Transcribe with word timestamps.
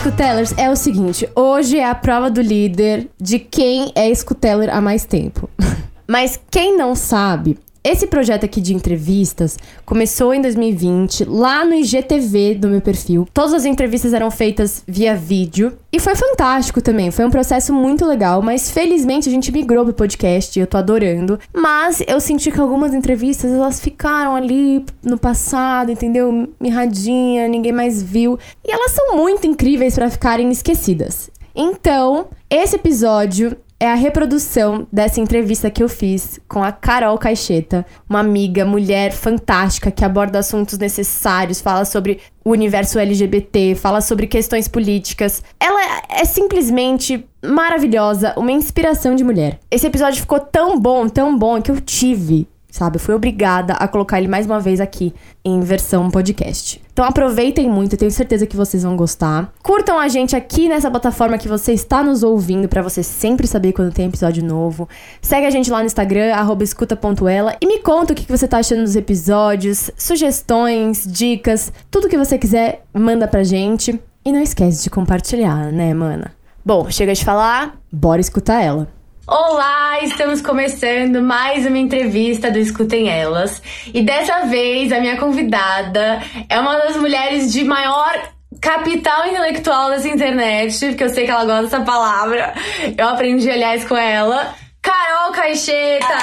Scutellers, 0.00 0.54
é 0.56 0.70
o 0.70 0.76
seguinte: 0.76 1.28
hoje 1.36 1.78
é 1.78 1.84
a 1.84 1.94
prova 1.94 2.30
do 2.30 2.40
líder 2.40 3.10
de 3.20 3.38
quem 3.38 3.92
é 3.94 4.14
Scuteller 4.14 4.74
há 4.74 4.80
mais 4.80 5.04
tempo. 5.04 5.46
Mas 6.08 6.40
quem 6.50 6.74
não 6.74 6.94
sabe, 6.94 7.58
esse 7.82 8.06
projeto 8.06 8.44
aqui 8.44 8.60
de 8.60 8.74
entrevistas 8.74 9.58
começou 9.86 10.34
em 10.34 10.42
2020, 10.42 11.24
lá 11.24 11.64
no 11.64 11.74
IGTV 11.74 12.54
do 12.56 12.68
meu 12.68 12.80
perfil. 12.80 13.26
Todas 13.32 13.54
as 13.54 13.64
entrevistas 13.64 14.12
eram 14.12 14.30
feitas 14.30 14.82
via 14.86 15.16
vídeo 15.16 15.72
e 15.90 15.98
foi 15.98 16.14
fantástico 16.14 16.82
também. 16.82 17.10
Foi 17.10 17.24
um 17.24 17.30
processo 17.30 17.72
muito 17.72 18.04
legal, 18.04 18.42
mas 18.42 18.70
felizmente 18.70 19.28
a 19.28 19.32
gente 19.32 19.50
migrou 19.50 19.84
pro 19.84 19.94
podcast 19.94 20.58
e 20.58 20.62
eu 20.62 20.66
tô 20.66 20.76
adorando. 20.76 21.38
Mas 21.54 22.02
eu 22.06 22.20
senti 22.20 22.50
que 22.50 22.60
algumas 22.60 22.92
entrevistas 22.92 23.50
elas 23.50 23.80
ficaram 23.80 24.36
ali 24.36 24.84
no 25.02 25.16
passado, 25.18 25.90
entendeu? 25.90 26.48
Mirradinha, 26.60 27.48
ninguém 27.48 27.72
mais 27.72 28.02
viu. 28.02 28.38
E 28.62 28.70
elas 28.70 28.92
são 28.92 29.16
muito 29.16 29.46
incríveis 29.46 29.94
para 29.94 30.10
ficarem 30.10 30.50
esquecidas. 30.50 31.30
Então, 31.54 32.28
esse 32.48 32.76
episódio 32.76 33.56
é 33.80 33.90
a 33.90 33.94
reprodução 33.94 34.86
dessa 34.92 35.22
entrevista 35.22 35.70
que 35.70 35.82
eu 35.82 35.88
fiz 35.88 36.38
com 36.46 36.62
a 36.62 36.70
Carol 36.70 37.16
Caixeta, 37.16 37.86
uma 38.06 38.20
amiga, 38.20 38.62
mulher 38.62 39.10
fantástica 39.10 39.90
que 39.90 40.04
aborda 40.04 40.38
assuntos 40.38 40.76
necessários, 40.76 41.62
fala 41.62 41.86
sobre 41.86 42.20
o 42.44 42.50
universo 42.50 42.98
LGBT, 42.98 43.74
fala 43.74 44.02
sobre 44.02 44.26
questões 44.26 44.68
políticas. 44.68 45.42
Ela 45.58 46.02
é 46.10 46.26
simplesmente 46.26 47.26
maravilhosa, 47.42 48.34
uma 48.36 48.52
inspiração 48.52 49.14
de 49.14 49.24
mulher. 49.24 49.58
Esse 49.70 49.86
episódio 49.86 50.20
ficou 50.20 50.38
tão 50.38 50.78
bom, 50.78 51.08
tão 51.08 51.36
bom 51.36 51.62
que 51.62 51.70
eu 51.70 51.80
tive 51.80 52.46
sabe? 52.70 52.96
Eu 52.96 53.00
fui 53.00 53.14
obrigada 53.14 53.74
a 53.74 53.88
colocar 53.88 54.18
ele 54.18 54.28
mais 54.28 54.46
uma 54.46 54.60
vez 54.60 54.80
aqui 54.80 55.14
em 55.44 55.60
versão 55.60 56.10
podcast. 56.10 56.80
Então 56.92 57.04
aproveitem 57.04 57.68
muito, 57.68 57.96
tenho 57.96 58.10
certeza 58.10 58.46
que 58.46 58.56
vocês 58.56 58.82
vão 58.82 58.96
gostar. 58.96 59.52
Curtam 59.62 59.98
a 59.98 60.08
gente 60.08 60.36
aqui 60.36 60.68
nessa 60.68 60.90
plataforma 60.90 61.38
que 61.38 61.48
você 61.48 61.72
está 61.72 62.02
nos 62.02 62.22
ouvindo 62.22 62.68
para 62.68 62.82
você 62.82 63.02
sempre 63.02 63.46
saber 63.46 63.72
quando 63.72 63.92
tem 63.92 64.06
episódio 64.06 64.44
novo. 64.44 64.88
Segue 65.22 65.46
a 65.46 65.50
gente 65.50 65.70
lá 65.70 65.80
no 65.80 65.86
Instagram 65.86 66.32
@escuta.ela 66.60 67.56
e 67.60 67.66
me 67.66 67.78
conta 67.78 68.12
o 68.12 68.16
que 68.16 68.30
você 68.30 68.46
tá 68.46 68.58
achando 68.58 68.82
dos 68.82 68.96
episódios, 68.96 69.90
sugestões, 69.96 71.04
dicas, 71.06 71.72
tudo 71.90 72.08
que 72.08 72.18
você 72.18 72.36
quiser, 72.38 72.84
manda 72.92 73.26
pra 73.26 73.42
gente. 73.42 74.00
E 74.22 74.30
não 74.30 74.42
esquece 74.42 74.82
de 74.84 74.90
compartilhar, 74.90 75.72
né, 75.72 75.94
mana? 75.94 76.32
Bom, 76.64 76.90
chega 76.90 77.14
de 77.14 77.24
falar, 77.24 77.78
bora 77.90 78.20
escutar 78.20 78.62
ela. 78.62 78.99
Olá, 79.32 80.02
estamos 80.02 80.42
começando 80.42 81.22
mais 81.22 81.64
uma 81.64 81.78
entrevista 81.78 82.50
do 82.50 82.58
Escutem 82.58 83.08
Elas. 83.08 83.62
E 83.94 84.02
dessa 84.02 84.46
vez 84.46 84.90
a 84.90 84.98
minha 84.98 85.16
convidada 85.18 86.20
é 86.48 86.58
uma 86.58 86.76
das 86.78 86.96
mulheres 86.96 87.52
de 87.52 87.62
maior 87.62 88.12
capital 88.60 89.28
intelectual 89.28 89.90
dessa 89.90 90.08
internet, 90.08 90.84
porque 90.88 91.04
eu 91.04 91.08
sei 91.10 91.26
que 91.26 91.30
ela 91.30 91.44
gosta 91.44 91.62
dessa 91.62 91.80
palavra. 91.82 92.52
Eu 92.98 93.06
aprendi, 93.06 93.48
aliás, 93.48 93.84
com 93.84 93.96
ela. 93.96 94.52
Carol 94.82 95.30
Caixeta! 95.30 96.18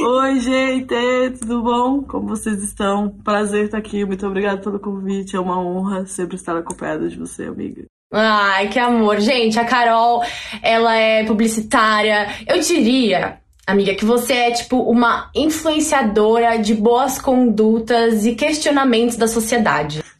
Oi, 0.00 0.40
gente, 0.40 0.94
tudo 1.40 1.62
bom? 1.62 2.02
Como 2.04 2.28
vocês 2.28 2.62
estão? 2.62 3.10
Prazer 3.22 3.66
estar 3.66 3.76
aqui, 3.76 4.02
muito 4.06 4.26
obrigada 4.26 4.62
pelo 4.62 4.80
convite. 4.80 5.36
É 5.36 5.40
uma 5.40 5.60
honra 5.60 6.06
sempre 6.06 6.36
estar 6.36 6.56
acompanhada 6.56 7.06
de 7.06 7.18
você, 7.18 7.44
amiga. 7.44 7.84
Ai, 8.12 8.68
que 8.68 8.78
amor. 8.78 9.20
Gente, 9.20 9.58
a 9.58 9.64
Carol, 9.64 10.22
ela 10.62 10.94
é 10.96 11.24
publicitária. 11.24 12.28
Eu 12.46 12.60
diria, 12.60 13.38
amiga, 13.66 13.94
que 13.94 14.04
você 14.04 14.32
é 14.34 14.50
tipo 14.52 14.78
uma 14.82 15.30
influenciadora 15.34 16.58
de 16.58 16.74
boas 16.74 17.20
condutas 17.20 18.24
e 18.24 18.34
questionamentos 18.34 19.16
da 19.16 19.28
sociedade. 19.28 20.02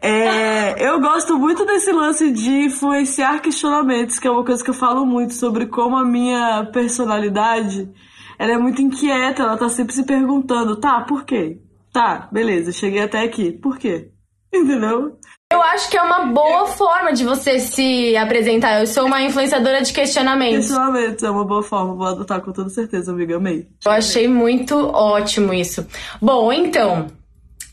É, 0.00 0.88
eu 0.88 1.00
gosto 1.00 1.36
muito 1.36 1.66
desse 1.66 1.90
lance 1.90 2.30
de 2.30 2.66
influenciar 2.66 3.40
questionamentos, 3.40 4.20
que 4.20 4.28
é 4.28 4.30
uma 4.30 4.44
coisa 4.44 4.62
que 4.62 4.70
eu 4.70 4.74
falo 4.74 5.04
muito 5.04 5.34
sobre 5.34 5.66
como 5.66 5.96
a 5.96 6.04
minha 6.04 6.64
personalidade 6.72 7.92
ela 8.40 8.52
é 8.52 8.56
muito 8.56 8.80
inquieta, 8.80 9.42
ela 9.42 9.58
tá 9.58 9.68
sempre 9.68 9.94
se 9.94 10.02
perguntando, 10.02 10.80
tá, 10.80 11.02
por 11.02 11.26
quê? 11.26 11.60
Tá, 11.92 12.26
beleza, 12.32 12.72
cheguei 12.72 13.02
até 13.02 13.20
aqui, 13.20 13.52
por 13.52 13.76
quê? 13.76 14.12
Entendeu? 14.50 15.18
Eu 15.52 15.60
acho 15.60 15.90
que 15.90 15.96
é 15.96 16.02
uma 16.02 16.26
boa 16.26 16.68
forma 16.68 17.12
de 17.12 17.24
você 17.24 17.58
se 17.58 18.16
apresentar. 18.16 18.80
Eu 18.80 18.86
sou 18.86 19.06
uma 19.06 19.20
influenciadora 19.20 19.82
de 19.82 19.92
questionamentos. 19.92 20.66
Questionamentos 20.66 21.24
é 21.24 21.30
uma 21.30 21.44
boa 21.44 21.62
forma, 21.62 21.94
vou 21.96 22.06
adotar 22.06 22.40
com 22.40 22.52
toda 22.52 22.68
certeza, 22.68 23.10
amiga. 23.10 23.36
Amei. 23.36 23.66
Eu 23.84 23.90
achei 23.90 24.28
muito 24.28 24.76
ótimo 24.76 25.52
isso. 25.52 25.84
Bom, 26.22 26.52
então, 26.52 27.08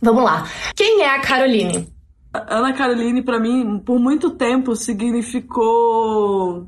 vamos 0.02 0.24
lá. 0.24 0.48
Quem 0.76 1.04
é 1.04 1.10
a 1.16 1.22
Caroline? 1.22 1.88
Ana 2.34 2.74
Caroline, 2.74 3.22
para 3.22 3.40
mim, 3.40 3.80
por 3.86 4.00
muito 4.00 4.32
tempo 4.32 4.76
significou 4.76 6.68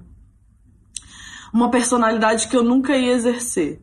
uma 1.51 1.71
personalidade 1.71 2.47
que 2.47 2.55
eu 2.55 2.63
nunca 2.63 2.95
ia 2.95 3.13
exercer. 3.13 3.81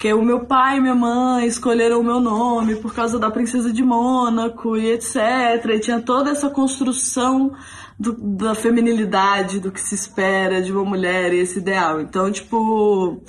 Porque 0.00 0.14
o 0.14 0.24
meu 0.24 0.46
pai 0.46 0.78
e 0.78 0.80
minha 0.80 0.94
mãe 0.94 1.46
escolheram 1.46 2.00
o 2.00 2.02
meu 2.02 2.20
nome 2.20 2.76
por 2.76 2.94
causa 2.94 3.18
da 3.18 3.30
princesa 3.30 3.70
de 3.70 3.82
Mônaco 3.82 4.74
e 4.74 4.92
etc. 4.92 5.16
E 5.74 5.78
tinha 5.78 6.00
toda 6.00 6.30
essa 6.30 6.48
construção 6.48 7.54
do, 7.98 8.14
da 8.14 8.54
feminilidade, 8.54 9.60
do 9.60 9.70
que 9.70 9.78
se 9.78 9.94
espera 9.94 10.62
de 10.62 10.72
uma 10.72 10.86
mulher 10.86 11.34
e 11.34 11.40
esse 11.40 11.58
ideal. 11.58 12.00
Então, 12.00 12.32
tipo, 12.32 13.22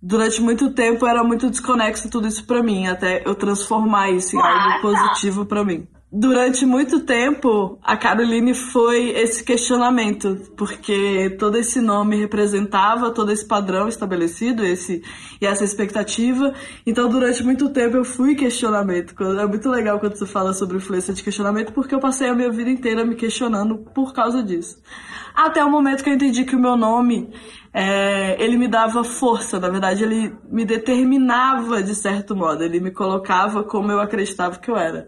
durante 0.00 0.40
muito 0.40 0.70
tempo 0.70 1.06
era 1.06 1.22
muito 1.22 1.50
desconexo 1.50 2.08
tudo 2.08 2.26
isso 2.26 2.46
para 2.46 2.62
mim, 2.62 2.86
até 2.86 3.22
eu 3.26 3.34
transformar 3.34 4.10
isso 4.10 4.34
em 4.34 4.40
algo 4.40 4.80
positivo 4.80 5.44
para 5.44 5.62
mim 5.62 5.86
durante 6.10 6.64
muito 6.64 7.00
tempo, 7.00 7.78
a 7.82 7.96
Caroline 7.96 8.54
foi 8.54 9.10
esse 9.10 9.44
questionamento, 9.44 10.50
porque 10.56 11.36
todo 11.38 11.56
esse 11.58 11.80
nome 11.80 12.16
representava 12.16 13.10
todo 13.10 13.30
esse 13.30 13.46
padrão 13.46 13.88
estabelecido, 13.88 14.64
esse 14.64 15.02
e 15.40 15.46
essa 15.46 15.64
expectativa. 15.64 16.54
Então, 16.86 17.08
durante 17.08 17.42
muito 17.42 17.68
tempo 17.70 17.96
eu 17.96 18.04
fui 18.04 18.34
questionamento. 18.34 19.14
É 19.38 19.46
muito 19.46 19.68
legal 19.68 20.00
quando 20.00 20.16
você 20.16 20.26
fala 20.26 20.54
sobre 20.54 20.78
influência 20.78 21.12
de 21.12 21.22
questionamento, 21.22 21.72
porque 21.72 21.94
eu 21.94 22.00
passei 22.00 22.28
a 22.28 22.34
minha 22.34 22.50
vida 22.50 22.70
inteira 22.70 23.04
me 23.04 23.14
questionando 23.14 23.76
por 23.94 24.14
causa 24.14 24.42
disso. 24.42 24.82
Até 25.34 25.62
o 25.62 25.70
momento 25.70 26.02
que 26.02 26.10
eu 26.10 26.14
entendi 26.14 26.44
que 26.44 26.56
o 26.56 26.58
meu 26.58 26.76
nome 26.76 27.30
é, 27.72 28.42
ele 28.42 28.56
me 28.56 28.66
dava 28.66 29.04
força, 29.04 29.60
na 29.60 29.68
verdade, 29.68 30.02
ele 30.02 30.34
me 30.50 30.64
determinava 30.64 31.82
de 31.82 31.94
certo 31.94 32.34
modo, 32.34 32.64
ele 32.64 32.80
me 32.80 32.90
colocava 32.90 33.62
como 33.62 33.92
eu 33.92 34.00
acreditava 34.00 34.58
que 34.58 34.70
eu 34.70 34.76
era 34.76 35.06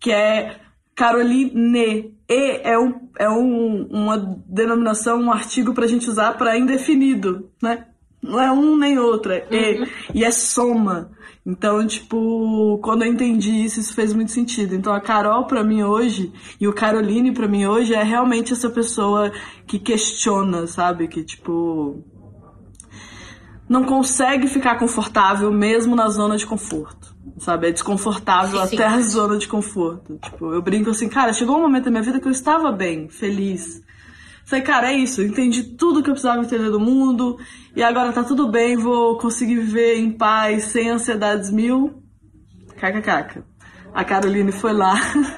que 0.00 0.10
é 0.10 0.60
Caroline. 0.94 2.14
E 2.28 2.60
é, 2.62 2.78
um, 2.78 3.08
é 3.18 3.28
um, 3.28 3.86
uma 3.90 4.16
denominação, 4.46 5.20
um 5.20 5.32
artigo 5.32 5.74
para 5.74 5.84
a 5.84 5.88
gente 5.88 6.08
usar 6.08 6.38
para 6.38 6.58
indefinido, 6.58 7.50
né? 7.62 7.86
Não 8.22 8.40
é 8.40 8.50
um 8.50 8.78
nem 8.78 8.98
outro, 8.98 9.32
é 9.32 9.46
uhum. 9.50 9.84
e. 10.14 10.20
E 10.20 10.24
é 10.24 10.30
soma. 10.30 11.10
Então, 11.46 11.86
tipo, 11.86 12.78
quando 12.82 13.02
eu 13.02 13.12
entendi 13.12 13.50
isso, 13.50 13.78
isso 13.78 13.94
fez 13.94 14.14
muito 14.14 14.32
sentido. 14.32 14.74
Então, 14.74 14.94
a 14.94 15.00
Carol 15.00 15.44
para 15.44 15.62
mim 15.62 15.82
hoje 15.82 16.32
e 16.58 16.66
o 16.66 16.72
Caroline 16.72 17.32
para 17.32 17.46
mim 17.46 17.66
hoje 17.66 17.92
é 17.92 18.02
realmente 18.02 18.54
essa 18.54 18.70
pessoa 18.70 19.30
que 19.66 19.78
questiona, 19.78 20.66
sabe? 20.66 21.06
Que, 21.06 21.22
tipo, 21.22 22.02
não 23.68 23.84
consegue 23.84 24.48
ficar 24.48 24.78
confortável 24.78 25.52
mesmo 25.52 25.94
na 25.94 26.08
zona 26.08 26.38
de 26.38 26.46
conforto 26.46 27.13
sabe? 27.38 27.68
É 27.68 27.72
desconfortável 27.72 28.58
sim, 28.66 28.76
até 28.76 28.88
sim. 28.88 28.94
a 28.94 29.00
zona 29.00 29.38
de 29.38 29.48
conforto. 29.48 30.18
Tipo, 30.22 30.52
eu 30.52 30.62
brinco 30.62 30.90
assim, 30.90 31.08
cara, 31.08 31.32
chegou 31.32 31.56
um 31.56 31.62
momento 31.62 31.84
da 31.84 31.90
minha 31.90 32.02
vida 32.02 32.20
que 32.20 32.26
eu 32.26 32.32
estava 32.32 32.70
bem, 32.70 33.08
feliz. 33.08 33.82
Falei, 34.44 34.64
cara, 34.64 34.92
é 34.92 34.96
isso, 34.96 35.22
entendi 35.22 35.62
tudo 35.62 36.02
que 36.02 36.10
eu 36.10 36.14
precisava 36.14 36.42
entender 36.42 36.70
do 36.70 36.78
mundo 36.78 37.38
e 37.74 37.82
agora 37.82 38.12
tá 38.12 38.22
tudo 38.22 38.50
bem, 38.50 38.76
vou 38.76 39.16
conseguir 39.16 39.56
viver 39.56 39.96
em 39.96 40.10
paz, 40.10 40.64
sem 40.64 40.90
ansiedades 40.90 41.50
mil. 41.50 42.02
KKK. 42.76 43.42
A 43.94 44.04
Caroline 44.04 44.52
foi 44.52 44.72
lá 44.72 44.94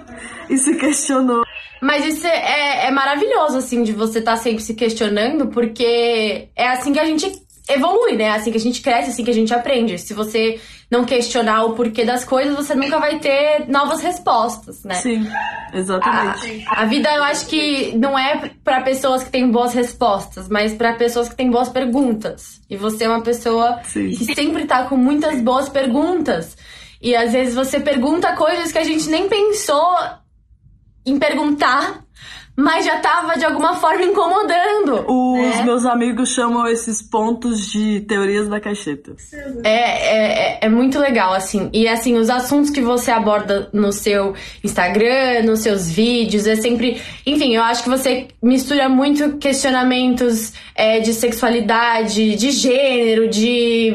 e 0.51 0.59
se 0.59 0.75
questionou. 0.77 1.45
Mas 1.81 2.07
isso 2.07 2.27
é, 2.27 2.87
é 2.87 2.91
maravilhoso, 2.91 3.59
assim, 3.59 3.83
de 3.83 3.93
você 3.93 4.19
estar 4.19 4.33
tá 4.33 4.37
sempre 4.39 4.63
se 4.63 4.75
questionando, 4.75 5.49
porque 5.49 6.49
é 6.57 6.69
assim 6.69 6.93
que 6.93 6.99
a 6.99 7.05
gente 7.05 7.31
evolui, 7.69 8.17
né? 8.17 8.31
Assim 8.31 8.51
que 8.51 8.57
a 8.57 8.61
gente 8.61 8.81
cresce, 8.81 9.11
assim 9.11 9.25
que 9.25 9.31
a 9.31 9.35
gente 9.35 9.53
aprende. 9.53 9.99
Se 9.99 10.15
você 10.15 10.59
não 10.91 11.05
questionar 11.05 11.65
o 11.65 11.75
porquê 11.75 12.05
das 12.05 12.25
coisas, 12.25 12.55
você 12.55 12.75
nunca 12.75 12.99
vai 13.01 13.19
ter 13.19 13.69
novas 13.69 14.01
respostas, 14.01 14.85
né? 14.85 14.95
Sim, 14.95 15.27
exatamente. 15.73 16.65
A, 16.69 16.83
a 16.83 16.85
vida, 16.85 17.13
eu 17.13 17.25
acho 17.25 17.47
que 17.47 17.97
não 17.97 18.17
é 18.17 18.51
para 18.63 18.83
pessoas 18.83 19.25
que 19.25 19.31
têm 19.31 19.51
boas 19.51 19.75
respostas, 19.75 20.49
mas 20.49 20.75
para 20.75 20.95
pessoas 20.95 21.29
que 21.29 21.35
têm 21.35 21.51
boas 21.51 21.69
perguntas. 21.69 22.61
E 22.71 22.77
você 22.77 23.05
é 23.05 23.09
uma 23.09 23.23
pessoa 23.23 23.81
Sim. 23.83 24.11
que 24.11 24.33
sempre 24.33 24.65
tá 24.65 24.85
com 24.85 24.97
muitas 24.97 25.41
boas 25.41 25.69
perguntas. 25.69 26.57
E 27.03 27.17
às 27.17 27.33
vezes 27.33 27.55
você 27.55 27.81
pergunta 27.81 28.37
coisas 28.37 28.71
que 28.71 28.79
a 28.79 28.85
gente 28.85 29.09
nem 29.09 29.29
pensou 29.29 29.97
em 31.05 31.19
perguntar 31.19 32.05
mas 32.57 32.87
já 32.87 32.99
tava 33.01 33.37
de 33.37 33.45
alguma 33.45 33.75
forma 33.75 34.03
incomodando. 34.03 35.05
Os 35.07 35.57
né? 35.57 35.63
meus 35.63 35.85
amigos 35.85 36.31
chamam 36.31 36.67
esses 36.67 37.03
pontos 37.03 37.71
de 37.71 38.01
teorias 38.01 38.49
da 38.49 38.59
cacheta. 38.59 39.15
É, 39.63 39.71
é, 39.71 40.55
é, 40.55 40.59
é, 40.63 40.69
muito 40.69 40.99
legal, 40.99 41.35
assim. 41.35 41.69
E 41.73 41.87
assim, 41.87 42.17
os 42.17 42.31
assuntos 42.31 42.71
que 42.71 42.81
você 42.81 43.11
aborda 43.11 43.69
no 43.73 43.93
seu 43.93 44.35
Instagram, 44.65 45.43
nos 45.45 45.61
seus 45.61 45.91
vídeos, 45.91 46.47
é 46.47 46.57
sempre. 46.57 47.01
Enfim, 47.27 47.55
eu 47.55 47.63
acho 47.63 47.83
que 47.83 47.91
você 47.91 48.29
mistura 48.43 48.89
muito 48.89 49.37
questionamentos 49.37 50.55
é, 50.75 51.01
de 51.01 51.13
sexualidade, 51.13 52.37
de 52.37 52.51
gênero, 52.51 53.29
de 53.29 53.93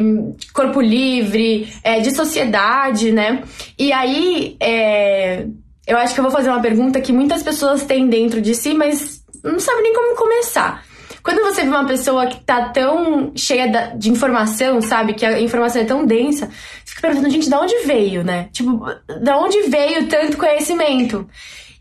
corpo 0.54 0.80
livre, 0.80 1.74
é, 1.84 2.00
de 2.00 2.16
sociedade, 2.16 3.12
né? 3.12 3.42
E 3.80 3.92
aí. 3.92 4.56
É 4.60 5.48
eu 5.86 5.98
acho 5.98 6.14
que 6.14 6.20
eu 6.20 6.24
vou 6.24 6.32
fazer 6.32 6.50
uma 6.50 6.62
pergunta 6.62 7.02
que 7.02 7.12
muitas 7.12 7.44
pessoas 7.44 7.84
têm 7.84 8.08
dentro 8.08 8.42
de 8.42 8.56
si, 8.56 8.74
mas 8.74 9.24
não 9.44 9.60
sabe 9.60 9.82
nem 9.82 9.94
como 9.94 10.16
começar. 10.16 10.84
Quando 11.24 11.42
você 11.44 11.62
vê 11.62 11.70
uma 11.70 11.86
pessoa 11.86 12.26
que 12.26 12.40
tá 12.44 12.70
tão 12.70 13.32
cheia 13.36 13.94
de 13.96 14.10
informação, 14.10 14.82
sabe? 14.82 15.14
Que 15.14 15.26
a 15.26 15.40
informação 15.40 15.82
é 15.82 15.86
tão 15.86 16.06
densa, 16.06 16.48
você 16.84 16.96
fica 16.96 17.02
perguntando, 17.02 17.32
gente, 17.32 17.48
de 17.48 17.56
onde 17.56 17.78
veio, 17.86 18.24
né? 18.24 18.50
Tipo, 18.52 18.84
da 19.22 19.38
onde 19.38 19.62
veio 19.64 20.08
tanto 20.08 20.38
conhecimento? 20.38 21.30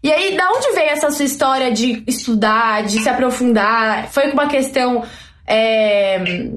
E 0.03 0.13
aí, 0.13 0.37
da 0.37 0.51
onde 0.51 0.73
veio 0.73 0.91
essa 0.91 1.11
sua 1.11 1.25
história 1.25 1.73
de 1.73 2.03
estudar, 2.07 2.83
de 2.85 3.01
se 3.01 3.09
aprofundar? 3.09 4.09
Foi 4.11 4.31
uma 4.31 4.47
questão. 4.47 5.05
É 5.47 6.49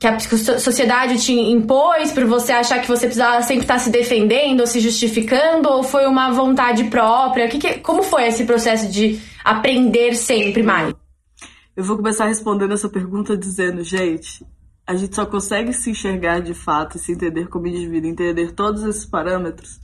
que 0.00 0.06
a 0.06 0.18
sociedade 0.58 1.22
te 1.22 1.34
impôs 1.34 2.10
por 2.10 2.24
você 2.24 2.52
achar 2.52 2.80
que 2.80 2.88
você 2.88 3.04
precisava 3.04 3.42
sempre 3.42 3.64
estar 3.64 3.78
se 3.78 3.90
defendendo 3.90 4.60
ou 4.60 4.66
se 4.66 4.80
justificando 4.80 5.68
ou 5.68 5.82
foi 5.82 6.06
uma 6.06 6.32
vontade 6.32 6.84
própria? 6.84 7.46
Que 7.48 7.58
que, 7.58 7.74
como 7.80 8.02
foi 8.02 8.26
esse 8.26 8.44
processo 8.46 8.90
de 8.90 9.20
aprender 9.44 10.14
sempre 10.14 10.62
mais? 10.62 10.94
Eu 11.76 11.84
vou 11.84 11.98
começar 11.98 12.24
respondendo 12.24 12.72
essa 12.72 12.88
pergunta 12.88 13.36
dizendo, 13.36 13.84
gente, 13.84 14.42
a 14.86 14.96
gente 14.96 15.14
só 15.14 15.26
consegue 15.26 15.74
se 15.74 15.90
enxergar 15.90 16.40
de 16.40 16.54
fato 16.54 16.96
e 16.96 16.98
se 16.98 17.12
entender 17.12 17.48
como 17.48 17.66
indivíduo, 17.66 18.08
entender 18.08 18.52
todos 18.52 18.82
esses 18.84 19.04
parâmetros 19.04 19.78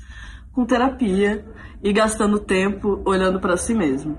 com 0.51 0.65
terapia 0.65 1.45
e 1.83 1.93
gastando 1.93 2.39
tempo 2.39 3.03
olhando 3.05 3.39
para 3.39 3.59
si 3.59 3.75
mesmo. 3.75 4.17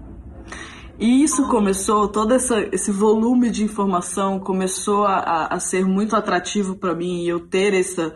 E 0.99 1.23
isso 1.23 1.47
começou, 1.47 2.07
todo 2.07 2.33
essa, 2.33 2.59
esse 2.71 2.91
volume 2.91 3.51
de 3.51 3.63
informação 3.63 4.39
começou 4.39 5.05
a, 5.05 5.45
a 5.45 5.59
ser 5.59 5.85
muito 5.85 6.15
atrativo 6.15 6.75
para 6.75 6.95
mim 6.95 7.23
e 7.23 7.29
eu 7.29 7.39
ter 7.39 7.73
essa, 7.73 8.15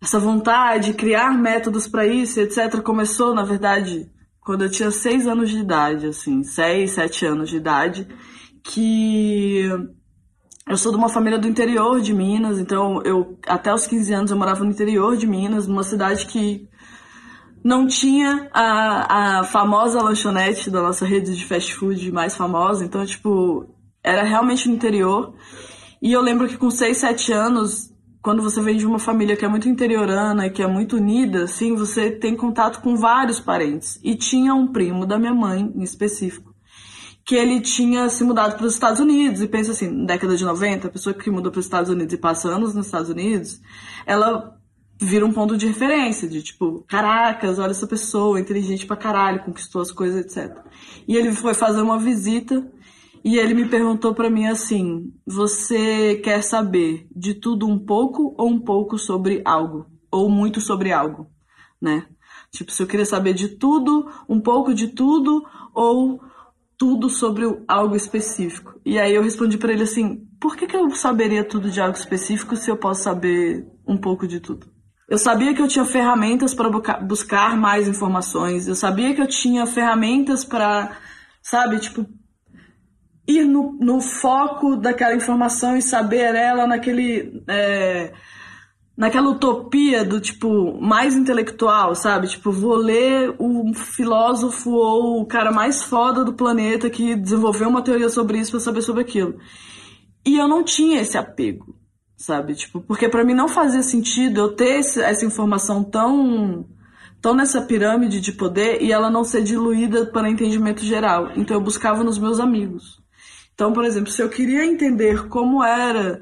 essa 0.00 0.18
vontade, 0.18 0.94
criar 0.94 1.36
métodos 1.36 1.86
para 1.86 2.06
isso, 2.06 2.40
etc. 2.40 2.80
Começou, 2.80 3.34
na 3.34 3.44
verdade, 3.44 4.10
quando 4.40 4.64
eu 4.64 4.70
tinha 4.70 4.90
seis 4.90 5.26
anos 5.26 5.50
de 5.50 5.58
idade, 5.58 6.06
assim, 6.06 6.42
seis, 6.42 6.92
sete 6.92 7.26
anos 7.26 7.50
de 7.50 7.56
idade, 7.58 8.08
que 8.62 9.68
eu 10.66 10.76
sou 10.76 10.92
de 10.92 10.98
uma 10.98 11.08
família 11.08 11.38
do 11.38 11.48
interior 11.48 12.00
de 12.00 12.12
Minas, 12.12 12.58
então 12.58 13.02
eu 13.02 13.38
até 13.46 13.72
os 13.72 13.86
15 13.86 14.12
anos 14.12 14.30
eu 14.30 14.36
morava 14.36 14.64
no 14.64 14.70
interior 14.70 15.16
de 15.16 15.26
Minas, 15.26 15.66
numa 15.66 15.82
cidade 15.82 16.26
que 16.26 16.67
não 17.64 17.86
tinha 17.86 18.48
a, 18.52 19.40
a 19.40 19.44
famosa 19.44 20.02
lanchonete 20.02 20.70
da 20.70 20.82
nossa 20.82 21.04
rede 21.04 21.36
de 21.36 21.44
fast 21.44 21.74
food 21.74 22.10
mais 22.12 22.36
famosa, 22.36 22.84
então, 22.84 23.04
tipo, 23.04 23.66
era 24.02 24.22
realmente 24.22 24.68
no 24.68 24.74
interior. 24.74 25.34
E 26.00 26.12
eu 26.12 26.22
lembro 26.22 26.48
que 26.48 26.56
com 26.56 26.70
6, 26.70 26.96
7 26.96 27.32
anos, 27.32 27.92
quando 28.22 28.42
você 28.42 28.60
vem 28.60 28.76
de 28.76 28.86
uma 28.86 28.98
família 28.98 29.36
que 29.36 29.44
é 29.44 29.48
muito 29.48 29.68
interiorana 29.68 30.50
que 30.50 30.62
é 30.62 30.66
muito 30.66 30.96
unida, 30.96 31.44
assim, 31.44 31.74
você 31.74 32.10
tem 32.10 32.36
contato 32.36 32.80
com 32.80 32.96
vários 32.96 33.40
parentes. 33.40 33.98
E 34.02 34.14
tinha 34.14 34.54
um 34.54 34.68
primo 34.68 35.06
da 35.06 35.18
minha 35.18 35.34
mãe, 35.34 35.72
em 35.74 35.82
específico, 35.82 36.54
que 37.24 37.34
ele 37.34 37.60
tinha 37.60 38.08
se 38.08 38.24
mudado 38.24 38.56
para 38.56 38.66
os 38.66 38.74
Estados 38.74 39.00
Unidos. 39.00 39.40
E 39.40 39.48
pensa 39.48 39.72
assim, 39.72 40.04
década 40.06 40.36
de 40.36 40.44
90, 40.44 40.86
a 40.86 40.90
pessoa 40.90 41.14
que 41.14 41.30
mudou 41.30 41.50
para 41.50 41.58
os 41.58 41.66
Estados 41.66 41.90
Unidos 41.90 42.14
e 42.14 42.18
passa 42.18 42.48
anos 42.48 42.74
nos 42.74 42.86
Estados 42.86 43.10
Unidos, 43.10 43.60
ela 44.06 44.57
vira 45.00 45.24
um 45.24 45.32
ponto 45.32 45.56
de 45.56 45.66
referência, 45.66 46.28
de 46.28 46.42
tipo, 46.42 46.84
caracas, 46.88 47.58
olha 47.58 47.70
essa 47.70 47.86
pessoa, 47.86 48.40
inteligente 48.40 48.86
pra 48.86 48.96
caralho, 48.96 49.44
conquistou 49.44 49.80
as 49.80 49.92
coisas, 49.92 50.24
etc. 50.24 50.56
E 51.06 51.16
ele 51.16 51.32
foi 51.32 51.54
fazer 51.54 51.80
uma 51.80 51.98
visita 51.98 52.66
e 53.24 53.36
ele 53.36 53.54
me 53.54 53.68
perguntou 53.68 54.14
para 54.14 54.30
mim 54.30 54.46
assim: 54.46 55.12
você 55.26 56.16
quer 56.16 56.42
saber 56.42 57.06
de 57.14 57.34
tudo 57.34 57.66
um 57.66 57.78
pouco 57.78 58.34
ou 58.36 58.48
um 58.48 58.60
pouco 58.60 58.98
sobre 58.98 59.42
algo? 59.44 59.86
Ou 60.10 60.28
muito 60.28 60.60
sobre 60.60 60.92
algo, 60.92 61.30
né? 61.80 62.06
Tipo, 62.50 62.72
se 62.72 62.82
eu 62.82 62.86
queria 62.86 63.04
saber 63.04 63.34
de 63.34 63.48
tudo, 63.48 64.10
um 64.28 64.40
pouco 64.40 64.72
de 64.72 64.88
tudo, 64.88 65.44
ou 65.74 66.20
tudo 66.78 67.10
sobre 67.10 67.44
algo 67.68 67.94
específico. 67.94 68.80
E 68.84 68.98
aí 68.98 69.14
eu 69.14 69.22
respondi 69.22 69.58
para 69.58 69.72
ele 69.72 69.82
assim: 69.82 70.26
por 70.40 70.56
que, 70.56 70.66
que 70.66 70.76
eu 70.76 70.90
saberia 70.90 71.44
tudo 71.44 71.70
de 71.70 71.80
algo 71.80 71.96
específico 71.96 72.56
se 72.56 72.70
eu 72.70 72.76
posso 72.76 73.02
saber 73.02 73.66
um 73.86 73.96
pouco 73.96 74.26
de 74.26 74.40
tudo? 74.40 74.77
Eu 75.08 75.16
sabia 75.16 75.54
que 75.54 75.62
eu 75.62 75.66
tinha 75.66 75.86
ferramentas 75.86 76.52
para 76.52 76.68
buscar 77.00 77.56
mais 77.56 77.88
informações. 77.88 78.68
Eu 78.68 78.74
sabia 78.74 79.14
que 79.14 79.22
eu 79.22 79.26
tinha 79.26 79.66
ferramentas 79.66 80.44
para, 80.44 80.98
sabe, 81.40 81.78
tipo, 81.80 82.06
ir 83.26 83.44
no, 83.44 83.72
no, 83.80 84.02
foco 84.02 84.76
daquela 84.76 85.14
informação 85.14 85.78
e 85.78 85.82
saber 85.82 86.34
ela 86.34 86.66
naquele. 86.66 87.42
É, 87.48 88.12
naquela 88.94 89.30
utopia 89.30 90.04
do 90.04 90.20
tipo 90.20 90.78
mais 90.80 91.14
intelectual, 91.14 91.94
sabe? 91.94 92.26
Tipo, 92.26 92.50
vou 92.52 92.74
ler 92.74 93.34
o 93.38 93.72
filósofo 93.72 94.72
ou 94.72 95.22
o 95.22 95.26
cara 95.26 95.52
mais 95.52 95.84
foda 95.84 96.24
do 96.24 96.34
planeta 96.34 96.90
que 96.90 97.14
desenvolveu 97.14 97.68
uma 97.68 97.80
teoria 97.80 98.10
sobre 98.10 98.38
isso 98.38 98.50
para 98.50 98.60
saber 98.60 98.82
sobre 98.82 99.02
aquilo. 99.02 99.38
E 100.26 100.36
eu 100.36 100.48
não 100.48 100.64
tinha 100.64 101.00
esse 101.00 101.16
apego 101.16 101.77
sabe? 102.18 102.54
Tipo, 102.54 102.80
porque 102.80 103.08
para 103.08 103.24
mim 103.24 103.32
não 103.32 103.48
fazia 103.48 103.82
sentido 103.82 104.40
eu 104.40 104.52
ter 104.52 104.80
esse, 104.80 105.00
essa 105.00 105.24
informação 105.24 105.82
tão 105.84 106.66
tão 107.20 107.34
nessa 107.34 107.62
pirâmide 107.62 108.20
de 108.20 108.32
poder 108.32 108.80
e 108.80 108.92
ela 108.92 109.10
não 109.10 109.24
ser 109.24 109.42
diluída 109.42 110.06
para 110.06 110.30
entendimento 110.30 110.84
geral. 110.84 111.32
Então 111.36 111.56
eu 111.56 111.62
buscava 111.62 112.04
nos 112.04 112.18
meus 112.18 112.38
amigos. 112.38 113.00
Então, 113.54 113.72
por 113.72 113.84
exemplo, 113.84 114.10
se 114.10 114.22
eu 114.22 114.28
queria 114.28 114.64
entender 114.64 115.26
como 115.28 115.64
era 115.64 116.20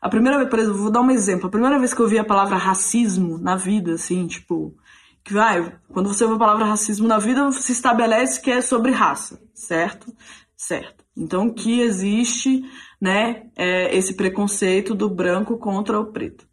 a 0.00 0.08
primeira 0.08 0.38
vez, 0.38 0.50
por 0.50 0.58
exemplo, 0.58 0.78
vou 0.78 0.90
dar 0.90 1.00
um 1.00 1.10
exemplo. 1.12 1.46
A 1.46 1.50
primeira 1.50 1.78
vez 1.78 1.94
que 1.94 2.00
eu 2.00 2.08
vi 2.08 2.18
a 2.18 2.24
palavra 2.24 2.56
racismo 2.56 3.38
na 3.38 3.54
vida, 3.54 3.94
assim, 3.94 4.26
tipo, 4.26 4.74
que 5.22 5.32
vai, 5.32 5.78
quando 5.88 6.08
você 6.08 6.24
ouve 6.24 6.34
a 6.34 6.40
palavra 6.40 6.64
racismo 6.64 7.06
na 7.06 7.18
vida, 7.20 7.52
se 7.52 7.70
estabelece 7.70 8.40
que 8.40 8.50
é 8.50 8.60
sobre 8.60 8.90
raça, 8.90 9.40
certo? 9.54 10.12
Certo. 10.56 11.04
Então, 11.16 11.50
que 11.50 11.80
existe 11.80 12.64
né, 13.02 13.46
é, 13.56 13.92
esse 13.96 14.14
preconceito 14.14 14.94
do 14.94 15.10
branco 15.10 15.58
contra 15.58 15.98
o 15.98 16.12
preto. 16.12 16.46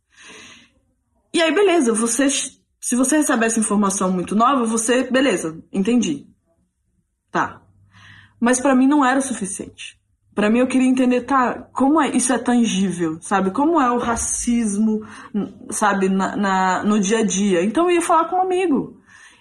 E 1.31 1.39
aí, 1.39 1.53
beleza, 1.53 1.93
você, 1.93 2.27
se 2.27 2.95
você 2.95 3.17
recebe 3.17 3.45
essa 3.45 3.59
informação 3.59 4.11
muito 4.11 4.35
nova, 4.35 4.65
você, 4.65 5.03
beleza, 5.03 5.63
entendi. 5.71 6.25
Tá. 7.29 7.61
Mas 8.39 8.59
para 8.59 8.73
mim 8.73 8.87
não 8.87 9.05
era 9.05 9.19
o 9.19 9.21
suficiente. 9.21 9.99
Para 10.33 10.49
mim 10.49 10.57
eu 10.57 10.67
queria 10.67 10.87
entender, 10.87 11.21
tá, 11.21 11.69
como 11.71 12.01
é, 12.01 12.09
isso 12.17 12.33
é 12.33 12.39
tangível, 12.39 13.19
sabe? 13.21 13.51
Como 13.51 13.79
é 13.79 13.91
o 13.91 13.99
racismo, 13.99 15.05
sabe, 15.69 16.09
na, 16.09 16.35
na 16.35 16.83
no 16.83 16.99
dia 16.99 17.19
a 17.19 17.23
dia. 17.23 17.63
Então 17.63 17.83
eu 17.85 17.97
ia 17.97 18.01
falar 18.01 18.27
com 18.27 18.37
um 18.37 18.41
amigo. 18.41 18.98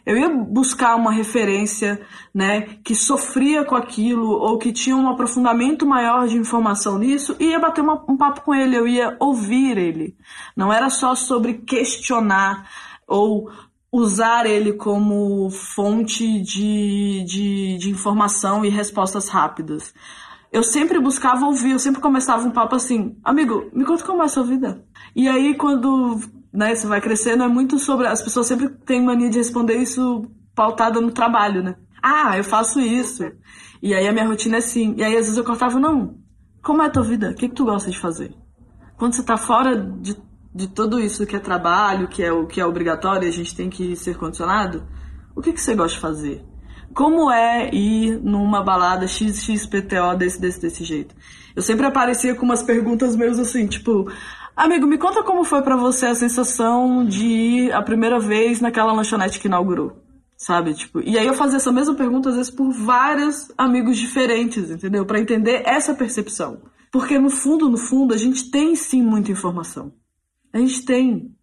Eu 0.09 0.17
ia 0.17 0.31
buscar 0.31 0.97
uma 0.97 1.13
referência, 1.13 2.01
né, 2.35 2.63
que 2.83 2.95
sofria 2.95 3.63
com 3.63 3.75
aquilo 3.75 4.31
ou 4.31 4.57
que 4.57 4.73
tinha 4.73 4.97
um 4.97 5.07
aprofundamento 5.07 5.85
maior 5.85 6.27
de 6.27 6.39
informação 6.39 6.97
nisso 6.97 7.37
e 7.39 7.51
ia 7.51 7.61
bater 7.61 7.83
uma, 7.83 8.03
um 8.09 8.17
papo 8.17 8.41
com 8.41 8.55
ele, 8.55 8.75
eu 8.75 8.89
ia 8.89 9.15
ouvir 9.21 9.77
ele. 9.77 10.17
Não 10.57 10.73
era 10.73 10.89
só 10.89 11.15
sobre 11.15 11.59
questionar 11.59 12.67
ou 13.07 13.51
usar 13.93 14.47
ele 14.47 14.73
como 14.73 15.51
fonte 15.51 16.41
de, 16.41 17.23
de, 17.25 17.77
de 17.77 17.91
informação 17.91 18.65
e 18.65 18.71
respostas 18.71 19.29
rápidas. 19.29 19.93
Eu 20.51 20.63
sempre 20.63 20.99
buscava 20.99 21.45
ouvir, 21.45 21.73
eu 21.73 21.79
sempre 21.79 22.01
começava 22.01 22.49
um 22.49 22.51
papo 22.51 22.75
assim, 22.75 23.15
amigo, 23.23 23.69
me 23.75 23.85
conta 23.85 24.05
como 24.05 24.23
é 24.23 24.25
a 24.25 24.29
sua 24.29 24.45
vida. 24.45 24.83
E 25.15 25.29
aí, 25.29 25.55
quando 25.55 26.19
né, 26.53 26.75
você 26.75 26.87
vai 26.87 27.01
crescendo, 27.01 27.43
é 27.43 27.49
muito 27.49 27.79
sobre. 27.79 28.07
As 28.07 28.23
pessoas 28.23 28.47
sempre 28.47 28.69
têm 28.69 29.05
mania 29.05 29.31
de 29.31 29.39
responder 29.39 29.77
isso 29.77 30.23
pautada 30.55 31.01
no 31.01 31.11
trabalho, 31.11 31.63
né? 31.63 31.77
Ah, 32.03 32.37
eu 32.37 32.45
faço 32.45 32.81
isso. 32.81 33.25
E 33.83 33.95
aí 33.95 34.07
a 34.07 34.13
minha 34.13 34.27
rotina 34.27 34.57
é 34.57 34.59
assim. 34.59 34.95
E 34.97 35.03
aí 35.03 35.15
às 35.15 35.25
vezes 35.25 35.37
eu 35.37 35.45
cortava, 35.45 35.79
não. 35.79 36.17
Como 36.63 36.83
é 36.83 36.87
a 36.87 36.91
tua 36.91 37.05
vida? 37.05 37.31
O 37.31 37.35
que, 37.35 37.49
que 37.49 37.55
tu 37.55 37.65
gosta 37.65 37.91
de 37.91 37.99
fazer? 37.99 38.35
quando 38.99 39.15
você 39.15 39.23
tá 39.23 39.37
fora 39.37 39.77
de, 39.77 40.17
de 40.53 40.67
tudo 40.67 41.01
isso 41.01 41.25
que 41.25 41.37
é 41.37 41.39
trabalho, 41.39 42.09
que 42.09 42.23
é 42.23 42.33
o 42.33 42.47
que 42.47 42.61
é 42.61 42.67
obrigatório, 42.67 43.29
a 43.29 43.33
gente 43.33 43.55
tem 43.55 43.71
que 43.71 43.95
ser 43.95 44.19
condicionado, 44.19 44.87
o 45.35 45.41
que, 45.41 45.53
que 45.53 45.61
você 45.61 45.75
gosta 45.75 45.95
de 45.95 46.01
fazer? 46.01 46.45
Como 46.93 47.31
é 47.31 47.73
ir 47.73 48.19
numa 48.21 48.63
balada 48.63 49.07
XXPTO 49.07 50.17
desse, 50.19 50.41
desse, 50.41 50.61
desse 50.61 50.85
jeito? 50.85 51.15
Eu 51.55 51.63
sempre 51.63 51.87
aparecia 51.87 52.35
com 52.35 52.45
umas 52.45 52.63
perguntas 52.63 53.15
meio 53.15 53.31
assim, 53.31 53.67
tipo, 53.69 54.11
amigo, 54.65 54.87
me 54.87 54.99
conta 54.99 55.23
como 55.23 55.45
foi 55.45 55.63
para 55.63 55.77
você 55.77 56.07
a 56.07 56.15
sensação 56.15 57.05
de 57.05 57.27
ir 57.27 57.73
a 57.73 57.83
primeira 57.83 58.19
vez 58.19 58.61
naquela 58.61 58.93
lanchonete 58.93 59.41
que 59.41 59.49
inaugurou 59.49 60.09
sabe? 60.39 60.73
Tipo, 60.73 61.01
e 61.01 61.19
aí 61.19 61.27
eu 61.27 61.35
fazia 61.35 61.57
essa 61.57 61.73
mesma 61.73 61.95
pergunta 61.97 62.31
às 62.31 62.37
vezes 62.37 62.51
por 62.51 62.71
vários 62.71 63.53
amigos 63.59 63.99
diferentes, 63.99 64.71
entendeu? 64.71 65.05
Para 65.05 65.19
entender 65.19 65.63
essa 65.67 65.93
percepção. 65.95 66.63
Porque 66.93 67.19
no 67.19 67.29
fundo, 67.29 67.69
no 67.69 67.77
fundo, 67.77 68.15
a 68.15 68.17
gente 68.17 68.51
tem 68.51 68.75
sim 68.77 69.03
muita 69.03 69.33
informação. 69.33 69.93
A 70.53 70.59
gente 70.59 70.85
tem. 70.85 71.35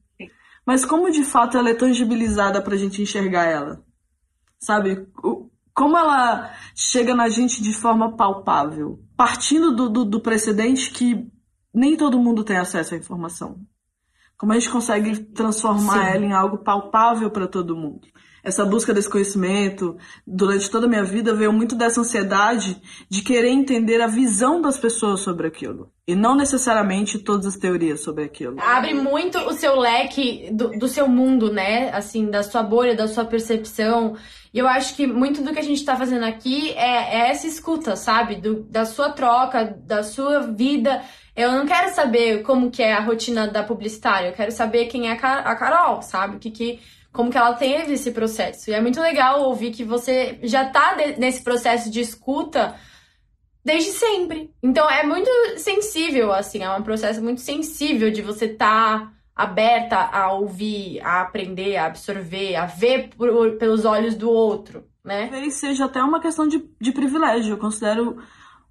Mas 0.65 0.83
como 0.85 1.11
de 1.11 1.23
fato 1.23 1.57
ela 1.57 1.69
é 1.69 1.75
tangibilizada 1.75 2.61
pra 2.61 2.77
gente 2.77 3.01
enxergar 3.01 3.43
ela? 3.43 3.83
Sabe? 4.57 5.05
Como 5.73 5.97
ela 5.97 6.51
chega 6.73 7.13
na 7.13 7.29
gente 7.29 7.61
de 7.61 7.73
forma 7.73 8.15
palpável? 8.15 8.99
Partindo 9.15 9.75
do, 9.75 9.89
do, 9.89 10.05
do 10.05 10.21
precedente 10.21 10.89
que 10.89 11.29
nem 11.75 11.97
todo 11.97 12.19
mundo 12.19 12.43
tem 12.43 12.57
acesso 12.57 12.93
à 12.93 12.97
informação. 12.97 13.59
Como 14.37 14.51
a 14.51 14.55
gente 14.55 14.71
consegue 14.71 15.19
transformar 15.25 16.05
sim. 16.05 16.15
ela 16.15 16.25
em 16.25 16.33
algo 16.33 16.57
palpável 16.57 17.29
para 17.29 17.47
todo 17.47 17.75
mundo? 17.75 18.07
essa 18.45 18.63
busca 18.63 18.93
desse 18.93 19.09
conhecimento 19.09 19.97
durante 20.25 20.69
toda 20.69 20.85
a 20.85 20.89
minha 20.89 21.03
vida 21.03 21.33
veio 21.33 21.51
muito 21.51 21.75
dessa 21.75 21.99
ansiedade 21.99 22.79
de 23.09 23.23
querer 23.23 23.49
entender 23.49 23.99
a 24.01 24.07
visão 24.07 24.61
das 24.61 24.77
pessoas 24.77 25.21
sobre 25.21 25.47
aquilo. 25.47 25.91
E 26.07 26.15
não 26.15 26.35
necessariamente 26.35 27.17
todas 27.17 27.47
as 27.47 27.57
teorias 27.57 28.01
sobre 28.01 28.23
aquilo. 28.23 28.57
Abre 28.59 28.93
muito 28.93 29.39
o 29.39 29.53
seu 29.53 29.75
leque 29.75 30.49
do, 30.51 30.69
do 30.77 30.87
seu 30.87 31.07
mundo, 31.07 31.51
né? 31.51 31.89
Assim, 31.89 32.29
da 32.29 32.43
sua 32.43 32.61
bolha, 32.61 32.95
da 32.95 33.07
sua 33.07 33.25
percepção. 33.25 34.15
E 34.53 34.59
eu 34.59 34.67
acho 34.67 34.95
que 34.95 35.07
muito 35.07 35.41
do 35.41 35.51
que 35.51 35.59
a 35.59 35.63
gente 35.63 35.83
tá 35.83 35.95
fazendo 35.95 36.25
aqui 36.25 36.69
é, 36.73 37.15
é 37.15 37.29
essa 37.31 37.47
escuta, 37.47 37.95
sabe? 37.95 38.35
Do, 38.35 38.61
da 38.65 38.85
sua 38.85 39.09
troca, 39.09 39.65
da 39.65 40.03
sua 40.03 40.41
vida. 40.41 41.01
Eu 41.35 41.51
não 41.51 41.65
quero 41.65 41.93
saber 41.93 42.43
como 42.43 42.71
que 42.71 42.81
é 42.81 42.93
a 42.93 43.01
rotina 43.01 43.47
da 43.47 43.63
publicitária. 43.63 44.29
Eu 44.29 44.33
quero 44.33 44.51
saber 44.51 44.85
quem 44.85 45.09
é 45.09 45.11
a 45.11 45.55
Carol, 45.55 46.01
sabe? 46.01 46.37
O 46.37 46.39
que 46.39 46.49
que 46.49 46.79
como 47.15 47.31
que 47.31 47.37
ela 47.37 47.53
teve 47.53 47.93
esse 47.93 48.11
processo. 48.11 48.69
E 48.69 48.73
é 48.73 48.81
muito 48.81 48.99
legal 48.99 49.41
ouvir 49.41 49.71
que 49.71 49.83
você 49.83 50.37
já 50.43 50.65
tá 50.65 50.95
nesse 51.17 51.41
processo 51.41 51.89
de 51.89 52.01
escuta 52.01 52.75
desde 53.63 53.91
sempre. 53.91 54.51
Então 54.61 54.87
é 54.89 55.03
muito 55.03 55.29
sensível, 55.57 56.31
assim, 56.31 56.61
é 56.61 56.69
um 56.69 56.83
processo 56.83 57.23
muito 57.23 57.41
sensível 57.41 58.11
de 58.11 58.21
você 58.21 58.45
estar 58.45 58.99
tá 58.99 59.11
aberta 59.35 59.97
a 59.97 60.33
ouvir, 60.33 61.01
a 61.01 61.21
aprender, 61.21 61.77
a 61.77 61.87
absorver, 61.87 62.55
a 62.55 62.65
ver 62.65 63.09
por, 63.17 63.53
pelos 63.57 63.85
olhos 63.85 64.15
do 64.15 64.29
outro, 64.29 64.85
né? 65.03 65.27
Talvez 65.27 65.55
seja 65.55 65.85
até 65.85 66.01
uma 66.03 66.21
questão 66.21 66.47
de, 66.47 66.63
de 66.79 66.91
privilégio. 66.91 67.53
Eu 67.53 67.57
considero 67.57 68.17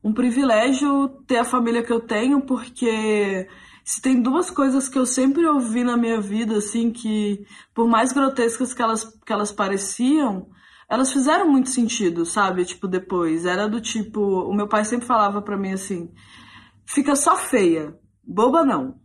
um 0.05 0.13
privilégio 0.13 1.09
ter 1.27 1.39
a 1.39 1.45
família 1.45 1.83
que 1.83 1.93
eu 1.93 1.99
tenho, 1.99 2.43
porque 2.43 3.49
se 3.83 4.03
tem 4.03 4.21
duas 4.21 4.51
coisas 4.51 4.87
que 4.87 4.99
eu 4.99 5.07
sempre 5.07 5.47
ouvi 5.47 5.83
na 5.83 5.97
minha 5.97 6.21
vida, 6.21 6.59
assim, 6.59 6.91
que 6.91 7.47
por 7.75 7.89
mais 7.89 8.13
grotescas 8.13 8.75
que 8.75 8.83
elas, 8.83 9.05
que 9.25 9.33
elas 9.33 9.51
pareciam, 9.51 10.47
elas 10.91 11.11
fizeram 11.11 11.51
muito 11.51 11.71
sentido, 11.71 12.27
sabe? 12.27 12.67
Tipo, 12.67 12.87
depois. 12.87 13.47
Era 13.47 13.67
do 13.67 13.81
tipo. 13.81 14.21
O 14.21 14.55
meu 14.55 14.69
pai 14.69 14.85
sempre 14.85 15.07
falava 15.07 15.41
para 15.41 15.57
mim 15.57 15.73
assim: 15.73 16.13
fica 16.85 17.17
só 17.17 17.37
feia, 17.37 17.99
boba 18.23 18.63
não. 18.63 19.03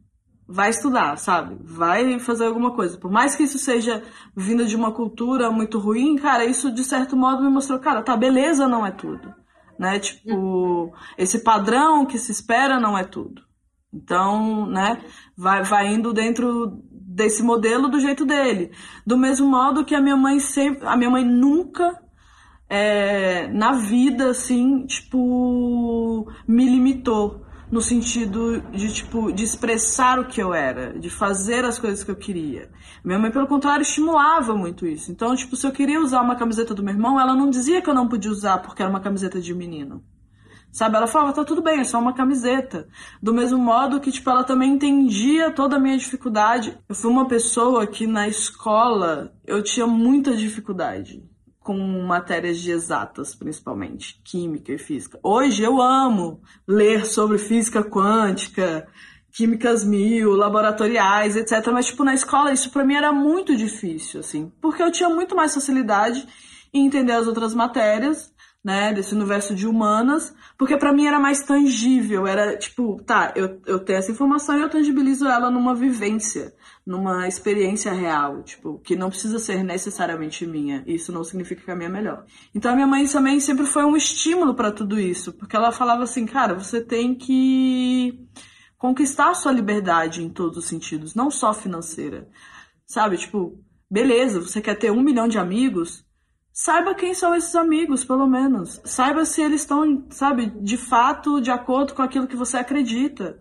Vai 0.51 0.71
estudar, 0.71 1.15
sabe? 1.17 1.57
Vai 1.63 2.19
fazer 2.19 2.45
alguma 2.45 2.73
coisa. 2.75 2.97
Por 2.97 3.11
mais 3.11 3.35
que 3.35 3.43
isso 3.43 3.59
seja 3.59 4.03
vindo 4.35 4.65
de 4.65 4.75
uma 4.75 4.91
cultura 4.91 5.51
muito 5.51 5.79
ruim, 5.79 6.15
cara, 6.17 6.43
isso 6.43 6.71
de 6.71 6.83
certo 6.83 7.15
modo 7.15 7.43
me 7.43 7.51
mostrou, 7.51 7.79
cara, 7.79 8.01
tá, 8.01 8.17
beleza 8.17 8.67
não 8.67 8.85
é 8.85 8.91
tudo. 8.91 9.33
Né? 9.79 9.97
Tipo, 9.97 10.93
esse 11.17 11.39
padrão 11.39 12.05
que 12.05 12.19
se 12.19 12.33
espera 12.33 12.81
não 12.81 12.97
é 12.97 13.05
tudo. 13.05 13.41
Então, 13.93 14.67
né, 14.67 15.01
vai, 15.37 15.63
vai 15.63 15.87
indo 15.87 16.11
dentro 16.11 16.83
desse 16.91 17.41
modelo 17.41 17.87
do 17.87 17.99
jeito 17.99 18.25
dele. 18.25 18.71
Do 19.07 19.17
mesmo 19.17 19.47
modo 19.47 19.85
que 19.85 19.95
a 19.95 20.01
minha 20.01 20.17
mãe 20.17 20.39
sempre. 20.41 20.85
A 20.85 20.97
minha 20.97 21.09
mãe 21.09 21.23
nunca. 21.23 21.97
É, 22.71 23.47
na 23.47 23.71
vida, 23.71 24.29
assim, 24.29 24.85
tipo, 24.85 26.31
me 26.47 26.65
limitou 26.65 27.43
no 27.71 27.81
sentido 27.81 28.61
de 28.71 28.91
tipo 28.91 29.31
de 29.31 29.43
expressar 29.43 30.19
o 30.19 30.25
que 30.25 30.41
eu 30.41 30.53
era, 30.53 30.97
de 30.97 31.09
fazer 31.09 31.63
as 31.63 31.77
coisas 31.77 32.03
que 32.03 32.11
eu 32.11 32.15
queria. 32.15 32.69
Minha 33.03 33.19
mãe, 33.19 33.31
pelo 33.31 33.47
contrário, 33.47 33.83
estimulava 33.83 34.55
muito 34.55 34.87
isso. 34.87 35.11
Então, 35.11 35.35
tipo, 35.35 35.55
se 35.55 35.67
eu 35.67 35.71
queria 35.71 36.01
usar 36.01 36.21
uma 36.21 36.35
camiseta 36.35 36.73
do 36.73 36.83
meu 36.83 36.93
irmão, 36.93 37.19
ela 37.19 37.35
não 37.35 37.49
dizia 37.49 37.81
que 37.81 37.89
eu 37.89 37.93
não 37.93 38.07
podia 38.07 38.31
usar 38.31 38.57
porque 38.59 38.81
era 38.81 38.89
uma 38.89 38.99
camiseta 38.99 39.39
de 39.39 39.53
menino. 39.53 40.03
Sabe? 40.71 40.97
Ela 40.97 41.07
falava, 41.07 41.33
tá 41.33 41.43
tudo 41.43 41.63
bem, 41.63 41.79
é 41.79 41.83
só 41.83 41.99
uma 41.99 42.13
camiseta. 42.13 42.87
Do 43.21 43.33
mesmo 43.33 43.57
modo 43.57 43.99
que, 43.99 44.11
tipo, 44.11 44.29
ela 44.29 44.43
também 44.43 44.73
entendia 44.73 45.51
toda 45.51 45.77
a 45.77 45.79
minha 45.79 45.97
dificuldade. 45.97 46.77
Eu 46.87 46.95
fui 46.95 47.09
uma 47.09 47.27
pessoa 47.27 47.87
que 47.87 48.05
na 48.05 48.27
escola 48.27 49.33
eu 49.45 49.63
tinha 49.63 49.87
muita 49.87 50.35
dificuldade 50.35 51.28
com 51.69 51.77
matérias 51.77 52.59
de 52.59 52.71
exatas, 52.71 53.35
principalmente, 53.35 54.19
química 54.23 54.73
e 54.73 54.79
física. 54.79 55.19
Hoje 55.21 55.61
eu 55.61 55.79
amo 55.79 56.41
ler 56.67 57.05
sobre 57.05 57.37
física 57.37 57.83
quântica, 57.83 58.87
químicas 59.31 59.85
mil, 59.85 60.31
laboratoriais, 60.31 61.35
etc. 61.35 61.67
Mas, 61.71 61.85
tipo, 61.85 62.03
na 62.03 62.15
escola 62.15 62.51
isso 62.51 62.71
para 62.71 62.83
mim 62.83 62.95
era 62.95 63.13
muito 63.13 63.55
difícil, 63.55 64.21
assim, 64.21 64.51
porque 64.59 64.81
eu 64.81 64.91
tinha 64.91 65.09
muito 65.09 65.35
mais 65.35 65.53
facilidade 65.53 66.27
em 66.73 66.87
entender 66.87 67.11
as 67.11 67.27
outras 67.27 67.53
matérias 67.53 68.33
né, 68.63 68.93
desse 68.93 69.15
universo 69.15 69.55
de 69.55 69.65
humanas, 69.65 70.33
porque 70.57 70.75
para 70.75 70.91
mim 70.91 71.05
era 71.05 71.17
mais 71.17 71.41
tangível, 71.43 72.27
era 72.27 72.57
tipo, 72.57 73.01
tá, 73.03 73.31
eu, 73.35 73.61
eu 73.65 73.79
tenho 73.79 73.99
essa 73.99 74.11
informação 74.11 74.57
e 74.57 74.61
eu 74.61 74.69
tangibilizo 74.69 75.27
ela 75.27 75.49
numa 75.49 75.73
vivência, 75.73 76.53
numa 76.85 77.27
experiência 77.27 77.93
real, 77.93 78.43
tipo, 78.43 78.77
que 78.79 78.97
não 78.97 79.09
precisa 79.09 79.39
ser 79.39 79.63
necessariamente 79.63 80.45
minha, 80.45 80.83
isso 80.85 81.11
não 81.11 81.23
significa 81.23 81.63
que 81.63 81.71
a 81.71 81.75
minha 81.75 81.87
é 81.87 81.91
melhor. 81.91 82.25
Então 82.53 82.71
a 82.71 82.75
minha 82.75 82.87
mãe 82.87 83.05
também 83.07 83.39
sempre 83.39 83.65
foi 83.65 83.85
um 83.85 83.95
estímulo 83.95 84.53
para 84.53 84.71
tudo 84.71 84.99
isso, 84.99 85.31
porque 85.33 85.55
ela 85.55 85.71
falava 85.71 86.03
assim, 86.03 86.25
cara, 86.25 86.53
você 86.53 86.81
tem 86.81 87.15
que 87.15 88.27
conquistar 88.77 89.29
a 89.29 89.35
sua 89.35 89.53
liberdade 89.53 90.21
em 90.21 90.29
todos 90.29 90.57
os 90.57 90.65
sentidos, 90.65 91.15
não 91.15 91.31
só 91.31 91.53
financeira. 91.53 92.29
Sabe, 92.85 93.17
tipo, 93.17 93.57
beleza, 93.89 94.41
você 94.41 94.61
quer 94.61 94.75
ter 94.75 94.91
um 94.91 95.01
milhão 95.01 95.27
de 95.29 95.37
amigos, 95.37 96.05
saiba 96.61 96.93
quem 96.93 97.13
são 97.13 97.33
esses 97.33 97.55
amigos, 97.55 98.03
pelo 98.03 98.27
menos. 98.27 98.81
Saiba 98.83 99.23
se 99.23 99.41
eles 99.41 99.61
estão, 99.61 100.05
sabe, 100.09 100.47
de 100.61 100.75
fato 100.75 101.39
de 101.39 101.49
acordo 101.49 101.93
com 101.93 102.01
aquilo 102.01 102.27
que 102.27 102.35
você 102.35 102.57
acredita. 102.57 103.39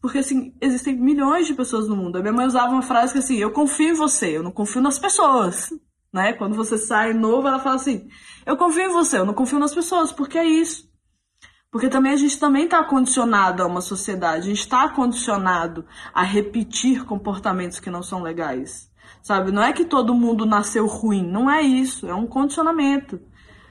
Porque, 0.00 0.16
assim, 0.16 0.54
existem 0.62 0.96
milhões 0.96 1.46
de 1.46 1.52
pessoas 1.52 1.86
no 1.86 1.94
mundo. 1.94 2.16
A 2.16 2.22
minha 2.22 2.32
mãe 2.32 2.46
usava 2.46 2.72
uma 2.72 2.80
frase 2.80 3.12
que, 3.12 3.18
assim, 3.18 3.36
eu 3.36 3.50
confio 3.50 3.90
em 3.90 3.92
você, 3.92 4.38
eu 4.38 4.42
não 4.42 4.50
confio 4.50 4.80
nas 4.80 4.98
pessoas. 4.98 5.72
Né? 6.10 6.32
Quando 6.32 6.54
você 6.54 6.78
sai 6.78 7.12
novo, 7.12 7.48
ela 7.48 7.58
fala 7.58 7.74
assim, 7.74 8.08
eu 8.46 8.56
confio 8.56 8.84
em 8.84 8.92
você, 8.92 9.18
eu 9.18 9.26
não 9.26 9.34
confio 9.34 9.58
nas 9.58 9.74
pessoas, 9.74 10.12
porque 10.12 10.38
é 10.38 10.44
isso. 10.44 10.88
Porque 11.72 11.88
também 11.88 12.12
a 12.12 12.16
gente 12.16 12.38
também 12.38 12.66
está 12.66 12.84
condicionado 12.84 13.60
a 13.60 13.66
uma 13.66 13.80
sociedade, 13.80 14.44
a 14.44 14.48
gente 14.54 14.60
está 14.60 14.88
condicionado 14.88 15.84
a 16.14 16.22
repetir 16.22 17.04
comportamentos 17.04 17.80
que 17.80 17.90
não 17.90 18.00
são 18.00 18.22
legais. 18.22 18.88
Sabe? 19.24 19.50
Não 19.50 19.62
é 19.62 19.72
que 19.72 19.86
todo 19.86 20.14
mundo 20.14 20.44
nasceu 20.44 20.86
ruim, 20.86 21.26
não 21.26 21.50
é 21.50 21.62
isso, 21.62 22.06
é 22.06 22.14
um 22.14 22.26
condicionamento. 22.26 23.18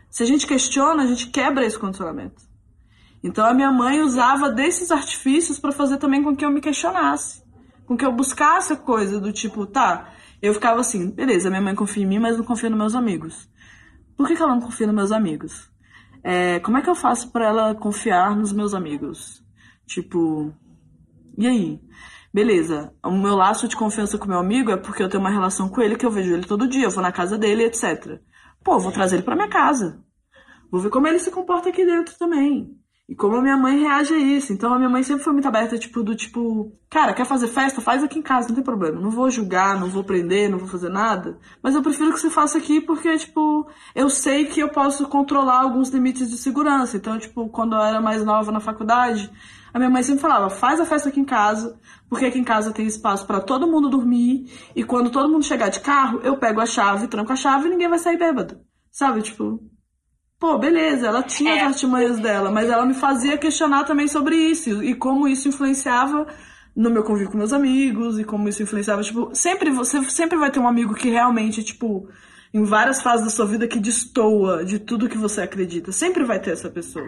Se 0.09 0.23
a 0.23 0.25
gente 0.25 0.47
questiona, 0.47 1.03
a 1.03 1.05
gente 1.05 1.27
quebra 1.27 1.63
esse 1.63 1.77
condicionamento. 1.77 2.41
Então 3.23 3.45
a 3.45 3.53
minha 3.53 3.71
mãe 3.71 4.01
usava 4.01 4.49
desses 4.49 4.89
artifícios 4.89 5.59
para 5.59 5.71
fazer 5.71 5.97
também 5.97 6.23
com 6.23 6.35
que 6.35 6.43
eu 6.43 6.49
me 6.49 6.59
questionasse, 6.59 7.43
com 7.85 7.95
que 7.95 8.03
eu 8.03 8.11
buscasse 8.11 8.75
coisa 8.77 9.21
do 9.21 9.31
tipo, 9.31 9.67
tá, 9.67 10.09
eu 10.41 10.55
ficava 10.55 10.81
assim, 10.81 11.11
beleza, 11.11 11.51
minha 11.51 11.61
mãe 11.61 11.75
confia 11.75 12.01
em 12.01 12.07
mim, 12.07 12.17
mas 12.17 12.35
não 12.35 12.43
confia 12.43 12.71
nos 12.71 12.79
meus 12.79 12.95
amigos. 12.95 13.47
Por 14.17 14.27
que, 14.27 14.35
que 14.35 14.41
ela 14.41 14.55
não 14.55 14.61
confia 14.61 14.87
nos 14.87 14.95
meus 14.95 15.11
amigos? 15.11 15.69
É, 16.23 16.59
como 16.61 16.79
é 16.79 16.81
que 16.81 16.89
eu 16.89 16.95
faço 16.95 17.31
para 17.31 17.45
ela 17.45 17.75
confiar 17.75 18.35
nos 18.35 18.51
meus 18.51 18.73
amigos? 18.73 19.43
Tipo, 19.85 20.51
e 21.37 21.45
aí? 21.45 21.79
Beleza, 22.33 22.91
o 23.05 23.11
meu 23.11 23.35
laço 23.35 23.67
de 23.67 23.75
confiança 23.75 24.17
com 24.17 24.27
meu 24.27 24.39
amigo 24.39 24.71
é 24.71 24.77
porque 24.77 25.03
eu 25.03 25.09
tenho 25.09 25.21
uma 25.21 25.29
relação 25.29 25.69
com 25.69 25.81
ele 25.81 25.95
que 25.95 26.05
eu 26.05 26.09
vejo 26.11 26.33
ele 26.33 26.47
todo 26.47 26.67
dia, 26.67 26.85
eu 26.85 26.91
vou 26.91 27.03
na 27.03 27.11
casa 27.11 27.37
dele, 27.37 27.63
etc. 27.65 28.19
Pô, 28.63 28.79
vou 28.79 28.91
trazer 28.91 29.17
ele 29.17 29.23
para 29.23 29.35
minha 29.35 29.49
casa. 29.49 30.03
Vou 30.71 30.81
ver 30.81 30.89
como 30.89 31.07
ele 31.07 31.19
se 31.19 31.29
comporta 31.29 31.69
aqui 31.69 31.85
dentro 31.85 32.17
também. 32.17 32.75
E 33.07 33.15
como 33.15 33.35
a 33.35 33.41
minha 33.41 33.57
mãe 33.57 33.79
reage 33.79 34.13
a 34.13 34.17
isso. 34.17 34.51
Então 34.53 34.73
a 34.73 34.77
minha 34.77 34.89
mãe 34.89 35.03
sempre 35.03 35.23
foi 35.23 35.33
muito 35.33 35.47
aberta, 35.47 35.77
tipo, 35.77 36.01
do 36.01 36.15
tipo, 36.15 36.71
cara, 36.89 37.13
quer 37.13 37.25
fazer 37.25 37.47
festa? 37.47 37.81
Faz 37.81 38.01
aqui 38.03 38.17
em 38.17 38.23
casa, 38.23 38.47
não 38.47 38.55
tem 38.55 38.63
problema. 38.63 38.99
Não 38.99 39.11
vou 39.11 39.29
julgar, 39.29 39.79
não 39.79 39.89
vou 39.89 40.03
prender, 40.03 40.49
não 40.49 40.57
vou 40.57 40.67
fazer 40.67 40.89
nada. 40.89 41.37
Mas 41.61 41.75
eu 41.75 41.83
prefiro 41.83 42.13
que 42.13 42.19
você 42.19 42.29
faça 42.29 42.57
aqui 42.57 42.81
porque, 42.81 43.15
tipo, 43.17 43.69
eu 43.93 44.09
sei 44.09 44.45
que 44.45 44.59
eu 44.59 44.69
posso 44.69 45.05
controlar 45.07 45.61
alguns 45.61 45.89
limites 45.89 46.29
de 46.31 46.37
segurança. 46.37 46.97
Então, 46.97 47.19
tipo, 47.19 47.47
quando 47.49 47.75
eu 47.75 47.81
era 47.81 48.01
mais 48.01 48.23
nova 48.25 48.51
na 48.51 48.59
faculdade, 48.59 49.29
A 49.73 49.79
minha 49.79 49.89
mãe 49.89 50.03
sempre 50.03 50.21
falava: 50.21 50.49
faz 50.49 50.79
a 50.79 50.85
festa 50.85 51.09
aqui 51.09 51.19
em 51.19 51.25
casa, 51.25 51.79
porque 52.13 52.27
aqui 52.27 52.37
em 52.37 52.43
casa 52.43 52.71
tem 52.71 52.85
espaço 52.85 53.25
para 53.25 53.41
todo 53.41 53.65
mundo 53.65 53.89
dormir. 53.89 54.47
E 54.75 54.83
quando 54.83 55.09
todo 55.09 55.27
mundo 55.27 55.43
chegar 55.43 55.69
de 55.69 55.79
carro, 55.79 56.19
eu 56.23 56.37
pego 56.37 56.61
a 56.61 56.65
chave, 56.67 57.07
tranco 57.07 57.33
a 57.33 57.35
chave 57.35 57.65
e 57.65 57.71
ninguém 57.71 57.89
vai 57.89 57.97
sair 57.97 58.19
bêbado. 58.19 58.61
Sabe? 58.91 59.23
Tipo, 59.23 59.59
pô, 60.39 60.59
beleza, 60.59 61.07
ela 61.07 61.23
tinha 61.23 61.55
as 61.55 61.59
é. 61.59 61.65
artimanhas 61.65 62.19
dela, 62.19 62.51
mas 62.51 62.69
ela 62.69 62.85
me 62.85 62.93
fazia 62.93 63.35
questionar 63.35 63.85
também 63.85 64.07
sobre 64.07 64.35
isso 64.35 64.83
e 64.83 64.93
como 64.93 65.27
isso 65.27 65.47
influenciava 65.47 66.27
no 66.75 66.91
meu 66.91 67.03
convívio 67.03 67.31
com 67.31 67.37
meus 67.39 67.51
amigos 67.51 68.19
e 68.19 68.23
como 68.23 68.47
isso 68.47 68.61
influenciava, 68.61 69.01
tipo, 69.01 69.33
sempre 69.33 69.71
você 69.71 70.03
sempre 70.03 70.37
vai 70.37 70.51
ter 70.51 70.59
um 70.59 70.67
amigo 70.67 70.93
que 70.93 71.09
realmente, 71.09 71.63
tipo, 71.63 72.07
em 72.53 72.63
várias 72.63 73.01
fases 73.01 73.25
da 73.25 73.31
sua 73.31 73.47
vida 73.47 73.67
que 73.67 73.79
destoa 73.79 74.63
de 74.63 74.77
tudo 74.77 75.09
que 75.09 75.17
você 75.17 75.41
acredita. 75.41 75.91
Sempre 75.91 76.23
vai 76.23 76.39
ter 76.39 76.51
essa 76.51 76.69
pessoa. 76.69 77.07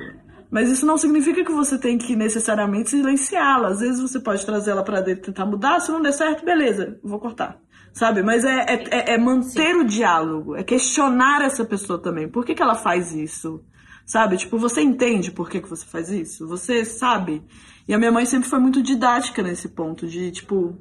Mas 0.55 0.71
isso 0.71 0.85
não 0.85 0.97
significa 0.97 1.43
que 1.43 1.51
você 1.51 1.77
tem 1.77 1.97
que 1.97 2.15
necessariamente 2.15 2.91
silenciá-la. 2.91 3.67
Às 3.67 3.81
vezes 3.81 3.99
você 3.99 4.21
pode 4.21 4.45
trazer 4.45 4.71
ela 4.71 4.85
para 4.85 5.01
dentro 5.01 5.23
e 5.23 5.25
tentar 5.25 5.45
mudar. 5.45 5.81
Se 5.81 5.91
não 5.91 6.01
der 6.01 6.13
certo, 6.13 6.45
beleza, 6.45 6.97
vou 7.03 7.19
cortar. 7.19 7.59
Sabe? 7.91 8.23
Mas 8.23 8.45
é, 8.45 8.61
é, 8.61 8.83
é, 8.89 9.13
é 9.15 9.17
manter 9.17 9.73
Sim. 9.73 9.81
o 9.81 9.83
diálogo, 9.83 10.55
é 10.55 10.63
questionar 10.63 11.41
essa 11.41 11.65
pessoa 11.65 12.01
também. 12.01 12.29
Por 12.29 12.45
que, 12.45 12.55
que 12.55 12.63
ela 12.63 12.75
faz 12.75 13.13
isso? 13.13 13.65
Sabe? 14.05 14.37
Tipo, 14.37 14.57
você 14.57 14.81
entende 14.81 15.29
por 15.29 15.49
que, 15.49 15.59
que 15.59 15.69
você 15.69 15.85
faz 15.85 16.09
isso? 16.09 16.47
Você 16.47 16.85
sabe? 16.85 17.43
E 17.85 17.93
a 17.93 17.97
minha 17.97 18.13
mãe 18.13 18.25
sempre 18.25 18.47
foi 18.47 18.59
muito 18.59 18.81
didática 18.81 19.43
nesse 19.43 19.67
ponto, 19.67 20.07
de, 20.07 20.31
tipo, 20.31 20.79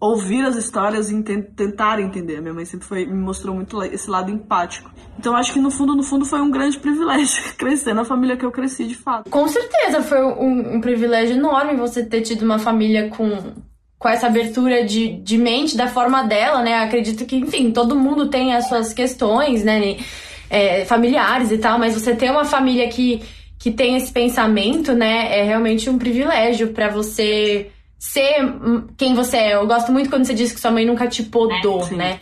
ouvir 0.00 0.44
as 0.44 0.56
histórias 0.56 1.10
e 1.10 1.22
tentar 1.22 2.00
entender. 2.00 2.40
Minha 2.40 2.54
mãe 2.54 2.64
sempre 2.64 2.86
foi, 2.86 3.04
me 3.04 3.18
mostrou 3.18 3.54
muito 3.54 3.82
esse 3.82 4.08
lado 4.08 4.30
empático. 4.30 4.90
Então 5.18 5.34
acho 5.34 5.52
que 5.52 5.58
no 5.58 5.70
fundo, 5.70 5.94
no 5.96 6.02
fundo, 6.02 6.24
foi 6.24 6.40
um 6.40 6.50
grande 6.50 6.78
privilégio 6.80 7.54
crescer 7.56 7.94
na 7.94 8.04
família 8.04 8.36
que 8.36 8.44
eu 8.44 8.52
cresci 8.52 8.84
de 8.84 8.94
fato. 8.94 9.28
Com 9.28 9.48
certeza 9.48 10.02
foi 10.02 10.22
um, 10.22 10.76
um 10.76 10.80
privilégio 10.80 11.36
enorme 11.36 11.76
você 11.76 12.04
ter 12.04 12.22
tido 12.22 12.44
uma 12.44 12.58
família 12.58 13.08
com, 13.08 13.52
com 13.98 14.08
essa 14.08 14.28
abertura 14.28 14.84
de, 14.84 15.20
de 15.20 15.36
mente 15.36 15.76
da 15.76 15.88
forma 15.88 16.22
dela, 16.22 16.62
né? 16.62 16.76
Acredito 16.76 17.26
que, 17.26 17.36
enfim, 17.36 17.72
todo 17.72 17.96
mundo 17.96 18.28
tem 18.28 18.54
as 18.54 18.68
suas 18.68 18.92
questões, 18.92 19.64
né? 19.64 19.96
É, 20.48 20.84
familiares 20.84 21.50
e 21.50 21.58
tal, 21.58 21.78
mas 21.78 21.92
você 21.92 22.14
ter 22.14 22.30
uma 22.30 22.44
família 22.44 22.88
que, 22.88 23.20
que 23.58 23.70
tem 23.70 23.96
esse 23.96 24.10
pensamento, 24.12 24.94
né? 24.94 25.40
É 25.40 25.42
realmente 25.42 25.90
um 25.90 25.98
privilégio 25.98 26.68
para 26.68 26.88
você 26.88 27.70
ser 27.98 28.36
quem 28.96 29.14
você 29.14 29.36
é. 29.36 29.54
Eu 29.54 29.66
gosto 29.66 29.90
muito 29.90 30.08
quando 30.08 30.24
você 30.24 30.34
diz 30.34 30.52
que 30.52 30.60
sua 30.60 30.70
mãe 30.70 30.86
nunca 30.86 31.08
te 31.08 31.22
podou, 31.22 31.86
é, 31.86 31.94
né? 31.94 32.20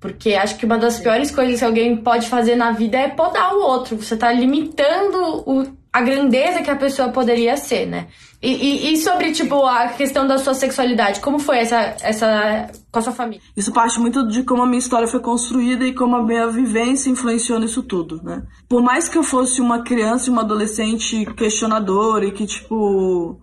Porque 0.00 0.34
acho 0.34 0.56
que 0.56 0.66
uma 0.66 0.76
das 0.76 0.98
piores 0.98 1.30
coisas 1.30 1.60
que 1.60 1.64
alguém 1.64 1.96
pode 1.96 2.28
fazer 2.28 2.56
na 2.56 2.72
vida 2.72 2.98
é 2.98 3.08
podar 3.08 3.54
o 3.54 3.60
outro. 3.60 3.96
Você 3.96 4.16
tá 4.16 4.32
limitando 4.32 5.44
o, 5.46 5.64
a 5.92 6.00
grandeza 6.00 6.60
que 6.60 6.70
a 6.70 6.76
pessoa 6.76 7.10
poderia 7.10 7.56
ser, 7.56 7.86
né? 7.86 8.08
E, 8.42 8.50
e, 8.50 8.92
e, 8.92 8.96
sobre, 8.96 9.30
tipo, 9.30 9.64
a 9.64 9.90
questão 9.90 10.26
da 10.26 10.36
sua 10.36 10.54
sexualidade, 10.54 11.20
como 11.20 11.38
foi 11.38 11.58
essa, 11.58 11.94
essa 12.02 12.68
com 12.90 12.98
a 12.98 13.02
sua 13.02 13.12
família? 13.12 13.40
Isso 13.56 13.72
parte 13.72 14.00
muito 14.00 14.26
de 14.26 14.42
como 14.42 14.64
a 14.64 14.66
minha 14.66 14.80
história 14.80 15.06
foi 15.06 15.20
construída 15.20 15.86
e 15.86 15.94
como 15.94 16.16
a 16.16 16.22
minha 16.24 16.48
vivência 16.48 17.08
influenciou 17.08 17.60
nisso 17.60 17.84
tudo, 17.84 18.20
né? 18.24 18.42
Por 18.68 18.82
mais 18.82 19.08
que 19.08 19.16
eu 19.16 19.22
fosse 19.22 19.60
uma 19.60 19.84
criança 19.84 20.28
e 20.28 20.32
uma 20.32 20.42
adolescente 20.42 21.24
questionadora 21.36 22.24
e 22.26 22.32
que, 22.32 22.44
tipo, 22.44 23.40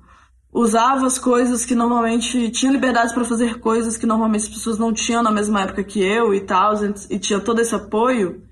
usava 0.54 1.06
as 1.06 1.18
coisas 1.18 1.66
que 1.66 1.76
normalmente 1.76 2.50
tinha 2.50 2.72
liberdade 2.72 3.14
para 3.14 3.24
fazer 3.24 3.60
coisas 3.60 3.98
que 3.98 4.06
normalmente 4.06 4.44
as 4.44 4.50
pessoas 4.50 4.80
não 4.80 4.92
tinham 4.92 5.24
na 5.24 5.32
mesma 5.32 5.62
época 5.62 5.84
que 5.84 6.02
eu 6.02 6.34
e 6.34 6.42
tal, 6.42 6.74
e 7.10 7.20
tinha 7.20 7.40
todo 7.40 7.62
esse 7.62 7.76
apoio. 7.76 8.44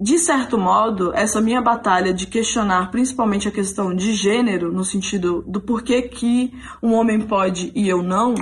De 0.00 0.16
certo 0.18 0.56
modo, 0.56 1.12
essa 1.12 1.40
minha 1.40 1.60
batalha 1.60 2.14
de 2.14 2.26
questionar 2.26 2.90
principalmente 2.90 3.48
a 3.48 3.50
questão 3.50 3.92
de 3.92 4.14
gênero, 4.14 4.72
no 4.72 4.84
sentido 4.84 5.42
do 5.46 5.60
porquê 5.60 6.02
que 6.02 6.52
um 6.80 6.94
homem 6.94 7.20
pode 7.20 7.72
e 7.74 7.88
eu 7.88 8.00
não, 8.00 8.34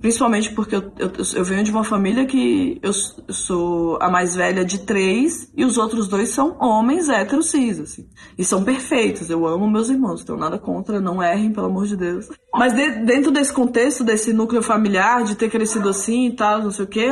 Principalmente 0.00 0.52
porque 0.52 0.76
eu, 0.76 0.92
eu, 0.98 1.10
eu, 1.34 1.44
venho 1.44 1.64
de 1.64 1.70
uma 1.70 1.82
família 1.82 2.26
que 2.26 2.78
eu, 2.82 2.92
sou 2.92 3.96
a 4.02 4.10
mais 4.10 4.34
velha 4.34 4.64
de 4.64 4.80
três 4.80 5.50
e 5.56 5.64
os 5.64 5.78
outros 5.78 6.08
dois 6.08 6.28
são 6.28 6.56
homens 6.60 7.08
héteros 7.08 7.50
cis, 7.50 7.80
assim. 7.80 8.08
E 8.36 8.44
são 8.44 8.62
perfeitos. 8.62 9.30
Eu 9.30 9.46
amo 9.46 9.70
meus 9.70 9.88
irmãos, 9.88 10.22
tenho 10.22 10.38
nada 10.38 10.58
contra, 10.58 11.00
não 11.00 11.22
errem, 11.22 11.52
pelo 11.52 11.68
amor 11.68 11.86
de 11.86 11.96
Deus. 11.96 12.28
Mas 12.54 12.74
de, 12.74 13.04
dentro 13.04 13.30
desse 13.30 13.52
contexto, 13.52 14.04
desse 14.04 14.32
núcleo 14.32 14.62
familiar, 14.62 15.24
de 15.24 15.36
ter 15.36 15.50
crescido 15.50 15.88
assim 15.88 16.26
e 16.26 16.36
tal, 16.36 16.62
não 16.62 16.70
sei 16.70 16.84
o 16.84 16.88
quê, 16.88 17.08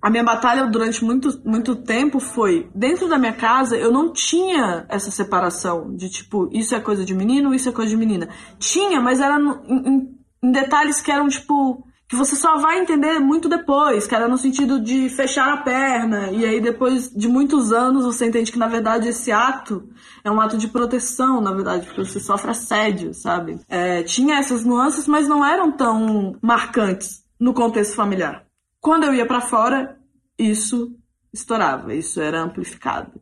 a 0.00 0.10
minha 0.10 0.22
batalha 0.22 0.66
durante 0.66 1.04
muito, 1.04 1.40
muito 1.44 1.74
tempo 1.74 2.20
foi 2.20 2.70
dentro 2.74 3.08
da 3.08 3.18
minha 3.18 3.32
casa 3.32 3.76
eu 3.76 3.90
não 3.90 4.12
tinha 4.12 4.86
essa 4.88 5.10
separação 5.10 5.94
de 5.94 6.08
tipo 6.08 6.48
isso 6.52 6.74
é 6.74 6.80
coisa 6.80 7.04
de 7.04 7.14
menino 7.14 7.52
isso 7.52 7.68
é 7.68 7.72
coisa 7.72 7.90
de 7.90 7.96
menina 7.96 8.28
tinha 8.60 9.00
mas 9.00 9.20
era 9.20 9.38
em, 9.66 10.17
em 10.42 10.52
detalhes 10.52 11.00
que 11.00 11.10
eram 11.10 11.28
tipo 11.28 11.84
que 12.08 12.16
você 12.16 12.34
só 12.36 12.56
vai 12.56 12.80
entender 12.80 13.18
muito 13.18 13.50
depois, 13.50 14.06
que 14.06 14.14
era 14.14 14.26
no 14.26 14.38
sentido 14.38 14.80
de 14.80 15.10
fechar 15.10 15.52
a 15.52 15.58
perna, 15.58 16.30
e 16.30 16.42
aí 16.42 16.58
depois 16.58 17.10
de 17.10 17.28
muitos 17.28 17.70
anos 17.70 18.06
você 18.06 18.26
entende 18.26 18.50
que 18.50 18.58
na 18.58 18.66
verdade 18.66 19.08
esse 19.08 19.30
ato 19.30 19.86
é 20.24 20.30
um 20.30 20.40
ato 20.40 20.56
de 20.56 20.68
proteção, 20.68 21.38
na 21.38 21.52
verdade, 21.52 21.84
porque 21.84 22.02
você 22.02 22.18
sofre 22.18 22.50
assédio, 22.50 23.12
sabe? 23.12 23.60
É, 23.68 24.02
tinha 24.02 24.38
essas 24.38 24.64
nuances, 24.64 25.06
mas 25.06 25.28
não 25.28 25.44
eram 25.44 25.70
tão 25.70 26.34
marcantes 26.40 27.22
no 27.38 27.52
contexto 27.52 27.94
familiar. 27.94 28.46
Quando 28.80 29.04
eu 29.04 29.12
ia 29.12 29.26
para 29.26 29.42
fora, 29.42 29.98
isso 30.38 30.96
estourava, 31.30 31.94
isso 31.94 32.22
era 32.22 32.40
amplificado. 32.40 33.20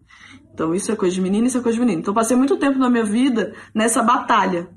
Então 0.55 0.73
isso 0.73 0.93
é 0.93 0.97
coisa 0.97 1.15
de 1.15 1.21
menino, 1.21 1.49
isso 1.49 1.59
é 1.59 1.61
coisa 1.61 1.77
de 1.77 1.81
menino. 1.81 2.01
Então 2.01 2.15
passei 2.15 2.37
muito 2.37 2.57
tempo 2.57 2.79
na 2.79 2.89
minha 2.89 3.05
vida 3.05 3.53
nessa 3.75 4.01
batalha 4.01 4.71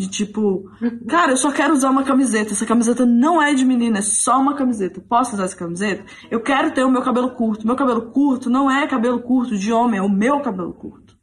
de 0.00 0.08
tipo, 0.08 0.70
cara, 1.06 1.32
eu 1.32 1.36
só 1.36 1.52
quero 1.52 1.74
usar 1.74 1.90
uma 1.90 2.02
camiseta. 2.02 2.52
Essa 2.52 2.64
camiseta 2.64 3.04
não 3.04 3.40
é 3.40 3.52
de 3.52 3.66
menina, 3.66 3.98
é 3.98 4.02
só 4.02 4.40
uma 4.40 4.54
camiseta. 4.54 4.98
Posso 4.98 5.34
usar 5.34 5.44
essa 5.44 5.56
camiseta? 5.56 6.06
Eu 6.30 6.40
quero 6.40 6.72
ter 6.72 6.82
o 6.84 6.90
meu 6.90 7.02
cabelo 7.02 7.32
curto. 7.32 7.66
Meu 7.66 7.76
cabelo 7.76 8.10
curto 8.10 8.48
não 8.48 8.70
é 8.70 8.86
cabelo 8.86 9.20
curto 9.20 9.58
de 9.58 9.70
homem, 9.70 9.98
é 9.98 10.02
o 10.02 10.08
meu 10.08 10.40
cabelo 10.40 10.72
curto. 10.72 11.14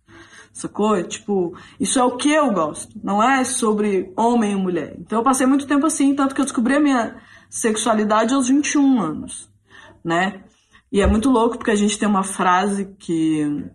Sacou? 0.54 1.02
Tipo, 1.04 1.58
isso 1.80 1.98
é 1.98 2.04
o 2.04 2.18
que 2.18 2.32
eu 2.32 2.52
gosto. 2.52 3.00
Não 3.04 3.22
é 3.22 3.44
sobre 3.44 4.14
homem 4.16 4.52
e 4.52 4.56
mulher. 4.56 4.96
Então 5.00 5.18
eu 5.18 5.24
passei 5.24 5.48
muito 5.48 5.66
tempo 5.66 5.88
assim, 5.88 6.14
tanto 6.14 6.36
que 6.36 6.42
eu 6.42 6.46
descobri 6.46 6.76
a 6.76 6.80
minha 6.80 7.16
sexualidade 7.50 8.36
aos 8.36 8.48
21 8.48 9.02
anos, 9.02 9.50
né? 10.06 10.44
E 10.92 11.02
é 11.02 11.08
muito 11.08 11.32
louco 11.32 11.58
porque 11.58 11.72
a 11.72 11.76
gente 11.76 11.98
tem 11.98 12.08
uma 12.08 12.24
frase 12.24 12.94
que 13.00 13.66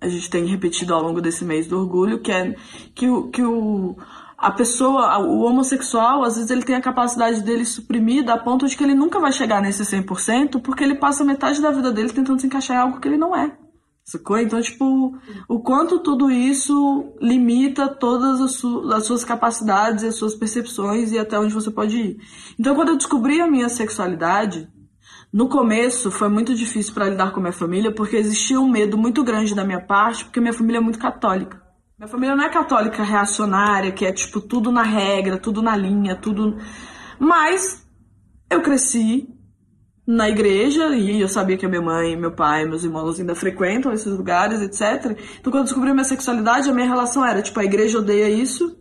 a 0.00 0.08
gente 0.08 0.30
tem 0.30 0.46
repetido 0.46 0.94
ao 0.94 1.02
longo 1.02 1.20
desse 1.20 1.44
mês 1.44 1.66
do 1.66 1.78
orgulho, 1.78 2.20
que 2.20 2.32
é 2.32 2.56
que 2.94 3.08
o, 3.08 3.28
que 3.28 3.42
o 3.42 3.96
a 4.40 4.50
pessoa, 4.50 5.18
o 5.18 5.42
homossexual, 5.42 6.24
às 6.24 6.36
vezes 6.36 6.50
ele 6.50 6.62
tem 6.62 6.74
a 6.74 6.80
capacidade 6.80 7.42
dele 7.42 7.66
suprimida 7.66 8.32
a 8.32 8.38
ponto 8.38 8.66
de 8.66 8.74
que 8.74 8.82
ele 8.82 8.94
nunca 8.94 9.20
vai 9.20 9.32
chegar 9.32 9.60
nesse 9.60 9.82
100% 9.82 10.62
porque 10.62 10.82
ele 10.82 10.94
passa 10.94 11.22
metade 11.22 11.60
da 11.60 11.70
vida 11.70 11.92
dele 11.92 12.08
tentando 12.08 12.40
se 12.40 12.46
encaixar 12.46 12.78
em 12.78 12.80
algo 12.80 12.98
que 12.98 13.06
ele 13.06 13.18
não 13.18 13.36
é. 13.36 13.54
Sacou? 14.02 14.38
Então, 14.38 14.60
tipo, 14.60 15.14
o 15.46 15.60
quanto 15.60 16.00
tudo 16.00 16.30
isso 16.30 17.12
limita 17.20 17.86
todas 17.86 18.40
as, 18.40 18.52
su 18.52 18.90
as 18.92 19.04
suas 19.04 19.24
capacidades, 19.24 20.02
as 20.02 20.14
suas 20.16 20.34
percepções 20.34 21.12
e 21.12 21.18
até 21.18 21.38
onde 21.38 21.52
você 21.52 21.70
pode 21.70 21.96
ir. 21.96 22.16
Então, 22.58 22.74
quando 22.74 22.88
eu 22.88 22.96
descobri 22.96 23.40
a 23.40 23.46
minha 23.46 23.68
sexualidade, 23.68 24.68
no 25.32 25.48
começo 25.48 26.10
foi 26.10 26.28
muito 26.28 26.54
difícil 26.54 26.92
para 26.92 27.08
lidar 27.08 27.32
com 27.32 27.40
minha 27.40 27.52
família 27.52 27.92
porque 27.92 28.16
existia 28.16 28.60
um 28.60 28.68
medo 28.68 28.98
muito 28.98 29.22
grande 29.22 29.54
da 29.54 29.64
minha 29.64 29.80
parte, 29.80 30.24
porque 30.24 30.40
minha 30.40 30.52
família 30.52 30.78
é 30.78 30.80
muito 30.80 30.98
católica. 30.98 31.62
Minha 31.96 32.08
família 32.08 32.34
não 32.34 32.44
é 32.44 32.48
católica 32.48 33.04
reacionária, 33.04 33.92
que 33.92 34.04
é 34.04 34.12
tipo 34.12 34.40
tudo 34.40 34.72
na 34.72 34.82
regra, 34.82 35.38
tudo 35.38 35.62
na 35.62 35.76
linha, 35.76 36.16
tudo. 36.16 36.56
Mas 37.18 37.86
eu 38.50 38.60
cresci 38.60 39.28
na 40.04 40.28
igreja 40.28 40.88
e 40.96 41.20
eu 41.20 41.28
sabia 41.28 41.56
que 41.56 41.64
a 41.64 41.68
minha 41.68 41.82
mãe, 41.82 42.16
meu 42.16 42.32
pai, 42.32 42.64
meus 42.64 42.82
irmãos 42.82 43.20
ainda 43.20 43.34
frequentam 43.36 43.92
esses 43.92 44.12
lugares, 44.12 44.60
etc. 44.60 45.16
Então 45.38 45.52
quando 45.52 45.58
eu 45.58 45.64
descobri 45.64 45.92
minha 45.92 46.04
sexualidade, 46.04 46.68
a 46.68 46.74
minha 46.74 46.88
relação 46.88 47.24
era 47.24 47.40
tipo 47.40 47.60
a 47.60 47.64
igreja 47.64 47.98
odeia 47.98 48.28
isso, 48.28 48.76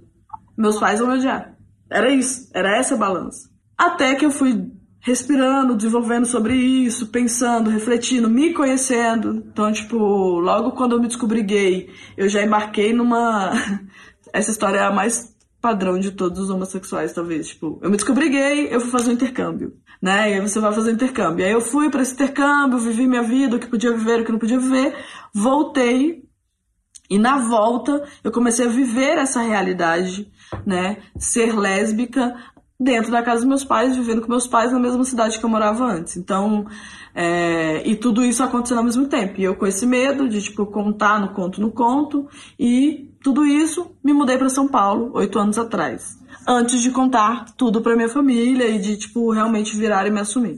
meus 0.58 0.80
pais 0.80 1.00
vão 1.00 1.10
me 1.10 1.18
odiar. 1.18 1.56
Era 1.92 2.10
isso, 2.10 2.50
era 2.56 2.76
essa 2.78 2.96
a 2.96 2.98
balança. 2.98 3.50
Até 3.78 4.16
que 4.16 4.26
eu 4.26 4.32
fui 4.32 4.72
respirando, 5.02 5.76
desenvolvendo 5.76 6.26
sobre 6.26 6.56
isso, 6.56 7.08
pensando, 7.08 7.70
refletindo, 7.70 8.30
me 8.30 8.54
conhecendo. 8.54 9.44
Então, 9.48 9.72
tipo, 9.72 9.98
logo 9.98 10.72
quando 10.72 10.96
eu 10.96 11.02
me 11.02 11.08
descobri 11.08 11.42
gay, 11.42 11.90
eu 12.18 12.28
já 12.28 12.44
embarquei 12.44 12.94
numa. 12.94 13.52
Essa 14.34 14.52
história 14.52 14.78
é 14.78 14.84
a 14.84 14.92
mais 14.92 15.36
padrão 15.62 16.00
de 16.00 16.12
todos 16.12 16.40
os 16.40 16.50
homossexuais, 16.50 17.14
talvez. 17.14 17.50
Tipo, 17.50 17.80
eu 17.82 17.90
me 17.90 17.96
descobri 17.96 18.30
gay, 18.30 18.68
eu 18.74 18.80
fui 18.80 18.92
fazer 18.92 19.10
um 19.10 19.14
intercâmbio, 19.14 19.74
né? 20.02 20.32
E 20.32 20.34
aí 20.36 20.42
você 20.42 20.60
vai 20.60 20.74
fazer 20.74 20.92
um 20.92 20.96
intercâmbio. 20.96 21.46
Aí 21.46 21.52
eu 21.52 21.62
fui 21.62 21.90
para 21.90 22.02
esse 22.02 22.14
intercâmbio, 22.14 22.78
vivi 22.78 23.08
minha 23.08 23.24
vida, 23.24 23.56
o 23.56 23.60
que 23.60 23.68
podia 23.68 23.92
viver, 23.92 24.22
o 24.22 24.26
que 24.26 24.32
não 24.32 24.40
podia 24.40 24.60
viver, 24.60 24.96
voltei. 25.34 26.24
E 27.10 27.18
na 27.18 27.40
volta 27.40 28.08
eu 28.24 28.32
comecei 28.32 28.68
a 28.68 28.70
viver 28.70 29.18
essa 29.18 29.42
realidade, 29.42 30.32
né? 30.66 30.98
Ser 31.18 31.58
lésbica, 31.58 32.36
dentro 32.80 33.12
da 33.12 33.22
casa 33.22 33.42
dos 33.42 33.48
meus 33.50 33.64
pais, 33.66 33.96
vivendo 33.96 34.22
com 34.22 34.30
meus 34.30 34.48
pais 34.48 34.72
na 34.72 34.80
mesma 34.80 35.04
cidade 35.04 35.38
que 35.38 35.44
eu 35.44 35.50
morava 35.50 35.86
antes. 35.86 36.16
Então, 36.16 36.66
é, 37.14 37.86
e 37.86 37.96
tudo 37.96 38.24
isso 38.24 38.42
acontecendo 38.42 38.78
ao 38.78 38.84
mesmo 38.86 39.08
tempo. 39.08 39.40
E 39.40 39.44
eu 39.44 39.56
com 39.56 39.68
esse 39.68 39.86
medo 39.86 40.30
de, 40.30 40.42
tipo, 40.42 40.66
contar 40.66 41.20
no 41.20 41.34
conto 41.34 41.60
no 41.60 41.72
conto. 41.72 42.28
E 42.58 43.12
tudo 43.22 43.46
isso, 43.46 43.92
me 44.02 44.14
mudei 44.14 44.38
para 44.38 44.48
São 44.48 44.68
Paulo, 44.68 45.12
oito 45.16 45.38
anos 45.38 45.58
atrás. 45.58 46.18
Antes 46.48 46.82
de 46.82 46.90
contar 46.90 47.54
tudo 47.58 47.82
para 47.82 47.98
minha 47.98 48.10
família 48.10 48.70
e 48.70 48.80
de, 48.80 48.96
tipo, 48.98 49.30
realmente 49.32 49.76
virar 49.76 50.08
e 50.08 50.12
me 50.12 50.22
assumir. 50.22 50.58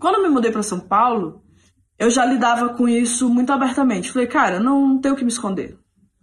Quando 0.00 0.16
eu 0.16 0.22
me 0.22 0.28
mudei 0.28 0.50
para 0.50 0.64
São 0.64 0.80
Paulo, 0.80 1.42
eu 1.96 2.10
já 2.10 2.26
lidava 2.26 2.70
com 2.70 2.88
isso 2.88 3.28
muito 3.28 3.52
abertamente. 3.52 4.10
Falei, 4.10 4.26
cara, 4.26 4.58
não 4.58 4.98
tenho 4.98 5.14
que 5.14 5.22
me 5.22 5.30
esconder 5.30 5.78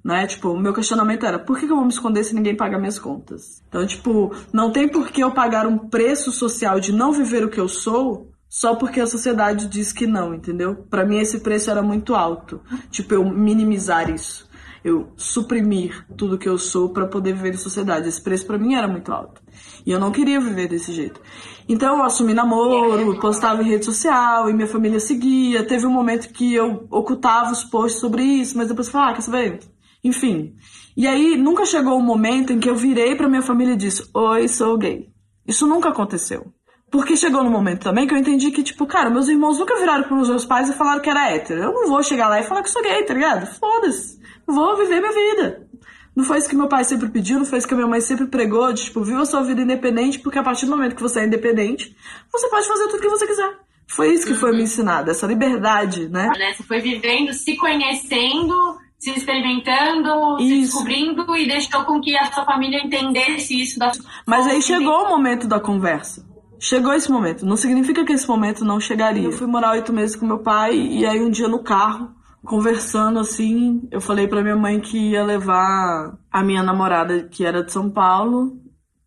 né? 0.10 0.26
Tipo, 0.26 0.50
o 0.50 0.60
meu 0.60 0.74
questionamento 0.74 1.24
era, 1.24 1.38
por 1.38 1.60
que, 1.60 1.66
eu 1.66 1.76
vou 1.76 1.86
me 1.86 1.92
esconder 1.92 2.24
se 2.24 2.34
ninguém 2.34 2.56
paga 2.56 2.80
minhas 2.80 2.98
contas? 2.98 3.64
Então, 3.70 3.86
tipo, 3.86 4.34
não 4.52 4.72
tem 4.72 4.90
por 4.90 5.10
que 5.12 5.22
eu 5.22 5.32
pagar 5.32 5.68
um 5.68 5.78
preço 5.78 6.32
social 6.32 6.80
de 6.80 6.92
não 6.92 7.14
viver 7.14 7.44
o 7.46 7.50
que 7.50 7.60
eu 7.60 7.68
sou 7.68 8.32
só 8.50 8.74
porque 8.76 9.00
a 9.00 9.06
sociedade 9.06 9.68
diz 9.68 9.94
que 9.94 10.08
não, 10.08 10.34
entendeu? 10.34 10.76
Para 10.90 11.06
mim 11.06 11.20
esse 11.20 11.42
preço 11.42 11.70
era 11.70 11.84
muito 11.84 12.16
alto. 12.16 12.60
Tipo, 12.90 13.14
eu 13.14 13.24
minimizar 13.24 14.10
isso. 14.10 14.50
Eu 14.84 15.12
suprimir 15.16 16.04
tudo 16.18 16.40
que 16.40 16.50
eu 16.50 16.58
sou 16.58 16.90
para 16.90 17.06
poder 17.06 17.34
viver 17.34 17.54
em 17.54 17.58
sociedade. 17.58 18.08
Esse 18.08 18.24
preço 18.24 18.48
para 18.48 18.58
mim 18.58 18.74
era 18.74 18.88
muito 18.88 19.12
alto. 19.12 19.40
E 19.86 19.92
eu 19.92 20.00
não 20.00 20.12
queria 20.12 20.40
viver 20.40 20.68
desse 20.68 20.92
jeito. 20.92 21.22
Então 21.68 21.98
eu 21.98 22.04
assumi 22.04 22.34
namoro, 22.34 23.20
postava 23.20 23.62
em 23.62 23.70
rede 23.70 23.86
social 23.86 24.50
e 24.50 24.54
minha 24.54 24.68
família 24.68 25.00
seguia. 25.00 25.64
Teve 25.64 25.86
um 25.86 25.94
momento 25.94 26.34
que 26.34 26.56
eu 26.56 26.88
ocultava 26.90 27.52
os 27.52 27.64
posts 27.64 28.02
sobre 28.02 28.24
isso, 28.24 28.58
mas 28.58 28.70
depois 28.70 28.90
falei, 28.90 29.12
ah, 29.12 29.14
quer 29.14 29.22
saber? 29.22 29.60
Enfim. 30.04 30.56
E 30.96 31.08
aí 31.08 31.38
nunca 31.38 31.66
chegou 31.66 31.94
o 31.94 32.00
um 32.00 32.04
momento 32.04 32.54
em 32.54 32.60
que 32.60 32.70
eu 32.70 32.76
virei 32.76 33.16
para 33.16 33.30
minha 33.30 33.42
família 33.42 33.74
e 33.74 33.78
disse: 33.78 34.10
Oi, 34.14 34.48
sou 34.48 34.78
gay. 34.78 35.10
Isso 35.48 35.68
nunca 35.68 35.90
aconteceu. 35.90 36.54
Porque 36.92 37.16
chegou 37.16 37.44
no 37.44 37.52
momento 37.52 37.84
também 37.84 38.08
que 38.08 38.14
eu 38.14 38.18
entendi 38.18 38.50
que, 38.52 38.64
tipo, 38.64 38.88
cara, 38.88 39.10
meus 39.10 39.28
irmãos 39.28 39.60
nunca 39.60 39.78
viraram 39.78 40.04
pros 40.06 40.28
meus 40.28 40.46
pais 40.46 40.70
e 40.70 40.74
falaram 40.74 41.02
que 41.02 41.10
era 41.10 41.32
hétero. 41.32 41.62
Eu 41.62 41.74
não 41.74 41.88
vou 41.88 42.02
chegar 42.02 42.28
lá 42.28 42.40
e 42.40 42.44
falar 42.44 42.64
que 42.64 42.70
sou 42.70 42.82
gay, 42.82 43.04
tá 43.04 43.14
ligado? 43.14 43.46
Foda-se. 43.46 44.20
Vou 44.48 44.76
viver 44.76 45.00
minha 45.00 45.12
vida. 45.12 45.68
Não 46.16 46.26
foi 46.26 46.40
isso 46.40 46.50
que 46.50 46.56
meu 46.56 46.68
pai 46.68 46.84
sempre 46.84 47.08
pediu, 47.10 47.38
não 47.38 47.46
foi 47.46 47.60
isso 47.60 47.68
que 47.68 47.74
a 47.74 47.78
minha 47.78 47.88
mãe 47.88 48.02
sempre 48.02 48.28
pregou, 48.28 48.74
de, 48.74 48.86
tipo, 48.86 49.04
viva 49.04 49.22
a 49.22 49.26
sua 49.26 49.42
vida 49.42 49.62
independente, 49.62 50.20
porque 50.20 50.40
a 50.40 50.44
partir 50.44 50.66
do 50.66 50.72
momento 50.72 50.96
que 50.96 51.02
você 51.02 51.22
é 51.22 51.26
independente, 51.26 51.96
você 52.32 52.50
pode 52.50 52.68
fazer 52.68 52.88
tudo 52.88 53.02
que 53.02 53.10
você 53.10 53.26
quiser. 53.26 53.58
Foi 53.88 54.14
isso 54.14 54.28
que 54.28 54.34
foi 54.34 54.52
me 54.52 54.64
ensinado, 54.64 55.10
essa 55.10 55.26
liberdade, 55.26 56.10
né? 56.10 56.30
Você 56.54 56.64
foi 56.64 56.80
vivendo, 56.82 57.34
se 57.34 57.56
conhecendo, 57.56 58.78
se 59.00 59.12
experimentando, 59.12 60.38
Isso. 60.40 60.48
se 60.48 60.60
descobrindo 60.60 61.38
e 61.38 61.48
deixou 61.48 61.86
com 61.86 62.02
que 62.02 62.18
a 62.18 62.26
sua 62.32 62.44
família 62.44 62.84
entendesse 62.84 63.62
isso. 63.62 63.80
Da 63.80 63.92
Mas 64.26 64.46
aí 64.46 64.62
chegou 64.62 65.06
o 65.06 65.10
momento 65.10 65.48
da 65.48 65.60
conversa. 65.60 66.28
Chegou 66.60 66.94
esse 66.94 67.10
momento. 67.10 67.46
Não 67.46 67.56
significa 67.56 68.04
que 68.04 68.12
esse 68.12 68.28
momento 68.28 68.66
não 68.66 68.78
chegaria. 68.78 69.24
Eu 69.24 69.32
fui 69.32 69.48
morar 69.48 69.72
oito 69.72 69.94
meses 69.94 70.18
com 70.18 70.26
meu 70.26 70.40
pai 70.40 70.76
e 70.76 71.06
aí 71.06 71.22
um 71.22 71.30
dia 71.30 71.48
no 71.48 71.64
carro, 71.64 72.12
conversando 72.44 73.20
assim, 73.20 73.88
eu 73.90 74.02
falei 74.02 74.28
para 74.28 74.42
minha 74.42 74.58
mãe 74.58 74.82
que 74.82 75.12
ia 75.12 75.24
levar 75.24 76.18
a 76.30 76.44
minha 76.44 76.62
namorada, 76.62 77.24
que 77.24 77.46
era 77.46 77.64
de 77.64 77.72
São 77.72 77.90
Paulo, 77.90 78.58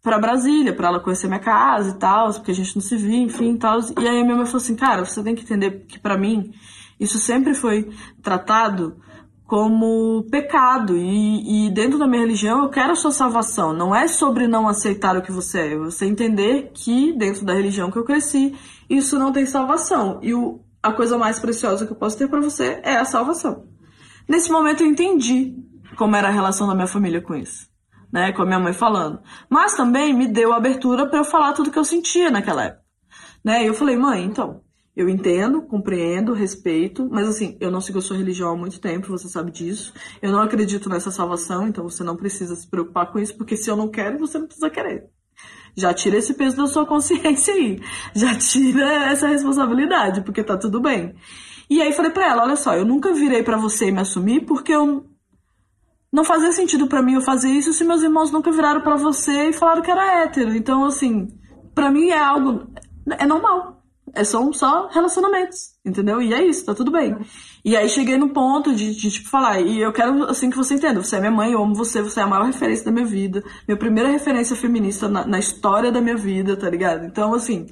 para 0.03 0.19
Brasília, 0.19 0.73
para 0.73 0.89
ela 0.89 1.01
conhecer 1.01 1.29
minha 1.29 1.39
casa 1.39 1.91
e 1.91 1.99
tal, 1.99 2.33
porque 2.33 2.51
a 2.51 2.55
gente 2.55 2.75
não 2.75 2.83
se 2.83 2.97
via, 2.97 3.21
enfim, 3.21 3.53
e 3.53 3.59
tal. 3.59 3.79
E 4.01 4.09
aí 4.09 4.21
a 4.21 4.25
minha 4.25 4.37
mãe 4.37 4.47
falou 4.47 4.63
assim: 4.63 4.75
"Cara, 4.75 5.05
você 5.05 5.23
tem 5.23 5.35
que 5.35 5.43
entender 5.43 5.85
que 5.87 5.99
para 5.99 6.17
mim 6.17 6.51
isso 6.99 7.19
sempre 7.19 7.53
foi 7.53 7.91
tratado 8.23 8.97
como 9.53 10.25
pecado. 10.31 10.97
E, 10.97 11.67
e, 11.67 11.71
dentro 11.71 11.99
da 11.99 12.07
minha 12.07 12.23
religião 12.23 12.63
eu 12.63 12.71
quero 12.71 12.93
a 12.93 12.97
sua 12.97 13.11
salvação. 13.11 13.75
Não 13.75 13.95
é 13.95 14.09
sobre 14.09 14.49
não 14.49 14.67
aceitar 14.67 15.15
o 15.15 15.21
que 15.21 15.31
você 15.31 15.75
é. 15.75 15.77
Você 15.77 16.07
entender 16.07 16.71
que 16.73 17.13
dentro 17.13 17.45
da 17.45 17.53
religião 17.53 17.91
que 17.91 17.99
eu 17.99 18.05
cresci, 18.05 18.57
isso 18.89 19.19
não 19.19 19.31
tem 19.31 19.45
salvação. 19.45 20.19
E 20.23 20.33
o, 20.33 20.65
a 20.83 20.91
coisa 20.91 21.19
mais 21.19 21.39
preciosa 21.39 21.85
que 21.85 21.93
eu 21.93 21.97
posso 21.97 22.17
ter 22.17 22.29
para 22.29 22.41
você 22.41 22.81
é 22.83 22.97
a 22.97 23.05
salvação. 23.05 23.67
Nesse 24.27 24.51
momento 24.51 24.85
eu 24.85 24.87
entendi 24.87 25.55
como 25.99 26.17
era 26.17 26.29
a 26.29 26.33
relação 26.33 26.67
da 26.67 26.75
minha 26.75 26.87
família 26.87 27.21
com 27.21 27.35
isso. 27.35 27.69
Né, 28.11 28.33
com 28.33 28.41
a 28.41 28.47
minha 28.47 28.59
mãe 28.59 28.73
falando. 28.73 29.21
Mas 29.51 29.75
também 29.75 30.15
me 30.15 30.29
deu 30.29 30.55
abertura 30.55 31.07
para 31.07 31.19
eu 31.19 31.25
falar 31.25 31.53
tudo 31.53 31.71
que 31.71 31.79
eu 31.79 31.85
sentia 31.85 32.31
naquela 32.31 32.65
época. 32.65 32.85
Né? 33.45 33.65
E 33.65 33.67
eu 33.67 33.75
falei, 33.75 33.99
mãe, 33.99 34.25
então, 34.25 34.62
eu 34.95 35.09
entendo, 35.09 35.63
compreendo, 35.63 36.35
respeito, 36.35 37.09
mas 37.11 37.27
assim, 37.27 37.57
eu 37.61 37.71
não 37.71 37.81
sigo 37.81 37.99
a 37.99 38.03
sua 38.03 38.17
religião 38.17 38.51
há 38.51 38.57
muito 38.57 38.79
tempo, 38.79 39.09
você 39.09 39.27
sabe 39.27 39.51
disso. 39.51 39.93
Eu 40.21 40.31
não 40.31 40.41
acredito 40.41 40.89
nessa 40.89 41.11
salvação, 41.11 41.67
então 41.67 41.85
você 41.89 42.05
não 42.05 42.15
precisa 42.15 42.55
se 42.55 42.69
preocupar 42.69 43.11
com 43.11 43.19
isso, 43.19 43.37
porque 43.37 43.57
se 43.57 43.71
eu 43.71 43.77
não 43.77 43.89
quero, 43.89 44.19
você 44.19 44.39
não 44.39 44.47
precisa 44.47 44.69
querer. 44.69 45.09
Já 45.75 45.95
tira 45.95 46.19
esse 46.19 46.35
peso 46.35 46.57
da 46.57 46.67
sua 46.67 46.85
consciência 46.87 47.55
aí. 47.55 47.81
Já 48.15 48.35
tira 48.37 49.11
essa 49.11 49.27
responsabilidade, 49.27 50.21
porque 50.21 50.45
tá 50.45 50.59
tudo 50.59 50.79
bem. 50.81 51.15
E 51.71 51.81
aí 51.81 51.93
falei 51.95 52.11
pra 52.11 52.29
ela, 52.29 52.43
olha 52.43 52.57
só, 52.57 52.75
eu 52.75 52.85
nunca 52.85 53.15
virei 53.15 53.43
para 53.43 53.57
você 53.57 53.89
e 53.89 53.93
me 53.93 54.01
assumir 54.01 54.45
porque 54.45 54.75
eu 54.75 55.07
não 56.13 56.23
fazia 56.23 56.53
sentido 56.53 56.87
para 56.87 57.01
mim 57.01 57.15
eu 57.15 57.23
fazer 57.23 57.49
isso 57.49 57.73
se 57.73 57.83
meus 57.83 58.03
irmãos 58.03 58.31
nunca 58.31 58.53
viraram 58.53 58.83
para 58.83 58.97
você 58.97 59.49
e 59.49 59.53
falaram 59.55 59.81
que 59.81 59.91
era 59.91 60.23
hétero. 60.23 60.55
Então, 60.55 60.85
assim, 60.85 61.29
para 61.75 61.91
mim 61.91 62.11
é 62.11 62.19
algo 62.19 62.67
é 63.19 63.25
normal. 63.25 63.82
É, 64.15 64.25
são 64.25 64.53
só 64.53 64.89
relacionamentos, 64.89 65.71
entendeu? 65.85 66.21
E 66.21 66.35
é 66.35 66.45
isso, 66.45 66.67
tá 66.67 66.75
tudo 66.75 66.91
bem. 66.91 67.17
E 67.65 67.77
aí 67.77 67.89
cheguei 67.89 68.19
no 68.19 68.29
ponto 68.29 68.75
de, 68.75 68.95
de, 68.95 69.11
tipo, 69.11 69.29
falar, 69.29 69.61
e 69.61 69.81
eu 69.81 69.93
quero, 69.93 70.25
assim, 70.25 70.51
que 70.51 70.57
você 70.57 70.75
entenda, 70.75 71.03
você 71.03 71.17
é 71.17 71.21
minha 71.21 71.31
mãe, 71.31 71.53
eu 71.53 71.63
amo 71.63 71.75
você, 71.75 72.03
você 72.03 72.21
é 72.21 72.23
a 72.23 72.27
maior 72.27 72.45
referência 72.45 72.85
da 72.85 72.93
minha 72.93 73.07
vida, 73.07 73.43
minha 73.67 73.79
primeira 73.79 74.11
referência 74.11 74.55
feminista 74.55 75.09
na, 75.09 75.27
na 75.27 75.39
história 75.39 75.91
da 75.91 76.01
minha 76.01 76.17
vida, 76.17 76.57
tá 76.57 76.69
ligado? 76.69 77.07
Então, 77.07 77.33
assim, 77.33 77.67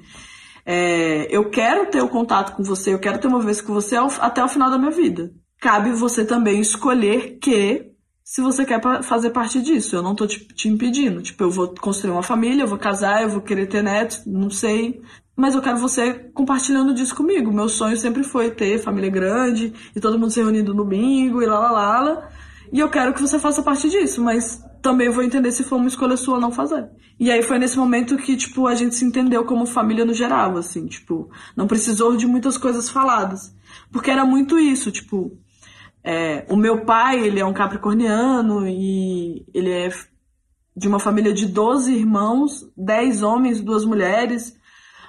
é, 0.64 1.26
eu 1.34 1.50
quero 1.50 1.90
ter 1.90 2.02
o 2.02 2.08
contato 2.08 2.56
com 2.56 2.62
você, 2.62 2.94
eu 2.94 2.98
quero 2.98 3.18
ter 3.18 3.28
uma 3.28 3.40
vez 3.40 3.60
com 3.60 3.74
você 3.74 3.96
ao, 3.96 4.08
até 4.20 4.42
o 4.42 4.48
final 4.48 4.70
da 4.70 4.78
minha 4.78 4.90
vida. 4.90 5.30
Cabe 5.60 5.92
você 5.92 6.24
também 6.24 6.60
escolher 6.60 7.38
que 7.38 7.90
se 8.30 8.40
você 8.40 8.64
quer 8.64 8.80
fazer 9.02 9.30
parte 9.30 9.60
disso. 9.60 9.96
Eu 9.96 10.02
não 10.02 10.14
tô 10.14 10.24
te, 10.24 10.38
te, 10.54 10.68
impedindo. 10.68 11.20
Tipo, 11.20 11.42
eu 11.42 11.50
vou 11.50 11.74
construir 11.74 12.12
uma 12.12 12.22
família, 12.22 12.62
eu 12.62 12.68
vou 12.68 12.78
casar, 12.78 13.22
eu 13.22 13.28
vou 13.28 13.40
querer 13.40 13.66
ter 13.66 13.82
netos, 13.82 14.24
não 14.24 14.48
sei 14.48 15.02
mas 15.40 15.54
eu 15.54 15.62
quero 15.62 15.78
você 15.78 16.12
compartilhando 16.34 16.92
disso 16.92 17.14
comigo. 17.14 17.50
Meu 17.50 17.68
sonho 17.68 17.96
sempre 17.96 18.22
foi 18.22 18.50
ter 18.50 18.78
família 18.78 19.08
grande 19.08 19.72
e 19.96 20.00
todo 20.00 20.18
mundo 20.18 20.30
se 20.30 20.40
reunindo 20.40 20.74
no 20.74 20.84
domingo 20.84 21.42
e 21.42 21.46
lá 21.46 21.58
lá 21.58 21.70
lá. 21.70 22.00
lá. 22.00 22.28
E 22.70 22.78
eu 22.78 22.90
quero 22.90 23.14
que 23.14 23.22
você 23.22 23.38
faça 23.38 23.62
parte 23.62 23.88
disso, 23.88 24.22
mas 24.22 24.62
também 24.82 25.08
vou 25.08 25.24
entender 25.24 25.50
se 25.50 25.64
for 25.64 25.76
uma 25.76 25.88
escolha 25.88 26.16
sua 26.16 26.38
não 26.38 26.52
fazer. 26.52 26.88
E 27.18 27.30
aí 27.30 27.42
foi 27.42 27.58
nesse 27.58 27.78
momento 27.78 28.16
que, 28.18 28.36
tipo, 28.36 28.66
a 28.66 28.74
gente 28.74 28.94
se 28.94 29.04
entendeu 29.04 29.44
como 29.44 29.66
família 29.66 30.04
no 30.04 30.14
geral, 30.14 30.56
assim, 30.56 30.86
tipo, 30.86 31.30
não 31.56 31.66
precisou 31.66 32.16
de 32.16 32.26
muitas 32.26 32.56
coisas 32.56 32.88
faladas. 32.88 33.54
Porque 33.90 34.10
era 34.10 34.24
muito 34.24 34.58
isso, 34.58 34.90
tipo, 34.92 35.32
é, 36.04 36.46
o 36.48 36.56
meu 36.56 36.84
pai, 36.84 37.18
ele 37.18 37.40
é 37.40 37.44
um 37.44 37.52
capricorniano 37.52 38.68
e 38.68 39.44
ele 39.52 39.70
é 39.70 39.90
de 40.76 40.86
uma 40.86 41.00
família 41.00 41.32
de 41.32 41.46
12 41.46 41.92
irmãos, 41.92 42.70
10 42.76 43.22
homens, 43.22 43.60
duas 43.60 43.84
mulheres. 43.84 44.59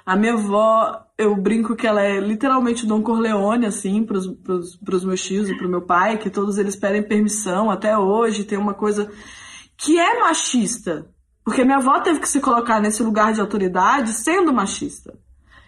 A 0.05 0.15
minha 0.15 0.33
avó, 0.33 1.05
eu 1.17 1.35
brinco 1.35 1.75
que 1.75 1.85
ela 1.85 2.01
é 2.01 2.19
literalmente 2.19 2.85
Dom 2.85 3.01
Corleone, 3.01 3.65
assim, 3.65 4.03
pros, 4.03 4.27
pros, 4.27 4.75
pros 4.77 5.03
meus 5.03 5.23
tios 5.23 5.49
e 5.49 5.55
pro 5.55 5.69
meu 5.69 5.81
pai, 5.81 6.17
que 6.17 6.29
todos 6.29 6.57
eles 6.57 6.75
pedem 6.75 7.03
permissão 7.03 7.69
até 7.69 7.97
hoje, 7.97 8.43
tem 8.43 8.57
uma 8.57 8.73
coisa 8.73 9.11
que 9.77 9.99
é 9.99 10.19
machista. 10.19 11.07
Porque 11.43 11.63
minha 11.63 11.77
avó 11.77 11.99
teve 11.99 12.19
que 12.19 12.29
se 12.29 12.39
colocar 12.39 12.79
nesse 12.79 13.01
lugar 13.03 13.33
de 13.33 13.41
autoridade 13.41 14.13
sendo 14.13 14.53
machista. 14.53 15.17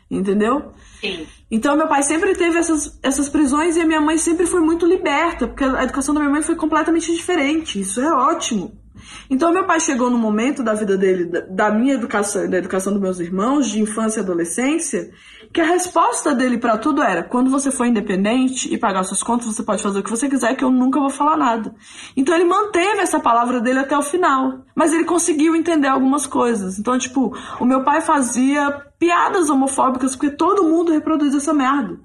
Entendeu? 0.10 0.74
Sim. 1.02 1.26
Então 1.50 1.76
meu 1.76 1.88
pai 1.88 2.04
sempre 2.04 2.36
teve 2.36 2.58
essas, 2.58 3.00
essas 3.02 3.30
prisões 3.30 3.76
e 3.76 3.82
a 3.82 3.86
minha 3.86 4.02
mãe 4.02 4.18
sempre 4.18 4.46
foi 4.46 4.62
muito 4.62 4.86
liberta, 4.86 5.48
porque 5.48 5.64
a 5.64 5.84
educação 5.84 6.14
da 6.14 6.20
minha 6.20 6.32
mãe 6.32 6.44
foi 6.44 6.56
completamente 6.56 7.12
diferente. 7.12 7.80
Isso 7.80 8.00
é 8.00 8.14
ótimo. 8.14 8.83
Então, 9.30 9.52
meu 9.52 9.66
pai 9.66 9.80
chegou 9.80 10.10
no 10.10 10.18
momento 10.18 10.64
da 10.64 10.74
vida 10.74 10.98
dele, 10.98 11.26
da 11.50 11.72
minha 11.72 11.96
educação 11.96 12.46
e 12.46 12.48
da 12.48 12.58
educação 12.58 12.94
dos 12.94 13.02
meus 13.02 13.20
irmãos, 13.20 13.70
de 13.70 13.82
infância 13.82 14.20
e 14.20 14.24
adolescência, 14.24 15.12
que 15.52 15.62
a 15.62 15.66
resposta 15.66 16.34
dele 16.34 16.58
para 16.58 16.78
tudo 16.78 17.02
era: 17.02 17.24
quando 17.24 17.50
você 17.50 17.72
for 17.72 17.86
independente 17.86 18.74
e 18.74 18.78
pagar 18.78 19.04
suas 19.04 19.24
contas, 19.24 19.48
você 19.48 19.64
pode 19.64 19.82
fazer 19.82 20.00
o 20.00 20.04
que 20.04 20.10
você 20.10 20.30
quiser, 20.30 20.56
que 20.56 20.64
eu 20.64 20.72
nunca 20.72 21.00
vou 21.00 21.10
falar 21.10 21.38
nada. 21.38 21.74
Então, 22.16 22.36
ele 22.36 22.46
manteve 22.46 23.00
essa 23.00 23.20
palavra 23.20 23.60
dele 23.60 23.80
até 23.80 23.98
o 23.98 24.02
final, 24.02 24.60
mas 24.76 24.94
ele 24.94 25.06
conseguiu 25.06 25.56
entender 25.56 25.88
algumas 25.88 26.26
coisas. 26.26 26.78
Então, 26.80 26.98
tipo, 26.98 27.36
o 27.60 27.66
meu 27.66 27.84
pai 27.84 28.02
fazia 28.02 28.72
piadas 29.00 29.50
homofóbicas 29.50 30.16
porque 30.16 30.36
todo 30.36 30.64
mundo 30.64 30.92
reproduz 30.92 31.36
essa 31.36 31.54
merda. 31.54 32.00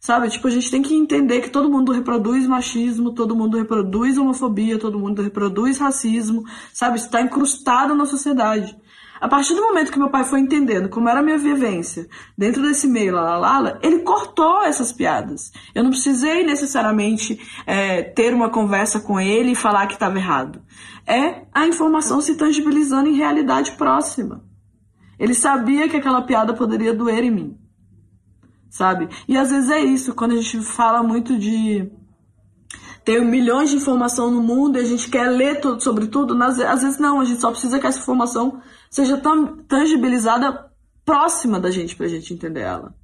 Sabe? 0.00 0.30
Tipo, 0.30 0.48
a 0.48 0.50
gente 0.50 0.70
tem 0.70 0.80
que 0.80 0.94
entender 0.94 1.42
que 1.42 1.50
todo 1.50 1.70
mundo 1.70 1.92
reproduz 1.92 2.46
machismo, 2.46 3.12
todo 3.12 3.36
mundo 3.36 3.58
reproduz 3.58 4.16
homofobia, 4.16 4.78
todo 4.78 4.98
mundo 4.98 5.20
reproduz 5.20 5.78
racismo, 5.78 6.42
sabe? 6.72 6.96
Isso 6.96 7.06
está 7.06 7.20
incrustado 7.20 7.94
na 7.94 8.06
sociedade. 8.06 8.74
A 9.20 9.28
partir 9.28 9.54
do 9.54 9.60
momento 9.60 9.92
que 9.92 9.98
meu 9.98 10.08
pai 10.08 10.24
foi 10.24 10.40
entendendo 10.40 10.88
como 10.88 11.06
era 11.06 11.20
a 11.20 11.22
minha 11.22 11.36
vivência 11.36 12.08
dentro 12.36 12.62
desse 12.62 12.88
meio, 12.88 13.14
lá, 13.14 13.36
lá, 13.36 13.58
lá, 13.58 13.78
ele 13.82 13.98
cortou 13.98 14.62
essas 14.62 14.90
piadas. 14.90 15.52
Eu 15.74 15.82
não 15.84 15.90
precisei 15.90 16.42
necessariamente 16.46 17.38
é, 17.66 18.02
ter 18.02 18.32
uma 18.32 18.48
conversa 18.48 18.98
com 18.98 19.20
ele 19.20 19.52
e 19.52 19.54
falar 19.54 19.86
que 19.86 19.92
estava 19.92 20.16
errado. 20.16 20.62
É 21.06 21.42
a 21.52 21.66
informação 21.66 22.22
se 22.22 22.34
tangibilizando 22.34 23.10
em 23.10 23.16
realidade 23.16 23.72
próxima. 23.72 24.42
Ele 25.18 25.34
sabia 25.34 25.86
que 25.86 25.98
aquela 25.98 26.22
piada 26.22 26.54
poderia 26.54 26.94
doer 26.94 27.22
em 27.22 27.30
mim. 27.30 27.59
Sabe? 28.70 29.08
E 29.26 29.36
às 29.36 29.50
vezes 29.50 29.68
é 29.68 29.80
isso, 29.80 30.14
quando 30.14 30.32
a 30.32 30.36
gente 30.36 30.62
fala 30.62 31.02
muito 31.02 31.36
de 31.36 31.90
ter 33.04 33.20
milhões 33.24 33.70
de 33.70 33.76
informação 33.76 34.30
no 34.30 34.40
mundo 34.40 34.78
e 34.78 34.80
a 34.80 34.84
gente 34.84 35.10
quer 35.10 35.28
ler 35.28 35.60
tudo 35.60 35.82
sobre 35.82 36.06
tudo, 36.06 36.40
às 36.40 36.56
vezes 36.56 36.98
não, 36.98 37.20
a 37.20 37.24
gente 37.24 37.40
só 37.40 37.50
precisa 37.50 37.80
que 37.80 37.86
essa 37.86 37.98
informação 37.98 38.62
seja 38.88 39.20
tangibilizada 39.66 40.70
próxima 41.04 41.58
da 41.58 41.70
gente 41.70 41.96
pra 41.96 42.06
gente 42.06 42.32
entender 42.32 42.60
ela. 42.60 42.94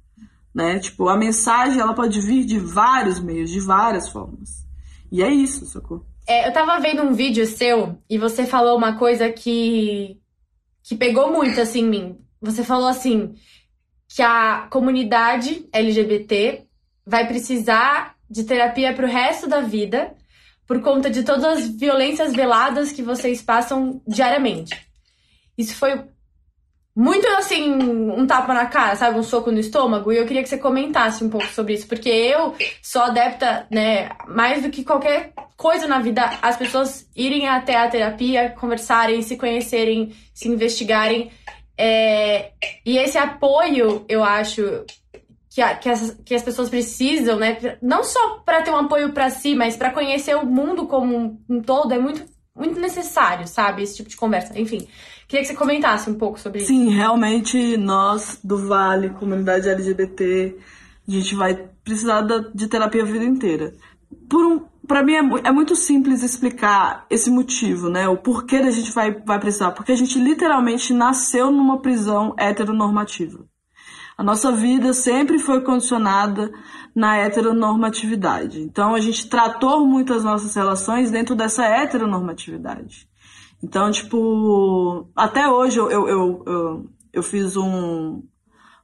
Né? 0.55 0.79
Tipo, 0.79 1.09
a 1.09 1.17
mensagem 1.17 1.79
ela 1.79 1.93
pode 1.93 2.21
vir 2.21 2.45
de 2.45 2.57
vários 2.57 3.19
meios, 3.19 3.49
de 3.49 3.59
várias 3.59 4.07
formas. 4.07 4.65
E 5.11 5.21
é 5.21 5.29
isso, 5.29 5.65
socorro. 5.65 6.05
É, 6.25 6.47
eu 6.47 6.53
tava 6.53 6.79
vendo 6.79 7.03
um 7.03 7.13
vídeo 7.13 7.45
seu 7.45 7.97
e 8.09 8.17
você 8.17 8.45
falou 8.45 8.77
uma 8.77 8.97
coisa 8.97 9.29
que 9.31 10.17
que 10.83 10.95
pegou 10.95 11.31
muito 11.31 11.59
assim 11.59 11.81
em 11.81 11.89
mim. 11.89 12.17
Você 12.41 12.63
falou 12.63 12.87
assim 12.87 13.35
que 14.17 14.23
a 14.23 14.65
comunidade 14.71 15.69
LGBT 15.71 16.63
vai 17.05 17.27
precisar 17.27 18.15
de 18.27 18.45
terapia 18.45 18.91
pro 18.91 19.05
resto 19.05 19.47
da 19.47 19.61
vida 19.61 20.11
por 20.65 20.81
conta 20.81 21.07
de 21.07 21.21
todas 21.21 21.45
as 21.45 21.67
violências 21.67 22.33
veladas 22.33 22.91
que 22.91 23.03
vocês 23.03 23.43
passam 23.43 24.01
diariamente. 24.07 24.75
Isso 25.55 25.75
foi 25.75 26.01
muito 26.95 27.27
assim, 27.27 27.71
um 27.75 28.25
tapa 28.25 28.55
na 28.55 28.65
cara, 28.65 28.95
sabe? 28.95 29.19
Um 29.19 29.23
soco 29.23 29.51
no 29.51 29.59
estômago. 29.59 30.11
E 30.11 30.17
eu 30.17 30.25
queria 30.25 30.41
que 30.41 30.49
você 30.49 30.57
comentasse 30.57 31.23
um 31.23 31.29
pouco 31.29 31.45
sobre 31.49 31.75
isso, 31.75 31.87
porque 31.87 32.09
eu 32.09 32.55
sou 32.81 33.03
adepta, 33.03 33.67
né, 33.69 34.09
mais 34.27 34.63
do 34.63 34.71
que 34.71 34.83
qualquer 34.83 35.31
coisa 35.55 35.87
na 35.87 35.99
vida, 35.99 36.27
as 36.41 36.57
pessoas 36.57 37.07
irem 37.15 37.47
até 37.47 37.75
a 37.77 37.87
terapia, 37.87 38.49
conversarem, 38.59 39.21
se 39.21 39.37
conhecerem, 39.37 40.11
se 40.33 40.47
investigarem. 40.47 41.29
É... 41.77 42.51
E 42.85 42.97
esse 42.97 43.17
apoio, 43.17 44.05
eu 44.09 44.23
acho, 44.23 44.85
que, 45.57 45.61
a, 45.61 45.75
que, 45.75 45.89
as, 45.89 46.17
que 46.23 46.35
as 46.35 46.43
pessoas 46.43 46.69
precisam, 46.69 47.37
né? 47.37 47.77
Não 47.81 48.03
só 48.03 48.39
para 48.45 48.61
ter 48.61 48.69
um 48.69 48.77
apoio 48.77 49.11
para 49.11 49.29
si, 49.29 49.55
mas 49.55 49.75
para 49.75 49.91
conhecer 49.91 50.35
o 50.35 50.45
mundo 50.45 50.85
como 50.85 51.17
um, 51.17 51.39
um 51.49 51.61
todo, 51.61 51.93
é 51.93 51.97
muito, 51.97 52.23
muito 52.55 52.79
necessário, 52.79 53.47
sabe? 53.47 53.81
Esse 53.81 53.97
tipo 53.97 54.09
de 54.09 54.15
conversa. 54.15 54.59
Enfim. 54.59 54.87
Queria 55.27 55.41
que 55.41 55.47
você 55.47 55.55
comentasse 55.55 56.09
um 56.09 56.13
pouco 56.13 56.39
sobre 56.39 56.59
isso. 56.59 56.67
Sim, 56.67 56.89
realmente 56.89 57.75
nós 57.75 58.39
do 58.43 58.67
Vale, 58.67 59.09
comunidade 59.09 59.67
LGBT, 59.67 60.55
a 61.07 61.11
gente 61.11 61.35
vai 61.35 61.55
precisar 61.83 62.21
de 62.53 62.67
terapia 62.67 63.01
a 63.01 63.05
vida 63.05 63.25
inteira. 63.25 63.73
Por 64.29 64.45
um, 64.45 64.65
para 64.87 65.03
mim 65.03 65.13
é, 65.13 65.49
é, 65.49 65.51
muito 65.51 65.75
simples 65.75 66.23
explicar 66.23 67.05
esse 67.09 67.29
motivo, 67.29 67.89
né? 67.89 68.07
O 68.07 68.17
porquê 68.17 68.59
da 68.61 68.71
gente 68.71 68.91
vai, 68.91 69.11
vai 69.11 69.39
precisar. 69.39 69.71
Porque 69.71 69.91
a 69.91 69.95
gente 69.95 70.17
literalmente 70.17 70.93
nasceu 70.93 71.51
numa 71.51 71.79
prisão 71.79 72.33
heteronormativa. 72.37 73.45
A 74.17 74.23
nossa 74.23 74.51
vida 74.51 74.93
sempre 74.93 75.37
foi 75.37 75.61
condicionada 75.61 76.51
na 76.95 77.17
heteronormatividade. 77.17 78.61
Então 78.61 78.95
a 78.95 78.99
gente 78.99 79.29
tratou 79.29 79.85
muitas 79.85 80.23
nossas 80.23 80.55
relações 80.55 81.11
dentro 81.11 81.35
dessa 81.35 81.65
heteronormatividade. 81.65 83.07
Então, 83.61 83.91
tipo, 83.91 85.09
até 85.15 85.49
hoje 85.49 85.77
eu, 85.77 85.91
eu, 85.91 86.07
eu, 86.07 86.43
eu, 86.47 86.89
eu 87.13 87.23
fiz 87.23 87.57
um, 87.57 88.23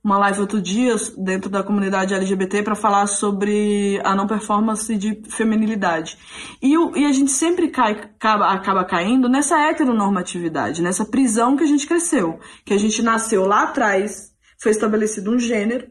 uma 0.03 0.17
live 0.17 0.41
outro 0.41 0.61
dia 0.61 0.95
dentro 1.17 1.49
da 1.49 1.63
comunidade 1.63 2.13
LGBT 2.13 2.61
para 2.61 2.75
falar 2.75 3.07
sobre 3.07 4.01
a 4.03 4.13
não 4.13 4.27
performance 4.27 4.97
de 4.97 5.21
feminilidade. 5.29 6.17
E, 6.61 6.73
e 6.73 7.05
a 7.05 7.11
gente 7.13 7.31
sempre 7.31 7.69
cai, 7.69 7.93
acaba, 7.93 8.47
acaba 8.47 8.83
caindo 8.83 9.29
nessa 9.29 9.57
heteronormatividade, 9.69 10.81
nessa 10.81 11.05
prisão 11.05 11.55
que 11.55 11.63
a 11.63 11.67
gente 11.67 11.87
cresceu. 11.87 12.37
Que 12.65 12.73
a 12.73 12.77
gente 12.77 13.01
nasceu 13.01 13.45
lá 13.45 13.63
atrás, 13.63 14.33
foi 14.61 14.71
estabelecido 14.71 15.31
um 15.31 15.39
gênero, 15.39 15.87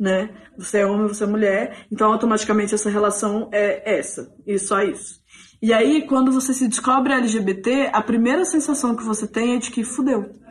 né? 0.00 0.30
Você 0.56 0.78
é 0.78 0.86
homem, 0.86 1.06
você 1.06 1.24
é 1.24 1.26
mulher, 1.26 1.86
então 1.92 2.10
automaticamente 2.10 2.74
essa 2.74 2.88
relação 2.88 3.50
é 3.52 3.98
essa, 3.98 4.34
e 4.46 4.58
só 4.58 4.82
isso. 4.82 5.20
E 5.60 5.72
aí, 5.72 6.06
quando 6.06 6.32
você 6.32 6.52
se 6.52 6.68
descobre 6.68 7.12
LGBT, 7.12 7.90
a 7.92 8.02
primeira 8.02 8.44
sensação 8.44 8.94
que 8.94 9.04
você 9.04 9.26
tem 9.26 9.56
é 9.56 9.58
de 9.58 9.70
que 9.70 9.84
fudeu. 9.84 10.45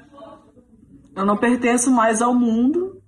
Eu 1.15 1.25
não 1.25 1.37
pertenço 1.37 1.89
mais 1.91 2.21
ao 2.21 2.33
mundo, 2.33 3.01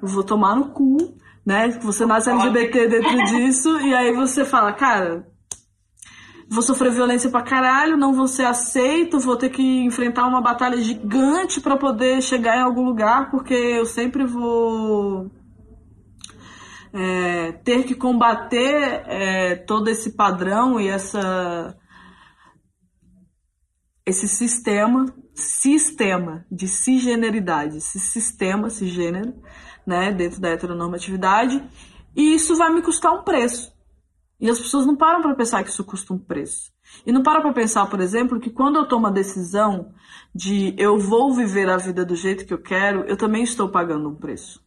eu 0.00 0.08
vou 0.08 0.24
tomar 0.24 0.56
no 0.56 0.70
cu, 0.70 0.96
né? 1.44 1.68
Você 1.82 2.06
nasce 2.06 2.30
LGBT 2.30 2.88
dentro 2.88 3.16
disso, 3.26 3.80
e 3.80 3.94
aí 3.94 4.12
você 4.12 4.44
fala, 4.44 4.72
cara, 4.72 5.26
vou 6.48 6.62
sofrer 6.62 6.92
violência 6.92 7.30
pra 7.30 7.42
caralho, 7.42 7.96
não 7.96 8.12
vou 8.12 8.26
ser 8.26 8.46
aceito, 8.46 9.18
vou 9.18 9.36
ter 9.36 9.50
que 9.50 9.62
enfrentar 9.84 10.26
uma 10.26 10.40
batalha 10.40 10.80
gigante 10.80 11.60
para 11.60 11.76
poder 11.76 12.22
chegar 12.22 12.56
em 12.56 12.62
algum 12.62 12.84
lugar, 12.84 13.30
porque 13.30 13.54
eu 13.54 13.84
sempre 13.84 14.24
vou 14.24 15.30
é, 16.92 17.52
ter 17.64 17.84
que 17.84 17.94
combater 17.94 19.02
é, 19.06 19.56
todo 19.56 19.88
esse 19.88 20.12
padrão 20.12 20.80
e 20.80 20.88
essa 20.88 21.76
esse 24.06 24.28
sistema 24.28 25.06
sistema 25.34 26.46
de 26.50 26.68
cisgeneridade, 26.68 27.78
esse 27.78 27.98
sistema 27.98 28.70
cisgênero, 28.70 29.34
né, 29.84 30.12
dentro 30.12 30.40
da 30.40 30.50
heteronormatividade, 30.50 31.62
e 32.14 32.34
isso 32.34 32.56
vai 32.56 32.72
me 32.72 32.82
custar 32.82 33.12
um 33.12 33.24
preço. 33.24 33.74
E 34.40 34.48
as 34.48 34.60
pessoas 34.60 34.86
não 34.86 34.94
param 34.94 35.22
para 35.22 35.34
pensar 35.34 35.64
que 35.64 35.70
isso 35.70 35.84
custa 35.84 36.12
um 36.12 36.18
preço. 36.18 36.72
E 37.04 37.12
não 37.12 37.22
param 37.22 37.42
para 37.42 37.52
pensar, 37.52 37.86
por 37.86 38.00
exemplo, 38.00 38.38
que 38.38 38.50
quando 38.50 38.76
eu 38.76 38.86
tomo 38.86 39.06
a 39.06 39.10
decisão 39.10 39.92
de 40.34 40.74
eu 40.78 40.98
vou 40.98 41.32
viver 41.34 41.68
a 41.68 41.76
vida 41.76 42.04
do 42.04 42.14
jeito 42.14 42.44
que 42.44 42.54
eu 42.54 42.62
quero, 42.62 43.04
eu 43.04 43.16
também 43.16 43.42
estou 43.42 43.68
pagando 43.68 44.08
um 44.08 44.14
preço 44.14 44.64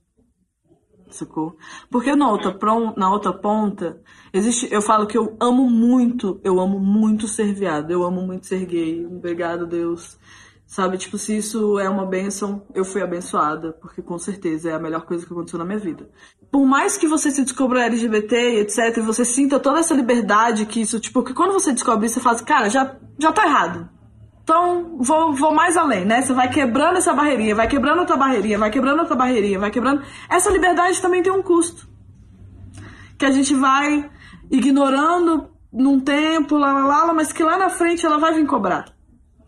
sacou? 1.16 1.56
Porque 1.90 2.16
na 2.16 2.30
outra, 2.30 2.58
na 2.96 3.12
outra 3.12 3.34
ponta, 3.34 4.02
existe. 4.34 4.68
Eu 4.72 4.82
falo 4.82 5.08
que 5.08 5.18
eu 5.18 5.36
amo 5.40 5.70
muito, 5.70 6.40
eu 6.44 6.60
amo 6.60 6.80
muito 6.80 7.28
ser 7.28 7.54
viado, 7.54 7.92
eu 7.92 8.04
amo 8.04 8.22
muito 8.22 8.46
ser 8.46 8.66
gay. 8.66 9.06
Obrigado, 9.06 9.66
Deus. 9.66 10.18
Sabe, 10.66 10.98
tipo, 10.98 11.18
se 11.18 11.38
isso 11.38 11.80
é 11.80 11.90
uma 11.90 12.06
benção, 12.06 12.62
eu 12.76 12.84
fui 12.84 13.02
abençoada, 13.02 13.72
porque 13.72 14.02
com 14.02 14.20
certeza 14.20 14.70
é 14.70 14.74
a 14.74 14.80
melhor 14.80 15.06
coisa 15.06 15.26
que 15.26 15.32
aconteceu 15.32 15.58
na 15.58 15.64
minha 15.64 15.80
vida. 15.80 16.10
Por 16.52 16.66
mais 16.66 16.98
que 16.98 17.08
você 17.08 17.32
se 17.32 17.42
descubra 17.42 17.86
LGBT, 17.86 18.60
etc, 18.60 18.98
e 18.98 19.02
você 19.02 19.24
sinta 19.24 19.62
toda 19.62 19.80
essa 19.80 19.96
liberdade 19.96 20.66
que 20.66 20.82
isso, 20.82 21.00
tipo, 21.00 21.24
que 21.24 21.34
quando 21.34 21.54
você 21.54 21.72
descobre 21.72 22.06
isso, 22.06 22.16
você 22.16 22.22
fala 22.22 22.36
assim, 22.36 22.46
cara, 22.46 22.70
já, 22.70 22.98
já 23.18 23.32
tá 23.32 23.46
errado. 23.46 23.97
Então, 24.48 24.96
vou, 24.98 25.34
vou 25.34 25.54
mais 25.54 25.76
além, 25.76 26.06
né? 26.06 26.22
Você 26.22 26.32
vai 26.32 26.50
quebrando 26.50 26.96
essa 26.96 27.14
barreirinha, 27.14 27.54
vai 27.54 27.68
quebrando 27.68 28.00
outra 28.00 28.16
barreirinha, 28.16 28.58
vai 28.58 28.72
quebrando 28.72 29.00
outra 29.00 29.14
barreirinha, 29.14 29.60
vai 29.60 29.70
quebrando. 29.70 30.02
Essa 30.30 30.50
liberdade 30.50 31.02
também 31.02 31.22
tem 31.22 31.34
um 31.34 31.44
custo. 31.44 31.86
Que 33.18 33.26
a 33.26 33.30
gente 33.30 33.54
vai 33.54 34.10
ignorando 34.50 35.50
num 35.70 36.00
tempo, 36.00 36.58
lá, 36.58 36.72
lá, 36.72 36.86
lá, 36.86 37.14
mas 37.14 37.34
que 37.34 37.44
lá 37.44 37.58
na 37.58 37.70
frente 37.70 38.06
ela 38.06 38.20
vai 38.20 38.36
vir 38.36 38.48
cobrar, 38.48 38.86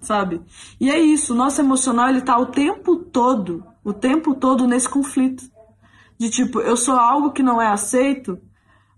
sabe? 0.01 0.41
E 0.81 0.91
é 0.91 0.99
isso, 0.99 1.31
o 1.31 1.37
nosso 1.37 1.61
emocional, 1.61 2.09
ele 2.09 2.19
tá 2.19 2.37
o 2.37 2.47
tempo 2.47 2.97
todo, 2.97 3.63
o 3.85 3.93
tempo 3.93 4.35
todo 4.35 4.67
nesse 4.67 4.89
conflito. 4.89 5.45
De 6.19 6.29
tipo, 6.29 6.59
eu 6.59 6.75
sou 6.75 6.97
algo 6.97 7.31
que 7.31 7.41
não 7.41 7.61
é 7.61 7.67
aceito, 7.67 8.37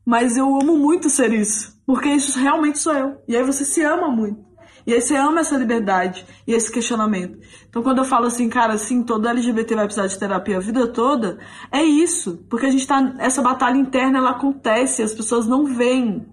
mas 0.04 0.36
eu 0.36 0.48
amo 0.48 0.80
muito 0.80 1.12
ser 1.12 1.32
isso. 1.32 1.80
Porque 1.86 2.10
isso 2.10 2.40
realmente 2.40 2.80
sou 2.80 2.94
eu. 2.94 3.22
E 3.28 3.38
aí 3.38 3.44
você 3.44 3.64
se 3.64 3.84
ama 3.84 4.10
muito. 4.10 4.51
E 4.86 4.94
aí 4.94 5.02
você 5.02 5.16
ama 5.16 5.42
essa 5.42 5.58
liberdade 5.58 6.26
e 6.48 6.54
esse 6.54 6.72
questionamento. 6.72 7.40
Então 7.70 7.84
quando 7.84 8.00
eu 8.00 8.06
falo 8.06 8.26
assim, 8.26 8.50
cara, 8.50 8.74
assim, 8.74 9.04
todo 9.04 9.28
LGBT 9.28 9.76
vai 9.76 9.86
precisar 9.86 10.08
de 10.08 10.18
terapia 10.18 10.58
a 10.58 10.62
vida 10.62 10.88
toda, 10.88 11.40
é 11.72 11.84
isso. 11.84 12.46
Porque 12.50 12.66
a 12.66 12.72
gente 12.72 12.88
tá. 12.88 13.14
Essa 13.20 13.42
batalha 13.42 13.78
interna 13.78 14.18
ela 14.18 14.32
acontece, 14.32 15.04
as 15.04 15.14
pessoas 15.14 15.48
não 15.48 15.66
veem. 15.66 16.28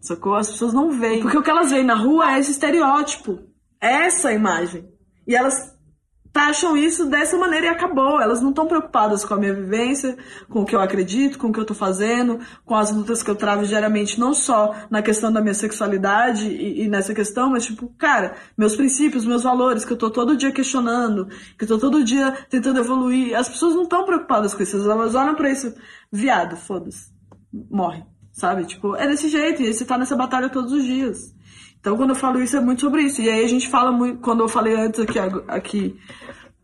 Sacou? 0.00 0.34
As 0.34 0.50
pessoas 0.50 0.72
não 0.72 0.90
veem. 0.90 1.22
Porque 1.22 1.38
o 1.38 1.42
que 1.42 1.50
elas 1.50 1.70
veem 1.70 1.84
na 1.84 1.94
rua 1.94 2.34
é 2.34 2.40
esse 2.40 2.50
estereótipo. 2.50 3.38
É 3.80 4.06
essa 4.06 4.32
imagem. 4.32 4.88
E 5.26 5.34
elas 5.34 5.54
taxam 6.32 6.76
isso 6.76 7.06
dessa 7.06 7.36
maneira 7.36 7.66
e 7.66 7.68
acabou. 7.68 8.20
Elas 8.20 8.40
não 8.40 8.50
estão 8.50 8.66
preocupadas 8.66 9.24
com 9.24 9.34
a 9.34 9.36
minha 9.36 9.52
vivência, 9.52 10.16
com 10.48 10.60
o 10.60 10.64
que 10.64 10.74
eu 10.74 10.80
acredito, 10.80 11.38
com 11.38 11.48
o 11.48 11.52
que 11.52 11.58
eu 11.58 11.62
estou 11.62 11.76
fazendo, 11.76 12.40
com 12.64 12.74
as 12.74 12.90
lutas 12.90 13.22
que 13.22 13.30
eu 13.30 13.36
travo 13.36 13.66
diariamente, 13.66 14.18
não 14.18 14.32
só 14.32 14.74
na 14.90 15.02
questão 15.02 15.30
da 15.30 15.40
minha 15.40 15.54
sexualidade 15.54 16.48
e, 16.48 16.84
e, 16.84 16.88
nessa 16.88 17.14
questão, 17.14 17.50
mas 17.50 17.66
tipo, 17.66 17.92
cara, 17.98 18.34
meus 18.56 18.74
princípios, 18.74 19.26
meus 19.26 19.42
valores, 19.42 19.84
que 19.84 19.92
eu 19.92 19.96
tô 19.96 20.10
todo 20.10 20.36
dia 20.36 20.52
questionando, 20.52 21.28
que 21.58 21.64
eu 21.64 21.68
tô 21.68 21.78
todo 21.78 22.02
dia 22.02 22.32
tentando 22.48 22.80
evoluir. 22.80 23.36
As 23.36 23.48
pessoas 23.48 23.74
não 23.74 23.82
estão 23.82 24.04
preocupadas 24.04 24.54
com 24.54 24.62
isso, 24.62 24.76
elas 24.90 25.14
olham 25.14 25.34
pra 25.34 25.50
isso, 25.50 25.74
viado, 26.10 26.56
foda-se, 26.56 27.12
morre, 27.70 28.04
sabe? 28.32 28.64
Tipo, 28.64 28.96
é 28.96 29.06
desse 29.06 29.28
jeito, 29.28 29.62
e 29.62 29.72
você 29.72 29.84
tá 29.84 29.98
nessa 29.98 30.16
batalha 30.16 30.48
todos 30.48 30.72
os 30.72 30.84
dias. 30.84 31.34
Então, 31.82 31.96
quando 31.96 32.10
eu 32.10 32.16
falo 32.16 32.40
isso, 32.40 32.56
é 32.56 32.60
muito 32.60 32.80
sobre 32.80 33.02
isso. 33.02 33.20
E 33.20 33.28
aí 33.28 33.44
a 33.44 33.48
gente 33.48 33.68
fala 33.68 33.90
muito, 33.90 34.20
quando 34.20 34.38
eu 34.38 34.48
falei 34.48 34.76
antes 34.76 35.00
aqui, 35.00 35.18
aqui 35.48 35.98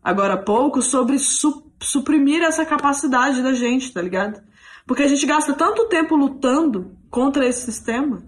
agora 0.01 0.35
há 0.35 0.37
pouco, 0.37 0.81
sobre 0.81 1.19
su, 1.19 1.69
suprimir 1.77 2.41
essa 2.41 2.65
capacidade 2.65 3.43
da 3.43 3.51
gente, 3.51 3.91
tá 3.91 4.01
ligado? 4.01 4.41
Porque 4.87 5.03
a 5.03 5.07
gente 5.09 5.25
gasta 5.25 5.53
tanto 5.53 5.89
tempo 5.89 6.15
lutando 6.15 6.95
contra 7.09 7.45
esse 7.45 7.65
sistema 7.69 8.23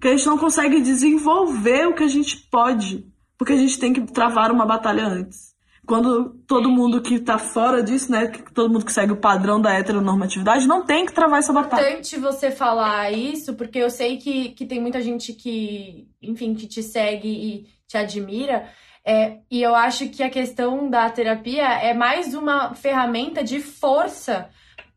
que 0.00 0.08
a 0.08 0.16
gente 0.16 0.24
não 0.24 0.38
consegue 0.38 0.80
desenvolver 0.80 1.86
o 1.88 1.94
que 1.94 2.04
a 2.04 2.08
gente 2.08 2.38
pode, 2.50 3.06
porque 3.36 3.52
a 3.52 3.56
gente 3.56 3.78
tem 3.78 3.92
que 3.92 4.00
travar 4.10 4.50
uma 4.50 4.64
batalha 4.64 5.06
antes. 5.06 5.49
Quando 5.90 6.30
todo 6.46 6.70
mundo 6.70 7.02
que 7.02 7.18
tá 7.18 7.36
fora 7.36 7.82
disso, 7.82 8.12
né, 8.12 8.28
todo 8.54 8.72
mundo 8.72 8.84
que 8.84 8.92
segue 8.92 9.10
o 9.10 9.20
padrão 9.20 9.60
da 9.60 9.76
heteronormatividade, 9.76 10.64
não 10.64 10.86
tem 10.86 11.04
que 11.04 11.12
travar 11.12 11.40
essa 11.40 11.52
batalha. 11.52 11.80
É 11.80 11.88
importante 11.88 12.16
você 12.16 12.48
falar 12.52 13.10
isso, 13.10 13.54
porque 13.56 13.80
eu 13.80 13.90
sei 13.90 14.16
que, 14.16 14.50
que 14.50 14.64
tem 14.64 14.80
muita 14.80 15.00
gente 15.00 15.32
que, 15.32 16.06
enfim, 16.22 16.54
que 16.54 16.68
te 16.68 16.80
segue 16.80 17.28
e 17.28 17.66
te 17.88 17.96
admira. 17.96 18.68
É, 19.04 19.38
e 19.50 19.60
eu 19.60 19.74
acho 19.74 20.08
que 20.10 20.22
a 20.22 20.30
questão 20.30 20.88
da 20.88 21.10
terapia 21.10 21.66
é 21.66 21.92
mais 21.92 22.34
uma 22.34 22.72
ferramenta 22.72 23.42
de 23.42 23.58
força 23.58 24.48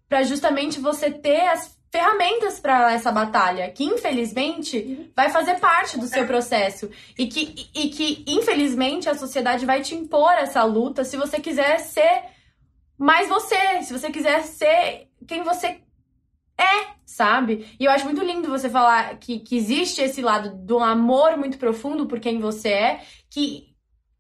para 0.08 0.22
justamente 0.22 0.80
você 0.80 1.10
ter 1.10 1.48
as 1.48 1.76
ferramentas 1.94 2.60
para 2.60 2.92
essa 2.92 3.12
batalha, 3.12 3.70
que 3.70 3.84
infelizmente 3.84 5.12
vai 5.16 5.30
fazer 5.30 5.60
parte 5.60 5.96
do 5.96 6.08
seu 6.08 6.26
processo 6.26 6.90
e 7.16 7.28
que, 7.28 7.70
e 7.72 7.90
que 7.90 8.24
infelizmente 8.26 9.08
a 9.08 9.14
sociedade 9.14 9.64
vai 9.64 9.80
te 9.80 9.94
impor 9.94 10.32
essa 10.32 10.64
luta 10.64 11.04
se 11.04 11.16
você 11.16 11.40
quiser 11.40 11.78
ser 11.78 12.24
mais 12.98 13.30
você, 13.30 13.84
se 13.84 13.94
você 13.94 14.10
quiser 14.10 14.42
ser 14.42 15.08
quem 15.28 15.44
você 15.44 15.82
é, 16.58 16.96
sabe? 17.06 17.68
E 17.80 17.86
eu 17.86 17.92
acho 17.92 18.06
muito 18.06 18.24
lindo 18.24 18.50
você 18.50 18.72
falar 18.72 19.20
que, 19.20 19.38
que 19.42 19.56
existe 19.56 20.02
esse 20.02 20.20
lado 20.20 20.50
do 20.66 20.80
amor 20.80 21.38
muito 21.38 21.60
profundo 21.60 22.08
por 22.08 22.20
quem 22.20 22.40
você 22.40 22.70
é, 22.70 23.02
que 23.30 23.72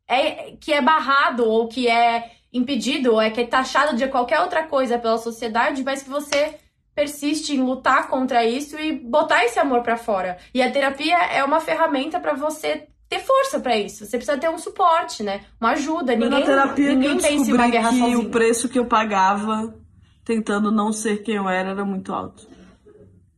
é, 0.07 0.51
que 0.61 0.71
é 0.71 0.79
barrado 0.79 1.49
ou 1.49 1.67
que 1.67 1.87
é 1.87 2.33
impedido 2.51 3.13
ou 3.13 3.21
é 3.21 3.31
que 3.31 3.41
é 3.41 3.47
taxado 3.47 3.95
de 3.97 4.07
qualquer 4.09 4.41
outra 4.41 4.67
coisa 4.67 4.99
pela 4.99 5.17
sociedade, 5.17 5.83
mas 5.83 6.03
que 6.03 6.09
você 6.11 6.59
persiste 6.95 7.53
em 7.53 7.61
lutar 7.61 8.07
contra 8.07 8.45
isso 8.45 8.79
e 8.79 8.91
botar 8.91 9.43
esse 9.45 9.59
amor 9.59 9.81
para 9.81 9.97
fora. 9.97 10.37
E 10.53 10.61
a 10.61 10.71
terapia 10.71 11.17
é 11.25 11.43
uma 11.43 11.59
ferramenta 11.59 12.19
para 12.19 12.33
você 12.33 12.87
ter 13.09 13.19
força 13.19 13.59
para 13.59 13.77
isso. 13.77 14.05
Você 14.05 14.17
precisa 14.17 14.37
ter 14.37 14.49
um 14.49 14.57
suporte, 14.57 15.23
né? 15.23 15.41
Uma 15.59 15.71
ajuda. 15.71 16.15
Ninguém, 16.15 16.29
na 16.29 16.41
terapia 16.41 16.95
ninguém 16.95 17.17
que 17.17 17.51
eu 17.51 17.55
uma 17.55 17.69
guerra 17.69 17.89
que 17.89 17.99
sozinho. 17.99 18.19
o 18.21 18.29
preço 18.29 18.69
que 18.69 18.79
eu 18.79 18.85
pagava 18.85 19.73
tentando 20.23 20.71
não 20.71 20.91
ser 20.91 21.21
quem 21.21 21.35
eu 21.35 21.49
era 21.49 21.71
era 21.71 21.85
muito 21.85 22.13
alto. 22.13 22.47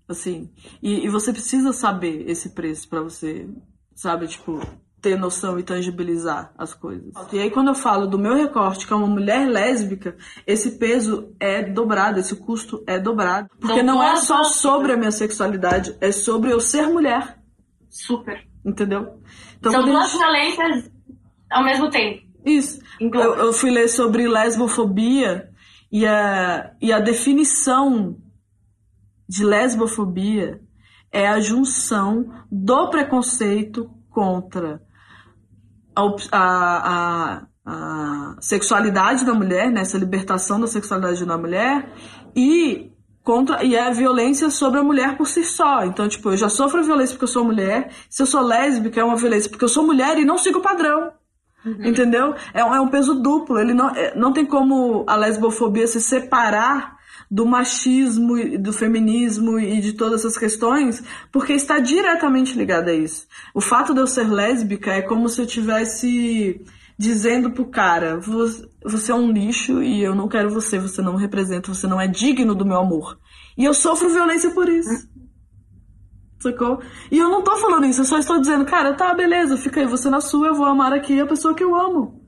Assim, 0.07 0.51
e, 0.81 1.05
e 1.05 1.09
você 1.09 1.33
precisa 1.33 1.73
saber 1.73 2.29
esse 2.29 2.49
preço 2.49 2.87
para 2.87 3.01
você, 3.01 3.49
sabe, 3.95 4.27
tipo, 4.27 4.61
ter 5.05 5.19
noção 5.19 5.59
e 5.59 5.63
tangibilizar 5.63 6.51
as 6.57 6.73
coisas. 6.73 7.13
E 7.31 7.37
aí 7.39 7.51
quando 7.51 7.67
eu 7.67 7.75
falo 7.75 8.07
do 8.07 8.17
meu 8.17 8.33
recorte, 8.33 8.87
que 8.87 8.91
é 8.91 8.95
uma 8.95 9.05
mulher 9.05 9.47
lésbica, 9.47 10.17
esse 10.47 10.79
peso 10.79 11.31
é 11.39 11.61
dobrado, 11.61 12.19
esse 12.19 12.35
custo 12.35 12.83
é 12.87 12.97
dobrado. 12.99 13.47
Porque 13.59 13.83
Não 13.83 13.95
não 13.97 14.03
é 14.03 14.15
só 14.15 14.43
sobre 14.45 14.93
a 14.93 14.97
minha 14.97 15.11
sexualidade, 15.11 15.95
é 16.01 16.11
sobre 16.11 16.51
eu 16.51 16.59
ser 16.59 16.87
mulher, 16.87 17.37
Super. 17.87 18.47
entendeu? 18.65 19.19
Então, 19.59 19.71
São 19.71 19.83
duas 19.85 20.09
gente- 20.11 20.17
violências 20.19 20.91
ao 21.51 21.63
mesmo 21.63 21.87
tempo. 21.91 22.25
Isso. 22.43 22.79
Engloba. 22.99 23.27
Eu, 23.27 23.45
eu 23.45 23.53
fui 23.53 23.69
ler 23.69 23.87
sobre 23.87 24.27
lesbofobia 24.27 25.49
e 25.91 26.03
a, 26.07 26.71
e 26.81 26.91
a 26.91 26.99
definição 26.99 28.17
de 29.29 29.45
lesbofobia 29.45 30.59
é 31.11 31.27
a 31.27 31.39
junção 31.39 32.25
do 32.51 32.89
preconceito 32.89 33.89
contra 34.09 34.81
a, 35.95 36.07
a, 36.31 37.41
a, 37.65 38.35
sexualidade 38.39 39.25
da 39.25 39.33
mulher, 39.33 39.71
né, 39.71 39.81
essa 39.81 39.97
libertação 39.97 40.59
da 40.59 40.67
sexualidade 40.67 41.25
da 41.25 41.37
mulher, 41.37 41.89
e 42.35 42.91
contra 43.23 43.63
e 43.63 43.75
é 43.75 43.87
a 43.87 43.91
violência 43.91 44.49
sobre 44.49 44.79
a 44.79 44.83
mulher 44.83 45.17
por 45.17 45.27
si 45.27 45.43
só. 45.43 45.83
Então, 45.83 46.07
tipo, 46.07 46.29
eu 46.31 46.37
já 46.37 46.49
sofro 46.49 46.83
violência 46.83 47.15
porque 47.15 47.23
eu 47.23 47.27
sou 47.29 47.43
mulher. 47.43 47.89
Se 48.09 48.21
eu 48.21 48.27
sou 48.27 48.41
lésbica, 48.41 49.01
é 49.01 49.03
uma 49.03 49.15
violência 49.15 49.49
porque 49.49 49.65
eu 49.65 49.69
sou 49.69 49.83
mulher 49.85 50.17
e 50.19 50.25
não 50.25 50.37
sigo 50.37 50.59
o 50.59 50.61
padrão. 50.61 51.11
Entendeu? 51.65 52.35
É, 52.53 52.63
um- 52.63 52.75
é 52.75 52.79
um 52.79 52.87
peso 52.89 53.15
duplo. 53.15 53.57
Ele 53.57 53.73
não, 53.73 53.89
é- 53.89 54.13
não 54.15 54.31
tem 54.31 54.45
como 54.45 55.03
a 55.07 55.15
lesbofobia 55.15 55.87
se 55.87 55.99
separar 55.99 56.94
do 57.29 57.45
machismo, 57.45 58.59
do 58.59 58.71
feminismo 58.71 59.59
e 59.59 59.81
de 59.81 59.93
todas 59.93 60.21
essas 60.21 60.37
questões, 60.37 61.03
porque 61.31 61.53
está 61.53 61.79
diretamente 61.79 62.57
ligada 62.57 62.91
a 62.91 62.95
isso. 62.95 63.27
O 63.53 63.61
fato 63.61 63.93
de 63.93 63.99
eu 64.01 64.07
ser 64.07 64.29
lésbica 64.29 64.91
é 64.91 65.01
como 65.01 65.27
se 65.29 65.41
eu 65.41 65.45
tivesse 65.45 66.61
dizendo 66.97 67.51
pro 67.51 67.65
cara: 67.65 68.19
"Vo- 68.19 68.67
você 68.83 69.11
é 69.11 69.15
um 69.15 69.31
lixo 69.31 69.81
e 69.81 70.01
eu 70.01 70.15
não 70.15 70.27
quero 70.27 70.49
você, 70.49 70.79
você 70.79 71.01
não 71.01 71.15
me 71.15 71.21
representa, 71.21 71.73
você 71.73 71.87
não 71.87 71.99
é 71.99 72.07
digno 72.07 72.55
do 72.55 72.65
meu 72.65 72.79
amor. 72.79 73.17
E 73.57 73.63
eu 73.65 73.73
sofro 73.73 74.09
violência 74.09 74.51
por 74.51 74.69
isso. 74.69 75.07
Sacou? 76.39 76.79
E 77.11 77.17
eu 77.17 77.29
não 77.29 77.41
tô 77.43 77.57
falando 77.57 77.85
isso, 77.85 78.01
eu 78.01 78.05
só 78.05 78.19
estou 78.19 78.39
dizendo, 78.39 78.65
cara, 78.65 78.93
tá, 78.93 79.13
beleza, 79.13 79.57
fica 79.57 79.79
aí, 79.79 79.87
você 79.87 80.09
na 80.09 80.21
sua, 80.21 80.47
eu 80.47 80.55
vou 80.55 80.65
amar 80.65 80.93
aqui 80.93 81.19
a 81.19 81.25
pessoa 81.25 81.55
que 81.55 81.63
eu 81.63 81.75
amo. 81.75 82.24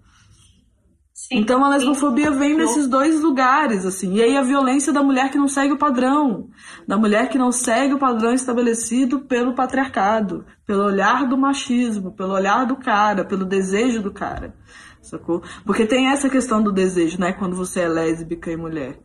Sim. 1.27 1.39
Então 1.39 1.63
a 1.63 1.69
lesbofobia 1.69 2.31
vem 2.31 2.55
nesses 2.55 2.87
dois 2.87 3.21
lugares, 3.21 3.85
assim. 3.85 4.13
E 4.13 4.23
aí 4.23 4.37
a 4.37 4.41
violência 4.41 4.93
da 4.93 5.03
mulher 5.03 5.29
que 5.29 5.37
não 5.37 5.49
segue 5.49 5.73
o 5.73 5.77
padrão. 5.77 6.49
Da 6.87 6.97
mulher 6.97 7.27
que 7.27 7.37
não 7.37 7.51
segue 7.51 7.93
o 7.93 7.99
padrão 7.99 8.33
estabelecido 8.33 9.19
pelo 9.19 9.53
patriarcado. 9.53 10.45
Pelo 10.65 10.85
olhar 10.85 11.27
do 11.27 11.37
machismo, 11.37 12.15
pelo 12.15 12.33
olhar 12.33 12.65
do 12.65 12.77
cara, 12.77 13.25
pelo 13.25 13.43
desejo 13.43 14.01
do 14.01 14.13
cara. 14.13 14.55
Sacou? 15.01 15.43
Porque 15.65 15.85
tem 15.85 16.07
essa 16.07 16.29
questão 16.29 16.63
do 16.63 16.71
desejo, 16.71 17.19
né? 17.19 17.33
Quando 17.33 17.57
você 17.57 17.81
é 17.81 17.89
lésbica 17.89 18.49
e 18.49 18.55
mulher. 18.55 18.97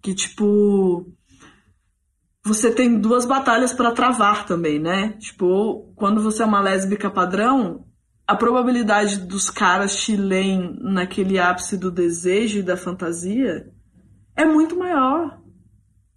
Que, 0.00 0.14
tipo. 0.14 1.04
Você 2.44 2.70
tem 2.70 3.00
duas 3.00 3.26
batalhas 3.26 3.72
pra 3.72 3.90
travar 3.90 4.46
também, 4.46 4.78
né? 4.78 5.14
Tipo, 5.18 5.92
quando 5.96 6.22
você 6.22 6.44
é 6.44 6.46
uma 6.46 6.60
lésbica 6.60 7.10
padrão, 7.10 7.85
a 8.26 8.34
probabilidade 8.34 9.18
dos 9.18 9.48
caras 9.48 9.96
te 9.96 10.16
leem 10.16 10.76
naquele 10.80 11.38
ápice 11.38 11.76
do 11.76 11.90
desejo 11.90 12.58
e 12.58 12.62
da 12.62 12.76
fantasia 12.76 13.70
é 14.34 14.44
muito 14.44 14.76
maior. 14.76 15.40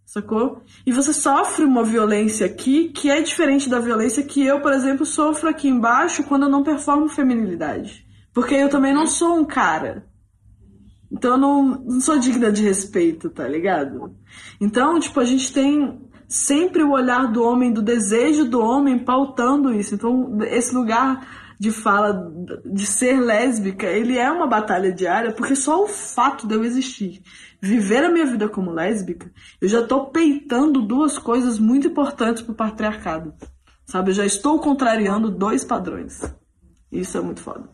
Sacou? 0.06 0.64
E 0.88 0.92
você 0.92 1.14
sofre 1.14 1.64
uma 1.64 1.84
violência 1.84 2.48
aqui 2.48 2.90
que 2.90 3.12
é 3.12 3.22
diferente 3.22 3.70
da 3.70 3.80
violência 3.80 4.24
que 4.24 4.44
eu, 4.44 4.60
por 4.60 4.74
exemplo, 4.74 5.06
sofro 5.06 5.48
aqui 5.48 5.68
embaixo 5.68 6.24
quando 6.24 6.44
eu 6.44 6.50
não 6.50 6.64
performo 6.64 7.08
feminilidade. 7.08 8.08
Porque 8.34 8.56
eu 8.56 8.70
também 8.70 8.92
não 8.92 9.06
sou 9.06 9.38
um 9.38 9.46
cara. 9.46 10.08
Então 11.12 11.34
eu 11.34 11.38
não, 11.38 11.64
não 11.64 12.02
sou 12.02 12.18
digna 12.18 12.52
de 12.52 12.64
respeito, 12.64 13.30
tá 13.30 13.48
ligado? 13.48 14.16
Então, 14.60 15.00
tipo, 15.00 15.20
a 15.20 15.26
gente 15.26 15.54
tem 15.54 16.02
sempre 16.28 16.84
o 16.84 16.92
olhar 16.92 17.32
do 17.32 17.44
homem, 17.44 17.72
do 17.72 17.82
desejo 17.82 18.46
do 18.46 18.60
homem 18.62 18.98
pautando 18.98 19.72
isso. 19.72 19.94
Então, 19.94 20.40
esse 20.44 20.74
lugar 20.74 21.39
de 21.60 21.72
fala 21.72 22.32
de 22.66 22.86
ser 22.86 23.20
lésbica, 23.20 23.86
ele 23.86 24.18
é 24.18 24.32
uma 24.32 24.48
batalha 24.48 24.94
diária, 24.94 25.34
porque 25.34 25.58
só 25.58 25.84
o 25.84 25.88
fato 25.88 26.48
de 26.48 26.56
eu 26.56 26.64
existir, 26.64 27.22
viver 27.62 28.06
a 28.06 28.10
minha 28.10 28.26
vida 28.26 28.48
como 28.48 28.72
lésbica, 28.72 29.30
eu 29.60 29.68
já 29.68 29.86
tô 29.86 30.06
peitando 30.06 30.82
duas 30.82 31.18
coisas 31.18 31.60
muito 31.60 31.88
importantes 31.88 32.42
pro 32.42 32.56
patriarcado. 32.56 33.34
Sabe? 33.86 34.12
Eu 34.12 34.16
já 34.16 34.26
estou 34.26 34.60
contrariando 34.60 35.30
dois 35.32 35.66
padrões. 35.66 36.22
Isso 36.92 37.18
é 37.18 37.22
muito 37.22 37.42
foda. 37.42 37.68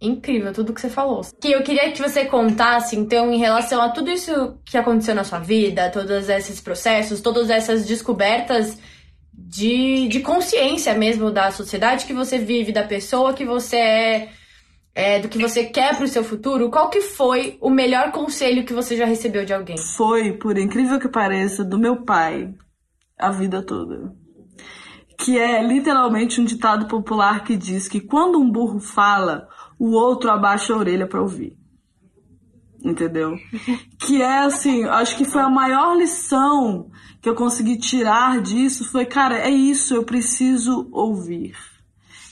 Incrível 0.00 0.52
tudo 0.52 0.72
que 0.72 0.80
você 0.80 0.88
falou. 0.88 1.20
Que 1.38 1.52
eu 1.52 1.62
queria 1.62 1.92
que 1.92 2.00
você 2.00 2.24
contasse, 2.24 2.96
então, 2.96 3.30
em 3.30 3.38
relação 3.38 3.80
a 3.82 3.90
tudo 3.90 4.10
isso 4.10 4.58
que 4.64 4.78
aconteceu 4.78 5.14
na 5.14 5.22
sua 5.22 5.38
vida, 5.38 5.90
todos 5.90 6.28
esses 6.30 6.60
processos, 6.60 7.20
todas 7.20 7.50
essas 7.50 7.86
descobertas 7.86 8.78
de, 9.32 10.08
de 10.08 10.20
consciência 10.20 10.94
mesmo 10.94 11.30
da 11.30 11.50
sociedade 11.50 12.06
que 12.06 12.12
você 12.12 12.38
vive, 12.38 12.72
da 12.72 12.84
pessoa 12.84 13.32
que 13.32 13.44
você 13.44 13.76
é, 13.76 14.28
é, 14.94 15.18
do 15.20 15.28
que 15.28 15.38
você 15.38 15.64
quer 15.64 15.96
pro 15.96 16.08
seu 16.08 16.22
futuro. 16.22 16.70
Qual 16.70 16.90
que 16.90 17.00
foi 17.00 17.56
o 17.60 17.70
melhor 17.70 18.12
conselho 18.12 18.64
que 18.64 18.72
você 18.72 18.96
já 18.96 19.04
recebeu 19.04 19.44
de 19.44 19.52
alguém? 19.52 19.76
Foi, 19.78 20.32
por 20.32 20.58
incrível 20.58 20.98
que 20.98 21.08
pareça, 21.08 21.64
do 21.64 21.78
meu 21.78 22.04
pai 22.04 22.52
a 23.18 23.30
vida 23.30 23.62
toda. 23.62 24.12
Que 25.18 25.38
é 25.38 25.62
literalmente 25.62 26.40
um 26.40 26.44
ditado 26.44 26.86
popular 26.86 27.44
que 27.44 27.56
diz 27.56 27.86
que 27.86 28.00
quando 28.00 28.38
um 28.38 28.50
burro 28.50 28.80
fala, 28.80 29.48
o 29.78 29.90
outro 29.92 30.30
abaixa 30.30 30.72
a 30.72 30.76
orelha 30.76 31.06
para 31.06 31.20
ouvir. 31.20 31.59
Entendeu? 32.82 33.36
Que 33.98 34.22
é 34.22 34.38
assim, 34.38 34.84
acho 34.84 35.16
que 35.16 35.24
foi 35.24 35.42
a 35.42 35.50
maior 35.50 35.94
lição 35.96 36.90
que 37.20 37.28
eu 37.28 37.34
consegui 37.34 37.76
tirar 37.76 38.40
disso 38.40 38.90
foi, 38.90 39.04
cara, 39.04 39.38
é 39.38 39.50
isso, 39.50 39.94
eu 39.94 40.02
preciso 40.02 40.88
ouvir. 40.90 41.54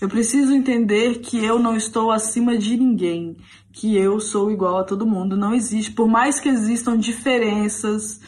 Eu 0.01 0.09
preciso 0.09 0.55
entender 0.55 1.19
que 1.19 1.45
eu 1.45 1.59
não 1.59 1.77
estou 1.77 2.11
acima 2.11 2.57
de 2.57 2.77
ninguém, 2.77 3.37
que 3.73 3.97
eu 3.97 4.19
sou 4.21 4.51
igual 4.51 4.79
a 4.79 4.85
todo 4.85 5.07
mundo. 5.07 5.37
Não 5.37 5.53
existe, 5.53 5.91
por 5.91 6.09
mais 6.09 6.41
que 6.41 6.49
existam 6.49 6.97
diferenças 6.97 8.21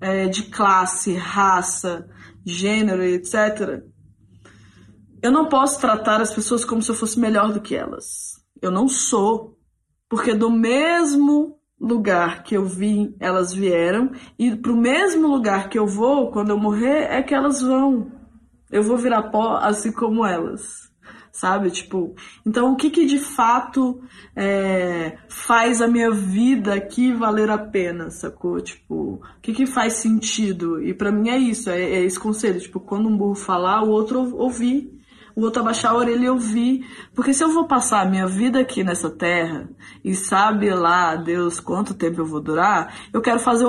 é, 0.00 0.26
de 0.26 0.44
classe, 0.44 1.14
raça, 1.14 2.08
gênero, 2.44 3.02
etc. 3.02 3.82
Eu 5.22 5.30
não 5.30 5.48
posso 5.48 5.80
tratar 5.80 6.20
as 6.20 6.32
pessoas 6.32 6.64
como 6.64 6.82
se 6.82 6.90
eu 6.90 6.94
fosse 6.94 7.20
melhor 7.20 7.52
do 7.52 7.60
que 7.60 7.76
elas. 7.76 8.42
Eu 8.60 8.70
não 8.70 8.88
sou, 8.88 9.56
porque 10.08 10.34
do 10.34 10.50
mesmo 10.50 11.57
lugar 11.80 12.42
que 12.42 12.56
eu 12.56 12.64
vim, 12.64 13.14
elas 13.20 13.52
vieram, 13.52 14.10
e 14.38 14.54
pro 14.56 14.76
mesmo 14.76 15.28
lugar 15.28 15.68
que 15.68 15.78
eu 15.78 15.86
vou, 15.86 16.30
quando 16.30 16.50
eu 16.50 16.58
morrer, 16.58 17.06
é 17.10 17.22
que 17.22 17.34
elas 17.34 17.62
vão. 17.62 18.10
Eu 18.70 18.82
vou 18.82 18.98
virar 18.98 19.30
pó 19.30 19.56
assim 19.56 19.92
como 19.92 20.26
elas 20.26 20.88
sabe? 21.38 21.70
Tipo, 21.70 22.14
então 22.44 22.72
o 22.72 22.76
que 22.76 22.90
que 22.90 23.06
de 23.06 23.18
fato 23.18 24.00
é, 24.34 25.18
faz 25.28 25.80
a 25.80 25.86
minha 25.86 26.10
vida 26.10 26.74
aqui 26.74 27.12
valer 27.12 27.48
a 27.48 27.58
pena, 27.58 28.10
sacou? 28.10 28.60
Tipo, 28.60 28.94
o 29.14 29.20
que 29.40 29.52
que 29.52 29.66
faz 29.66 29.94
sentido? 29.94 30.82
E 30.82 30.92
para 30.92 31.12
mim 31.12 31.28
é 31.28 31.38
isso, 31.38 31.70
é, 31.70 31.80
é, 31.80 32.04
esse 32.04 32.18
conselho, 32.18 32.60
tipo, 32.60 32.80
quando 32.80 33.08
um 33.08 33.16
burro 33.16 33.36
falar, 33.36 33.84
o 33.84 33.90
outro 33.90 34.36
ouvir, 34.36 34.97
o 35.38 35.42
outro 35.42 35.62
abaixar 35.62 35.92
a 35.92 35.96
orelha 35.96 36.24
e 36.24 36.28
ouvir, 36.28 36.84
porque 37.14 37.32
se 37.32 37.44
eu 37.44 37.52
vou 37.52 37.68
passar 37.68 38.00
a 38.00 38.10
minha 38.10 38.26
vida 38.26 38.58
aqui 38.58 38.82
nessa 38.82 39.08
terra 39.08 39.68
e 40.04 40.12
sabe 40.12 40.68
lá 40.70 41.14
Deus 41.14 41.60
quanto 41.60 41.94
tempo 41.94 42.20
eu 42.20 42.26
vou 42.26 42.40
durar, 42.40 42.92
eu 43.12 43.20
quero 43.20 43.38
fazer 43.38 43.64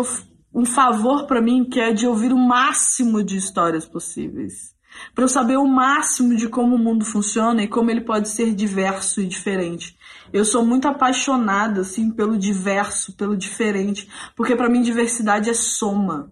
um 0.51 0.65
favor 0.65 1.27
para 1.27 1.39
mim 1.39 1.63
que 1.63 1.79
é 1.79 1.93
de 1.93 2.07
ouvir 2.07 2.33
o 2.33 2.37
máximo 2.37 3.23
de 3.23 3.37
histórias 3.37 3.85
possíveis 3.85 4.77
para 5.13 5.23
eu 5.23 5.29
saber 5.29 5.57
o 5.57 5.67
máximo 5.67 6.35
de 6.35 6.49
como 6.49 6.75
o 6.75 6.79
mundo 6.79 7.05
funciona 7.05 7.61
e 7.61 7.67
como 7.67 7.91
ele 7.91 8.01
pode 8.01 8.27
ser 8.29 8.53
diverso 8.55 9.21
e 9.21 9.27
diferente. 9.27 9.95
Eu 10.33 10.43
sou 10.43 10.65
muito 10.65 10.87
apaixonada 10.87 11.81
assim 11.81 12.09
pelo 12.09 12.35
diverso, 12.35 13.15
pelo 13.15 13.37
diferente, 13.37 14.09
porque 14.35 14.55
para 14.55 14.67
mim 14.67 14.81
diversidade 14.81 15.51
é 15.51 15.53
soma, 15.53 16.31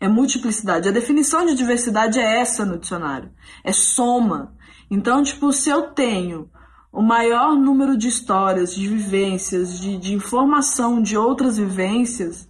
é 0.00 0.08
multiplicidade. 0.08 0.88
A 0.88 0.92
definição 0.92 1.46
de 1.46 1.54
diversidade 1.54 2.18
é 2.18 2.40
essa 2.40 2.66
no 2.66 2.78
dicionário, 2.78 3.30
é 3.62 3.72
soma. 3.72 4.56
Então, 4.92 5.22
tipo, 5.22 5.50
se 5.54 5.70
eu 5.70 5.84
tenho 5.84 6.50
o 6.92 7.00
maior 7.00 7.56
número 7.56 7.96
de 7.96 8.08
histórias, 8.08 8.74
de 8.74 8.86
vivências, 8.86 9.80
de, 9.80 9.96
de 9.96 10.12
informação 10.12 11.00
de 11.00 11.16
outras 11.16 11.56
vivências, 11.56 12.46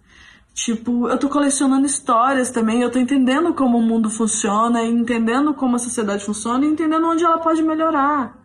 Tipo, 0.55 1.09
eu 1.09 1.18
tô 1.18 1.30
colecionando 1.30 1.86
histórias 1.86 2.51
também, 2.51 2.82
eu 2.82 2.90
tô 2.90 2.99
entendendo 2.99 3.55
como 3.55 3.78
o 3.78 3.82
mundo 3.82 4.11
funciona, 4.11 4.84
entendendo 4.84 5.55
como 5.55 5.76
a 5.76 5.78
sociedade 5.78 6.24
funciona 6.24 6.66
e 6.66 6.68
entendendo 6.68 7.07
onde 7.07 7.24
ela 7.24 7.38
pode 7.38 7.62
melhorar, 7.62 8.36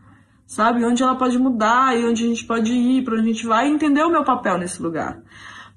sabe? 0.45 0.85
Onde 0.85 1.03
ela 1.03 1.15
pode 1.15 1.37
mudar 1.37 1.97
e 1.97 2.05
onde 2.05 2.23
a 2.23 2.27
gente 2.27 2.45
pode 2.45 2.71
ir, 2.71 3.03
para 3.03 3.15
onde 3.15 3.29
a 3.29 3.33
gente 3.33 3.45
vai 3.45 3.67
e 3.67 3.73
entender 3.73 4.03
o 4.03 4.09
meu 4.09 4.23
papel 4.23 4.57
nesse 4.57 4.81
lugar. 4.81 5.21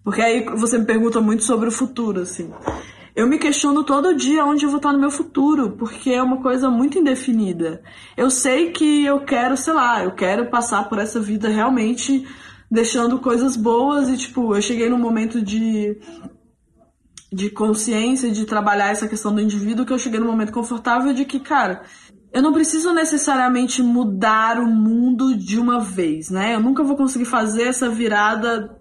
Porque 0.04 0.22
aí 0.22 0.44
você 0.54 0.78
me 0.78 0.84
pergunta 0.84 1.20
muito 1.20 1.42
sobre 1.42 1.68
o 1.68 1.72
futuro, 1.72 2.20
assim. 2.20 2.52
Eu 3.14 3.26
me 3.26 3.38
questiono 3.38 3.84
todo 3.84 4.14
dia 4.14 4.44
onde 4.44 4.64
eu 4.64 4.70
vou 4.70 4.78
estar 4.78 4.92
no 4.92 4.98
meu 4.98 5.10
futuro, 5.10 5.72
porque 5.72 6.10
é 6.10 6.22
uma 6.22 6.40
coisa 6.40 6.70
muito 6.70 6.98
indefinida. 6.98 7.82
Eu 8.16 8.30
sei 8.30 8.70
que 8.70 9.04
eu 9.04 9.20
quero, 9.20 9.56
sei 9.56 9.72
lá, 9.72 10.04
eu 10.04 10.12
quero 10.12 10.46
passar 10.46 10.88
por 10.88 10.98
essa 10.98 11.20
vida 11.20 11.48
realmente 11.48 12.26
deixando 12.70 13.18
coisas 13.18 13.56
boas 13.56 14.08
e, 14.08 14.16
tipo, 14.16 14.54
eu 14.54 14.62
cheguei 14.62 14.88
num 14.88 14.98
momento 14.98 15.42
de, 15.42 15.98
de 17.32 17.50
consciência, 17.50 18.30
de 18.30 18.44
trabalhar 18.44 18.90
essa 18.90 19.08
questão 19.08 19.34
do 19.34 19.40
indivíduo, 19.40 19.84
que 19.84 19.92
eu 19.92 19.98
cheguei 19.98 20.20
num 20.20 20.30
momento 20.30 20.52
confortável 20.52 21.12
de 21.12 21.24
que, 21.24 21.40
cara, 21.40 21.82
eu 22.32 22.40
não 22.40 22.52
preciso 22.52 22.94
necessariamente 22.94 23.82
mudar 23.82 24.60
o 24.60 24.66
mundo 24.66 25.36
de 25.36 25.58
uma 25.58 25.80
vez, 25.80 26.30
né? 26.30 26.54
Eu 26.54 26.60
nunca 26.60 26.84
vou 26.84 26.96
conseguir 26.96 27.24
fazer 27.24 27.64
essa 27.64 27.88
virada 27.88 28.79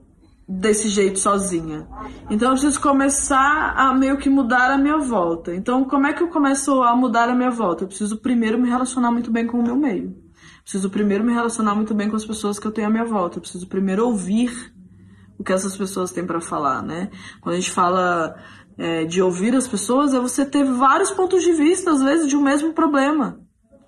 desse 0.50 0.90
jeito 0.90 1.20
sozinha. 1.20 1.88
Então 2.28 2.50
eu 2.50 2.54
preciso 2.54 2.82
começar 2.82 3.76
a 3.78 3.94
meio 3.94 4.18
que 4.18 4.32
mudar 4.32 4.72
a 4.72 4.78
minha 4.80 4.98
volta. 4.98 5.54
Então, 5.54 5.86
como 5.86 6.08
é 6.08 6.14
que 6.14 6.24
eu 6.24 6.30
começo 6.30 6.82
a 6.82 6.96
mudar 6.96 7.30
a 7.30 7.36
minha 7.36 7.52
volta? 7.52 7.84
Eu 7.84 7.88
preciso 7.88 8.18
primeiro 8.18 8.60
me 8.60 8.68
relacionar 8.68 9.12
muito 9.12 9.30
bem 9.30 9.46
com 9.46 9.60
o 9.60 9.64
meu 9.64 9.76
meio. 9.76 10.18
Preciso 10.64 10.90
primeiro 10.90 11.24
me 11.24 11.32
relacionar 11.32 11.76
muito 11.76 11.94
bem 11.94 12.10
com 12.10 12.16
as 12.16 12.26
pessoas 12.26 12.58
que 12.58 12.66
eu 12.66 12.72
tenho 12.72 12.88
à 12.88 12.90
minha 12.90 13.06
volta. 13.06 13.38
Eu 13.38 13.42
preciso 13.42 13.68
primeiro 13.68 14.08
ouvir 14.08 14.74
o 15.38 15.44
que 15.44 15.54
essas 15.54 15.78
pessoas 15.78 16.12
têm 16.12 16.26
para 16.26 16.42
falar, 16.42 16.82
né? 16.82 17.12
Quando 17.42 17.54
a 17.54 17.60
gente 17.60 17.72
fala 17.72 18.36
é, 18.76 19.06
de 19.06 19.22
ouvir 19.22 19.56
as 19.56 19.68
pessoas, 19.68 20.16
é 20.16 20.20
você 20.20 20.44
ter 20.44 20.64
vários 20.64 21.12
pontos 21.12 21.44
de 21.44 21.54
vista, 21.54 21.92
às 21.92 22.02
vezes, 22.02 22.28
de 22.28 22.36
um 22.36 22.42
mesmo 22.42 22.74
problema. 22.74 23.40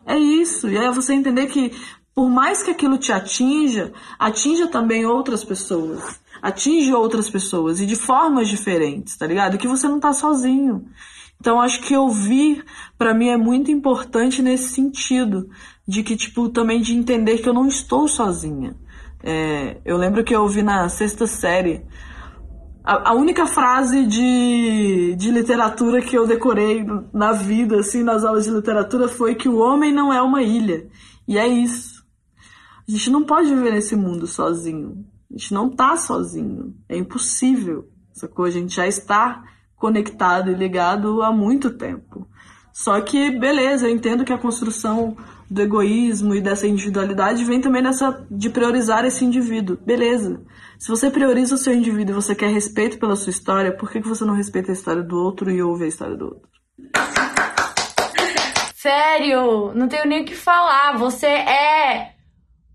É 0.06 0.18
isso. 0.18 0.70
E 0.70 0.78
aí 0.78 0.86
é 0.86 0.92
você 0.92 1.14
entender 1.14 1.48
que, 1.48 1.72
por 2.14 2.30
mais 2.30 2.62
que 2.62 2.72
aquilo 2.72 2.98
te 2.98 3.12
atinja, 3.12 3.92
atinja 4.20 4.68
também 4.68 5.06
outras 5.06 5.44
pessoas. 5.44 6.20
Atinge 6.42 6.94
outras 6.94 7.30
pessoas 7.30 7.80
e 7.80 7.86
de 7.86 7.96
formas 7.96 8.48
diferentes, 8.48 9.16
tá 9.16 9.28
ligado? 9.28 9.58
que 9.58 9.68
você 9.68 9.88
não 9.88 10.00
tá 10.00 10.12
sozinho. 10.12 10.86
Então 11.40 11.60
acho 11.60 11.82
que 11.82 11.96
ouvir 11.96 12.64
para 12.98 13.14
mim 13.14 13.30
é 13.30 13.38
muito 13.38 13.72
importante 13.72 14.42
nesse 14.42 14.70
sentido, 14.70 15.50
de 15.88 16.04
que 16.04 16.16
tipo 16.16 16.50
também 16.50 16.82
de 16.82 16.94
entender 16.94 17.40
que 17.40 17.50
eu 17.50 17.54
não 17.54 17.68
estou 17.68 18.08
sozinha. 18.08 18.76
É, 19.24 19.78
eu 19.86 19.98
lembro 19.98 20.24
que 20.24 20.36
eu 20.36 20.42
ouvi 20.42 20.64
na 20.64 20.90
sexta 20.90 21.28
série 21.28 21.86
a, 22.84 23.12
a, 23.12 23.14
única 23.14 23.46
frase 23.46 24.06
de, 24.06 25.16
de 25.16 25.32
literatura 25.32 26.02
que 26.02 26.18
eu 26.18 26.26
decorei 26.26 26.86
na 27.14 27.32
vida, 27.32 27.80
assim, 27.80 28.04
nas 28.04 28.24
aulas 28.24 28.46
de 28.46 28.52
literatura, 28.52 29.08
foi 29.08 29.36
que 29.36 29.48
o 29.48 29.60
homem 29.60 29.92
não 29.94 30.12
é 30.12 30.22
uma 30.22 30.42
ilha. 30.42 30.88
E 31.28 31.38
é 31.38 31.48
isso. 31.48 31.91
A 32.88 32.92
gente 32.92 33.10
não 33.10 33.24
pode 33.24 33.54
viver 33.54 33.72
nesse 33.72 33.96
mundo 33.96 34.28
sozinho. 34.28 35.06
A 35.30 35.38
gente 35.38 35.54
não 35.54 35.70
tá 35.70 35.96
sozinho. 35.96 36.76
É 36.90 36.98
impossível. 36.98 37.88
Sacou? 38.14 38.46
A 38.46 38.50
gente 38.50 38.76
já 38.76 38.88
está 38.88 39.44
conectado 39.76 40.52
e 40.52 40.54
ligado 40.54 41.22
há 41.22 41.32
muito 41.32 41.72
tempo. 41.72 42.28
Só 42.74 43.00
que, 43.02 43.32
beleza, 43.32 43.88
eu 43.88 43.92
entendo 43.92 44.24
que 44.24 44.32
a 44.32 44.38
construção 44.38 45.18
do 45.50 45.62
egoísmo 45.62 46.34
e 46.34 46.42
dessa 46.42 46.66
individualidade 46.66 47.44
vem 47.44 47.60
também 47.60 47.82
nessa 47.82 48.26
de 48.32 48.50
priorizar 48.50 49.04
esse 49.04 49.26
indivíduo. 49.26 49.78
Beleza. 49.86 50.42
Se 50.80 50.88
você 50.88 51.12
prioriza 51.12 51.56
o 51.56 51.58
seu 51.58 51.74
indivíduo 51.74 52.14
e 52.14 52.22
você 52.22 52.34
quer 52.34 52.50
respeito 52.50 52.98
pela 52.98 53.16
sua 53.16 53.32
história, 53.32 53.76
por 53.76 53.92
que, 53.92 54.02
que 54.02 54.08
você 54.08 54.24
não 54.24 54.34
respeita 54.34 54.72
a 54.72 54.74
história 54.74 55.04
do 55.04 55.18
outro 55.18 55.52
e 55.52 55.62
ouve 55.62 55.84
a 55.84 55.88
história 55.88 56.16
do 56.16 56.26
outro? 56.26 56.50
Sério, 58.76 59.74
não 59.76 59.88
tenho 59.88 60.08
nem 60.08 60.24
o 60.24 60.26
que 60.26 60.36
falar. 60.36 60.98
Você 60.98 61.28
é 61.28 62.16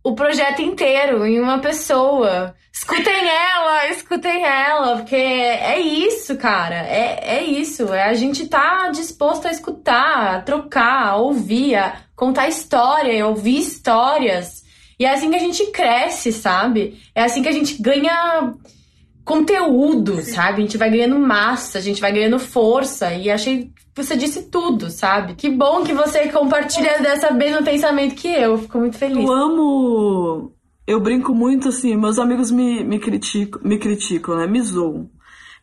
o 0.06 0.14
projeto 0.14 0.62
inteiro 0.62 1.26
em 1.26 1.40
uma 1.40 1.58
pessoa. 1.58 2.54
Escutem 2.72 3.28
ela, 3.28 3.88
escutem 3.88 4.44
ela, 4.44 4.98
porque 4.98 5.16
é 5.16 5.80
isso, 5.80 6.36
cara. 6.36 6.76
É, 6.76 7.38
é 7.38 7.42
isso. 7.42 7.92
É 7.92 8.04
a 8.04 8.14
gente 8.14 8.46
tá 8.46 8.88
disposto 8.90 9.48
a 9.48 9.50
escutar, 9.50 10.36
a 10.36 10.40
trocar, 10.40 11.08
a 11.08 11.16
ouvir, 11.16 11.74
a 11.74 12.02
contar 12.14 12.46
história, 12.46 13.26
ouvir 13.26 13.58
histórias. 13.58 14.62
E 14.96 15.04
é 15.04 15.12
assim 15.12 15.28
que 15.28 15.34
a 15.34 15.40
gente 15.40 15.66
cresce, 15.72 16.32
sabe? 16.32 17.02
É 17.12 17.24
assim 17.24 17.42
que 17.42 17.48
a 17.48 17.52
gente 17.52 17.82
ganha 17.82 18.54
conteúdo, 19.26 20.22
sabe? 20.22 20.58
A 20.58 20.60
gente 20.60 20.78
vai 20.78 20.88
ganhando 20.88 21.18
massa, 21.18 21.78
a 21.78 21.80
gente 21.80 22.00
vai 22.00 22.12
ganhando 22.12 22.38
força. 22.38 23.12
E 23.12 23.28
achei 23.28 23.72
você 23.94 24.16
disse 24.16 24.44
tudo, 24.50 24.90
sabe? 24.90 25.34
Que 25.34 25.50
bom 25.50 25.82
que 25.82 25.92
você 25.92 26.28
compartilha 26.28 27.00
dessa 27.00 27.30
mesmo 27.32 27.64
pensamento 27.64 28.14
que 28.14 28.28
eu. 28.28 28.58
Fico 28.58 28.78
muito 28.78 28.96
feliz. 28.96 29.24
Eu 29.24 29.32
amo. 29.32 30.52
Eu 30.86 31.00
brinco 31.00 31.34
muito 31.34 31.68
assim, 31.68 31.96
meus 31.96 32.18
amigos 32.18 32.50
me, 32.52 32.84
me, 32.84 33.00
criticam, 33.00 33.60
me 33.64 33.76
criticam, 33.76 34.36
né? 34.36 34.46
Me 34.46 34.62
zoam. 34.62 35.10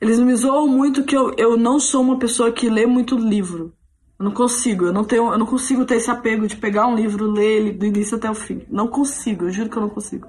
Eles 0.01 0.19
me 0.19 0.35
zoam 0.35 0.67
muito 0.67 1.03
que 1.03 1.15
eu, 1.15 1.33
eu 1.37 1.55
não 1.55 1.79
sou 1.79 2.01
uma 2.01 2.19
pessoa 2.19 2.51
que 2.51 2.69
lê 2.69 2.85
muito 2.85 3.15
livro. 3.15 3.73
Eu 4.19 4.25
não 4.25 4.31
consigo, 4.31 4.85
eu 4.85 4.93
não 4.93 5.03
tenho, 5.03 5.31
eu 5.31 5.37
não 5.37 5.45
consigo 5.45 5.85
ter 5.85 5.95
esse 5.95 6.09
apego 6.09 6.47
de 6.47 6.55
pegar 6.55 6.87
um 6.87 6.95
livro, 6.95 7.29
ler 7.29 7.57
ele 7.57 7.71
do 7.71 7.85
início 7.85 8.15
até 8.15 8.29
o 8.29 8.35
fim. 8.35 8.65
Não 8.69 8.87
consigo, 8.87 9.45
eu 9.45 9.51
juro 9.51 9.69
que 9.69 9.77
eu 9.77 9.81
não 9.81 9.89
consigo. 9.89 10.27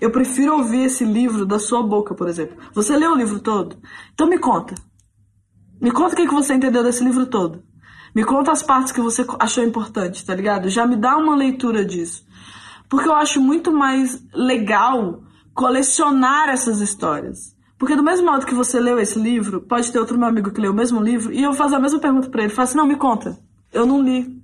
Eu 0.00 0.10
prefiro 0.10 0.54
ouvir 0.54 0.84
esse 0.84 1.04
livro 1.04 1.46
da 1.46 1.58
sua 1.58 1.82
boca, 1.82 2.14
por 2.14 2.28
exemplo. 2.28 2.56
Você 2.74 2.96
leu 2.96 3.12
o 3.12 3.16
livro 3.16 3.38
todo? 3.40 3.76
Então 4.12 4.28
me 4.28 4.38
conta. 4.38 4.74
Me 5.80 5.90
conta 5.90 6.14
o 6.14 6.16
que, 6.16 6.26
que 6.26 6.34
você 6.34 6.54
entendeu 6.54 6.82
desse 6.82 7.02
livro 7.02 7.26
todo. 7.26 7.62
Me 8.14 8.24
conta 8.24 8.50
as 8.50 8.62
partes 8.62 8.92
que 8.92 9.00
você 9.00 9.24
achou 9.38 9.64
importantes, 9.64 10.22
tá 10.24 10.34
ligado? 10.34 10.68
Já 10.68 10.84
me 10.84 10.96
dá 10.96 11.16
uma 11.16 11.36
leitura 11.36 11.84
disso. 11.84 12.24
Porque 12.88 13.08
eu 13.08 13.14
acho 13.14 13.40
muito 13.40 13.72
mais 13.72 14.20
legal 14.34 15.22
colecionar 15.54 16.48
essas 16.48 16.80
histórias. 16.80 17.54
Porque 17.80 17.96
do 17.96 18.02
mesmo 18.02 18.26
modo 18.26 18.44
que 18.44 18.54
você 18.54 18.78
leu 18.78 19.00
esse 19.00 19.18
livro, 19.18 19.62
pode 19.62 19.90
ter 19.90 19.98
outro 19.98 20.18
meu 20.18 20.28
amigo 20.28 20.50
que 20.50 20.60
leu 20.60 20.70
o 20.70 20.74
mesmo 20.74 21.00
livro, 21.00 21.32
e 21.32 21.42
eu 21.42 21.54
faço 21.54 21.74
a 21.74 21.80
mesma 21.80 21.98
pergunta 21.98 22.28
para 22.28 22.42
ele. 22.42 22.52
Falo 22.52 22.68
assim, 22.68 22.76
não, 22.76 22.86
me 22.86 22.94
conta. 22.94 23.38
Eu 23.72 23.86
não 23.86 24.02
li. 24.02 24.38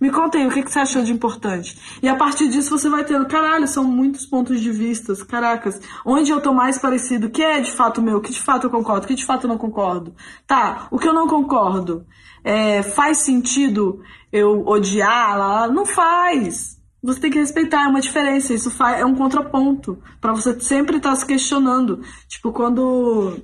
Me 0.00 0.10
conta 0.10 0.38
aí, 0.38 0.46
o 0.48 0.50
que, 0.50 0.60
que 0.60 0.72
você 0.72 0.80
achou 0.80 1.04
de 1.04 1.12
importante? 1.12 1.78
E 2.02 2.08
a 2.08 2.16
partir 2.16 2.48
disso 2.48 2.76
você 2.76 2.88
vai 2.88 3.04
tendo, 3.04 3.26
caralho, 3.26 3.68
são 3.68 3.84
muitos 3.84 4.26
pontos 4.26 4.60
de 4.60 4.72
vista, 4.72 5.14
caracas. 5.24 5.80
Onde 6.04 6.32
eu 6.32 6.40
tô 6.40 6.52
mais 6.52 6.76
parecido? 6.76 7.28
O 7.28 7.30
que 7.30 7.44
é 7.44 7.60
de 7.60 7.70
fato 7.70 8.02
meu? 8.02 8.16
O 8.16 8.20
que 8.20 8.32
de 8.32 8.42
fato 8.42 8.66
eu 8.66 8.70
concordo? 8.70 9.04
O 9.04 9.08
que 9.08 9.14
de 9.14 9.24
fato 9.24 9.44
eu 9.44 9.48
não 9.48 9.56
concordo? 9.56 10.12
Tá, 10.44 10.88
o 10.90 10.98
que 10.98 11.06
eu 11.06 11.14
não 11.14 11.28
concordo? 11.28 12.04
É, 12.42 12.82
faz 12.82 13.18
sentido 13.18 14.02
eu 14.32 14.66
odiar? 14.66 15.38
Lá? 15.38 15.68
Não 15.68 15.86
faz. 15.86 16.76
Você 17.04 17.20
tem 17.20 17.30
que 17.30 17.38
respeitar, 17.38 17.84
é 17.84 17.88
uma 17.88 18.00
diferença. 18.00 18.54
Isso 18.54 18.70
faz, 18.70 18.98
é 18.98 19.04
um 19.04 19.14
contraponto. 19.14 20.02
para 20.22 20.32
você 20.32 20.58
sempre 20.58 20.96
estar 20.96 21.10
tá 21.10 21.16
se 21.16 21.26
questionando. 21.26 22.00
Tipo, 22.26 22.50
quando. 22.50 23.42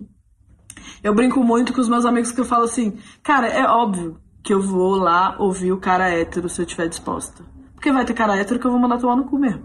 Eu 1.02 1.14
brinco 1.14 1.44
muito 1.44 1.74
com 1.74 1.80
os 1.80 1.88
meus 1.88 2.06
amigos 2.06 2.32
que 2.32 2.40
eu 2.40 2.44
falo 2.44 2.64
assim, 2.64 2.98
cara, 3.22 3.46
é 3.46 3.64
óbvio 3.66 4.18
que 4.42 4.52
eu 4.52 4.62
vou 4.62 4.94
lá 4.96 5.36
ouvir 5.38 5.72
o 5.72 5.78
cara 5.78 6.08
hétero 6.08 6.48
se 6.48 6.60
eu 6.60 6.64
estiver 6.64 6.88
disposta. 6.88 7.44
Porque 7.74 7.92
vai 7.92 8.04
ter 8.04 8.14
cara 8.14 8.36
hétero 8.36 8.58
que 8.58 8.66
eu 8.66 8.70
vou 8.70 8.80
mandar 8.80 8.98
tomar 8.98 9.16
no 9.16 9.24
cu 9.24 9.38
mesmo. 9.38 9.64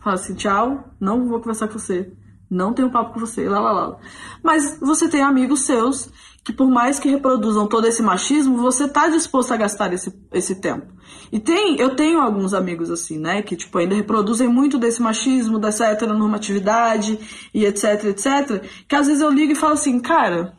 Fala 0.00 0.14
assim, 0.14 0.34
tchau, 0.34 0.84
não 1.00 1.26
vou 1.26 1.40
conversar 1.40 1.66
com 1.66 1.78
você. 1.78 2.12
Não 2.48 2.72
tenho 2.72 2.90
papo 2.90 3.14
com 3.14 3.20
você, 3.20 3.48
lá, 3.48 3.58
lá, 3.58 3.72
lá. 3.72 3.96
Mas 4.40 4.78
você 4.78 5.08
tem 5.08 5.22
amigos 5.22 5.66
seus 5.66 6.08
que 6.46 6.52
por 6.52 6.70
mais 6.70 7.00
que 7.00 7.08
reproduzam 7.08 7.66
todo 7.66 7.88
esse 7.88 8.00
machismo, 8.00 8.58
você 8.58 8.86
tá 8.86 9.08
disposto 9.08 9.50
a 9.50 9.56
gastar 9.56 9.92
esse, 9.92 10.16
esse 10.32 10.60
tempo. 10.60 10.86
E 11.32 11.40
tem, 11.40 11.74
eu 11.80 11.96
tenho 11.96 12.20
alguns 12.20 12.54
amigos 12.54 12.88
assim, 12.88 13.18
né, 13.18 13.42
que 13.42 13.56
tipo 13.56 13.76
ainda 13.76 13.96
reproduzem 13.96 14.46
muito 14.46 14.78
desse 14.78 15.02
machismo, 15.02 15.58
dessa 15.58 15.86
heteronormatividade 15.86 17.18
e 17.52 17.64
etc, 17.64 18.04
etc, 18.04 18.64
que 18.88 18.94
às 18.94 19.08
vezes 19.08 19.20
eu 19.20 19.30
ligo 19.32 19.54
e 19.54 19.56
falo 19.56 19.72
assim, 19.72 19.98
cara, 19.98 20.56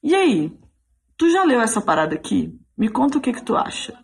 e 0.00 0.14
aí? 0.14 0.52
Tu 1.18 1.28
já 1.28 1.42
leu 1.42 1.60
essa 1.60 1.80
parada 1.80 2.14
aqui? 2.14 2.54
Me 2.78 2.88
conta 2.88 3.18
o 3.18 3.20
que 3.20 3.32
que 3.32 3.42
tu 3.42 3.56
acha. 3.56 3.98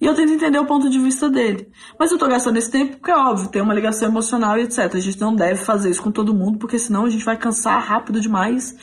E 0.00 0.06
eu 0.06 0.14
tento 0.14 0.32
entender 0.32 0.60
o 0.60 0.66
ponto 0.66 0.88
de 0.88 1.00
vista 1.00 1.28
dele. 1.28 1.68
Mas 1.98 2.12
eu 2.12 2.18
tô 2.18 2.28
gastando 2.28 2.58
esse 2.58 2.70
tempo 2.70 2.98
porque, 2.98 3.10
é 3.10 3.16
óbvio, 3.16 3.50
tem 3.50 3.60
uma 3.60 3.74
ligação 3.74 4.08
emocional 4.08 4.56
e 4.56 4.62
etc. 4.62 4.94
A 4.94 5.00
gente 5.00 5.20
não 5.20 5.34
deve 5.34 5.64
fazer 5.64 5.90
isso 5.90 6.02
com 6.02 6.12
todo 6.12 6.32
mundo, 6.32 6.58
porque 6.58 6.78
senão 6.78 7.06
a 7.06 7.10
gente 7.10 7.24
vai 7.24 7.36
cansar 7.36 7.82
rápido 7.82 8.20
demais. 8.20 8.76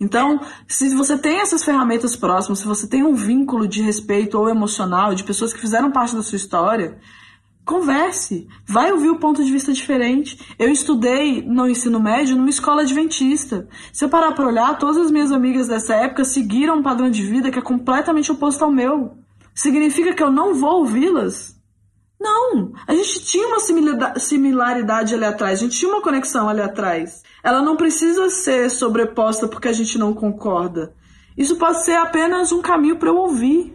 Então, 0.00 0.40
se 0.66 0.94
você 0.94 1.18
tem 1.18 1.40
essas 1.40 1.62
ferramentas 1.62 2.16
próximas, 2.16 2.60
se 2.60 2.66
você 2.66 2.86
tem 2.86 3.04
um 3.04 3.14
vínculo 3.14 3.68
de 3.68 3.82
respeito 3.82 4.38
ou 4.38 4.48
emocional 4.48 5.14
de 5.14 5.22
pessoas 5.22 5.52
que 5.52 5.60
fizeram 5.60 5.92
parte 5.92 6.16
da 6.16 6.22
sua 6.22 6.36
história, 6.36 6.98
converse, 7.66 8.48
vai 8.66 8.90
ouvir 8.90 9.10
o 9.10 9.18
ponto 9.18 9.44
de 9.44 9.52
vista 9.52 9.72
diferente. 9.72 10.40
Eu 10.58 10.70
estudei 10.70 11.42
no 11.42 11.68
ensino 11.68 12.00
médio 12.00 12.34
numa 12.34 12.48
escola 12.48 12.80
adventista. 12.80 13.68
Se 13.92 14.02
eu 14.02 14.08
parar 14.08 14.32
para 14.32 14.46
olhar, 14.46 14.78
todas 14.78 14.96
as 14.96 15.10
minhas 15.10 15.30
amigas 15.30 15.68
dessa 15.68 15.94
época 15.94 16.24
seguiram 16.24 16.78
um 16.78 16.82
padrão 16.82 17.10
de 17.10 17.22
vida 17.22 17.50
que 17.50 17.58
é 17.58 17.62
completamente 17.62 18.32
oposto 18.32 18.64
ao 18.64 18.72
meu. 18.72 19.18
Significa 19.54 20.14
que 20.14 20.22
eu 20.22 20.30
não 20.30 20.54
vou 20.54 20.80
ouvi-las? 20.80 21.59
Não, 22.20 22.72
a 22.86 22.94
gente 22.94 23.24
tinha 23.24 23.48
uma 23.48 23.60
similaridade 24.18 25.14
ali 25.14 25.24
atrás, 25.24 25.58
a 25.58 25.62
gente 25.62 25.78
tinha 25.78 25.90
uma 25.90 26.02
conexão 26.02 26.50
ali 26.50 26.60
atrás. 26.60 27.22
Ela 27.42 27.62
não 27.62 27.76
precisa 27.76 28.28
ser 28.28 28.70
sobreposta 28.70 29.48
porque 29.48 29.68
a 29.68 29.72
gente 29.72 29.96
não 29.96 30.12
concorda. 30.12 30.92
Isso 31.36 31.56
pode 31.56 31.82
ser 31.82 31.94
apenas 31.94 32.52
um 32.52 32.60
caminho 32.60 32.96
para 32.96 33.08
eu 33.08 33.16
ouvir. 33.16 33.74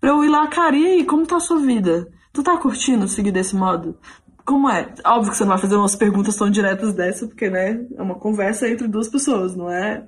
Para 0.00 0.10
eu 0.10 0.24
ir 0.24 0.28
lá, 0.28 0.46
cara, 0.46 0.74
e 0.74 1.04
como 1.04 1.26
tá 1.26 1.36
a 1.36 1.40
sua 1.40 1.58
vida? 1.58 2.08
Tu 2.32 2.42
tá 2.42 2.56
curtindo 2.56 3.06
seguir 3.06 3.30
desse 3.30 3.54
modo? 3.54 3.98
Como 4.46 4.70
é? 4.70 4.94
Óbvio 5.04 5.32
que 5.32 5.36
você 5.36 5.44
não 5.44 5.50
vai 5.50 5.58
fazer 5.58 5.76
umas 5.76 5.96
perguntas 5.96 6.36
tão 6.36 6.48
diretas 6.48 6.94
dessa, 6.94 7.26
porque, 7.26 7.50
né, 7.50 7.84
é 7.94 8.02
uma 8.02 8.14
conversa 8.14 8.68
entre 8.68 8.88
duas 8.88 9.08
pessoas, 9.08 9.54
não 9.54 9.70
é 9.70 10.06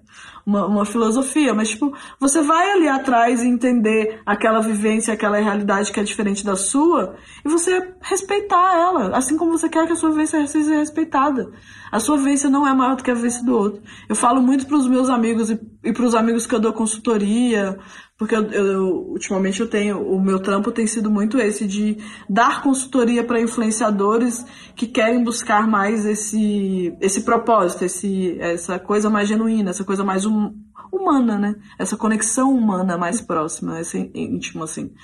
uma, 0.49 0.67
uma 0.67 0.85
filosofia. 0.87 1.53
Mas, 1.53 1.69
tipo, 1.69 1.93
você 2.19 2.41
vai 2.41 2.71
ali 2.73 2.89
atrás 2.89 3.43
e 3.43 3.47
entender 3.47 4.21
aquela 4.25 4.61
vivência, 4.61 5.13
aquela 5.13 5.37
realidade 5.37 5.93
que 5.93 6.01
é 6.01 6.03
diferente 6.03 6.43
da 6.43 6.57
sua, 6.57 7.17
e 7.45 7.49
você 7.49 7.93
respeitar 8.01 8.75
ela, 8.75 9.17
assim 9.17 9.37
como 9.37 9.57
você 9.57 9.69
quer 9.69 9.87
que 9.87 9.93
a 9.93 9.97
sua 9.97 10.11
vivência 10.11 10.47
seja 10.47 10.77
respeitada. 10.77 11.51
A 11.93 12.01
sua 12.01 12.17
vivência 12.17 12.49
não 12.49 12.67
é 12.67 12.73
maior 12.73 12.97
do 12.97 13.03
que 13.03 13.11
a 13.11 13.15
vivência 13.15 13.45
do 13.45 13.55
outro. 13.55 13.83
Eu 14.09 14.17
falo 14.17 14.41
muito 14.41 14.67
para 14.67 14.77
os 14.77 14.89
meus 14.89 15.11
amigos 15.11 15.51
e, 15.51 15.61
e 15.85 15.93
para 15.93 16.05
os 16.05 16.15
amigos 16.15 16.47
que 16.47 16.55
eu 16.55 16.61
dou 16.61 16.73
consultoria, 16.73 17.79
porque 18.19 18.35
eu, 18.35 18.43
eu, 18.51 18.87
ultimamente 19.11 19.61
eu 19.61 19.71
tenho, 19.71 20.03
o 20.03 20.21
meu 20.21 20.41
trampo 20.41 20.73
tem 20.73 20.89
sido 20.89 21.09
muito 21.09 21.39
esse 21.39 21.67
de 21.69 21.99
dar 22.29 22.63
consultoria 22.63 23.23
para 23.23 23.41
influenciadores 23.41 24.45
que 24.75 24.89
querem 24.89 25.23
buscar 25.23 25.69
mais 25.69 26.05
esse, 26.05 26.93
esse 27.01 27.23
propósito, 27.23 27.85
esse, 27.85 28.37
essa 28.41 28.77
coisa 28.77 29.09
mais 29.09 29.29
genuína, 29.29 29.71
essa 29.71 29.85
coisa 29.85 30.03
mais 30.03 30.27
hum, 30.39 30.65
humana, 30.93 31.39
né? 31.39 31.57
Essa 31.79 31.97
conexão 31.97 32.55
humana 32.55 32.97
mais 32.97 33.21
próxima, 33.21 33.81
esse 33.81 34.11
íntimo, 34.15 34.65
assim. 34.65 34.95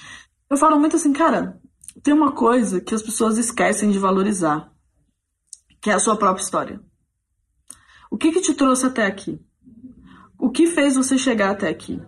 Eu 0.48 0.56
falo 0.56 0.78
muito 0.78 0.96
assim, 0.96 1.12
cara, 1.12 1.60
tem 2.02 2.14
uma 2.14 2.32
coisa 2.32 2.80
que 2.80 2.94
as 2.94 3.02
pessoas 3.02 3.38
esquecem 3.38 3.90
de 3.90 3.98
valorizar, 3.98 4.72
que 5.80 5.90
é 5.90 5.94
a 5.94 5.98
sua 5.98 6.16
própria 6.16 6.42
história. 6.42 6.80
O 8.10 8.16
que 8.16 8.32
que 8.32 8.40
te 8.40 8.54
trouxe 8.54 8.86
até 8.86 9.06
aqui? 9.06 9.40
O 10.38 10.50
que 10.50 10.66
fez 10.66 10.96
você 10.96 11.18
chegar 11.18 11.50
até 11.50 11.68
aqui? 11.68 12.00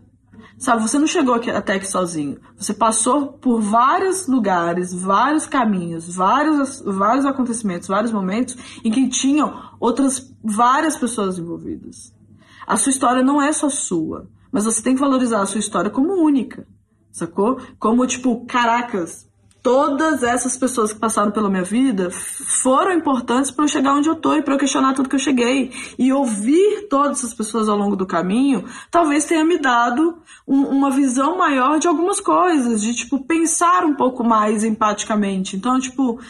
Sabe, 0.59 0.81
você 0.81 0.99
não 0.99 1.07
chegou 1.07 1.35
aqui, 1.35 1.51
até 1.51 1.75
aqui 1.75 1.87
sozinho. 1.87 2.39
Você 2.57 2.73
passou 2.73 3.35
por 3.35 3.61
vários 3.61 4.27
lugares, 4.27 4.95
vários 4.95 5.47
caminhos, 5.47 6.15
vários, 6.15 6.81
vários 6.81 7.27
acontecimentos, 7.27 7.89
vários 7.89 8.11
momentos 8.11 8.57
em 8.83 8.91
que 8.91 9.09
tinham 9.09 9.71
outras 9.79 10.35
várias 10.43 10.97
pessoas 10.97 11.39
envolvidas. 11.39 12.16
A 12.67 12.77
sua 12.77 12.91
história 12.91 13.23
não 13.23 13.41
é 13.41 13.53
só 13.53 13.69
sua, 13.69 14.29
mas 14.51 14.65
você 14.65 14.83
tem 14.83 14.95
que 14.95 15.01
valorizar 15.01 15.41
a 15.41 15.47
sua 15.47 15.61
história 15.61 15.91
como 15.91 16.15
única, 16.15 16.67
sacou? 17.13 17.61
Como 17.79 18.07
tipo, 18.07 18.45
caracas, 18.47 19.27
todas 19.67 20.23
essas 20.23 20.57
pessoas 20.57 20.93
que 20.93 21.01
passaram 21.01 21.33
pela 21.33 21.51
minha 21.51 21.65
vida 21.65 22.09
foram 22.63 22.93
importantes 22.93 23.51
para 23.51 23.65
eu 23.65 23.69
chegar 23.69 23.95
onde 23.95 24.09
eu 24.09 24.15
tô 24.15 24.33
e 24.35 24.41
para 24.41 24.55
eu 24.55 24.59
questionar 24.59 24.95
tudo 24.95 25.09
que 25.09 25.17
eu 25.17 25.21
cheguei. 25.21 25.73
E 25.99 26.13
ouvir 26.13 26.87
todas 26.89 27.19
essas 27.19 27.35
pessoas 27.35 27.69
ao 27.69 27.77
longo 27.77 27.97
do 27.97 28.07
caminho 28.07 28.65
talvez 28.93 29.25
tenha 29.25 29.45
me 29.45 29.59
dado 29.59 30.19
um, 30.47 30.63
uma 30.67 30.89
visão 30.89 31.37
maior 31.37 31.81
de 31.81 31.89
algumas 31.89 32.21
coisas, 32.21 32.81
de 32.81 32.95
tipo 32.95 33.25
pensar 33.25 33.85
um 33.85 33.95
pouco 33.95 34.23
mais 34.23 34.63
empaticamente. 34.63 35.57
Então, 35.57 35.81
tipo, 35.81 36.21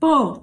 pô, 0.00 0.42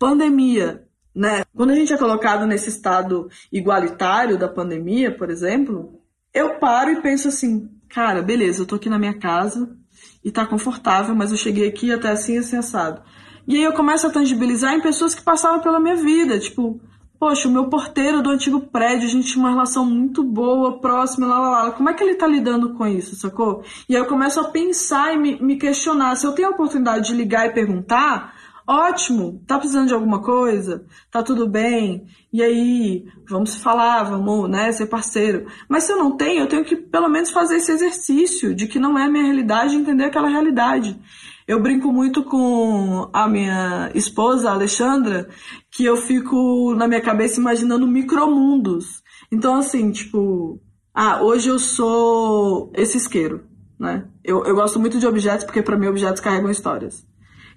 pandemia, 0.00 0.87
né? 1.18 1.44
Quando 1.52 1.70
a 1.70 1.74
gente 1.74 1.92
é 1.92 1.98
colocado 1.98 2.46
nesse 2.46 2.68
estado 2.68 3.28
igualitário 3.50 4.38
da 4.38 4.46
pandemia, 4.46 5.10
por 5.10 5.28
exemplo, 5.30 6.00
eu 6.32 6.60
paro 6.60 6.92
e 6.92 7.02
penso 7.02 7.26
assim, 7.26 7.68
cara, 7.88 8.22
beleza, 8.22 8.62
eu 8.62 8.66
tô 8.66 8.76
aqui 8.76 8.88
na 8.88 9.00
minha 9.00 9.18
casa, 9.18 9.76
e 10.24 10.30
tá 10.30 10.46
confortável, 10.46 11.16
mas 11.16 11.32
eu 11.32 11.36
cheguei 11.36 11.66
aqui 11.66 11.92
até 11.92 12.10
assim, 12.10 12.38
assim, 12.38 12.56
assado. 12.56 13.02
E 13.48 13.56
aí 13.56 13.64
eu 13.64 13.72
começo 13.72 14.06
a 14.06 14.10
tangibilizar 14.10 14.74
em 14.74 14.80
pessoas 14.80 15.12
que 15.12 15.22
passavam 15.22 15.60
pela 15.60 15.80
minha 15.80 15.96
vida, 15.96 16.38
tipo, 16.38 16.80
poxa, 17.18 17.48
o 17.48 17.50
meu 17.50 17.68
porteiro 17.68 18.22
do 18.22 18.30
antigo 18.30 18.60
prédio, 18.60 19.08
a 19.08 19.10
gente 19.10 19.26
tinha 19.26 19.42
uma 19.42 19.50
relação 19.50 19.84
muito 19.84 20.22
boa, 20.22 20.78
próxima, 20.80 21.26
lá, 21.26 21.40
lá, 21.40 21.62
lá. 21.64 21.70
Como 21.72 21.90
é 21.90 21.94
que 21.94 22.04
ele 22.04 22.14
tá 22.14 22.28
lidando 22.28 22.74
com 22.74 22.86
isso, 22.86 23.16
sacou? 23.16 23.64
E 23.88 23.96
aí 23.96 24.00
eu 24.00 24.06
começo 24.06 24.38
a 24.38 24.44
pensar 24.44 25.12
e 25.12 25.18
me, 25.18 25.42
me 25.42 25.56
questionar. 25.56 26.14
Se 26.14 26.24
eu 26.24 26.32
tenho 26.32 26.46
a 26.46 26.52
oportunidade 26.52 27.08
de 27.08 27.14
ligar 27.14 27.46
e 27.46 27.52
perguntar, 27.52 28.37
Ótimo, 28.68 29.42
tá 29.46 29.56
precisando 29.56 29.88
de 29.88 29.94
alguma 29.94 30.20
coisa? 30.20 30.84
Tá 31.10 31.22
tudo 31.22 31.48
bem? 31.48 32.06
E 32.30 32.42
aí, 32.42 33.06
vamos 33.26 33.54
falar, 33.54 34.02
vamos, 34.02 34.46
né, 34.50 34.70
ser 34.72 34.84
parceiro. 34.84 35.46
Mas 35.66 35.84
se 35.84 35.92
eu 35.92 35.96
não 35.96 36.18
tenho, 36.18 36.42
eu 36.42 36.46
tenho 36.46 36.62
que 36.66 36.76
pelo 36.76 37.08
menos 37.08 37.30
fazer 37.30 37.56
esse 37.56 37.72
exercício 37.72 38.54
de 38.54 38.66
que 38.66 38.78
não 38.78 38.98
é 38.98 39.04
a 39.04 39.08
minha 39.08 39.24
realidade, 39.24 39.74
entender 39.74 40.04
aquela 40.04 40.28
realidade. 40.28 41.00
Eu 41.46 41.62
brinco 41.62 41.90
muito 41.90 42.22
com 42.22 43.08
a 43.10 43.26
minha 43.26 43.90
esposa, 43.94 44.50
a 44.50 44.52
Alexandra, 44.52 45.30
que 45.70 45.86
eu 45.86 45.96
fico 45.96 46.74
na 46.74 46.86
minha 46.86 47.00
cabeça 47.00 47.40
imaginando 47.40 47.86
micromundos. 47.86 49.02
Então, 49.32 49.54
assim, 49.54 49.90
tipo, 49.90 50.60
ah, 50.92 51.22
hoje 51.22 51.48
eu 51.48 51.58
sou 51.58 52.70
esse 52.74 52.98
isqueiro, 52.98 53.46
né? 53.80 54.06
Eu, 54.22 54.44
eu 54.44 54.54
gosto 54.54 54.78
muito 54.78 54.98
de 54.98 55.06
objetos 55.06 55.46
porque 55.46 55.62
para 55.62 55.78
mim 55.78 55.86
objetos 55.86 56.20
carregam 56.20 56.50
histórias 56.50 57.08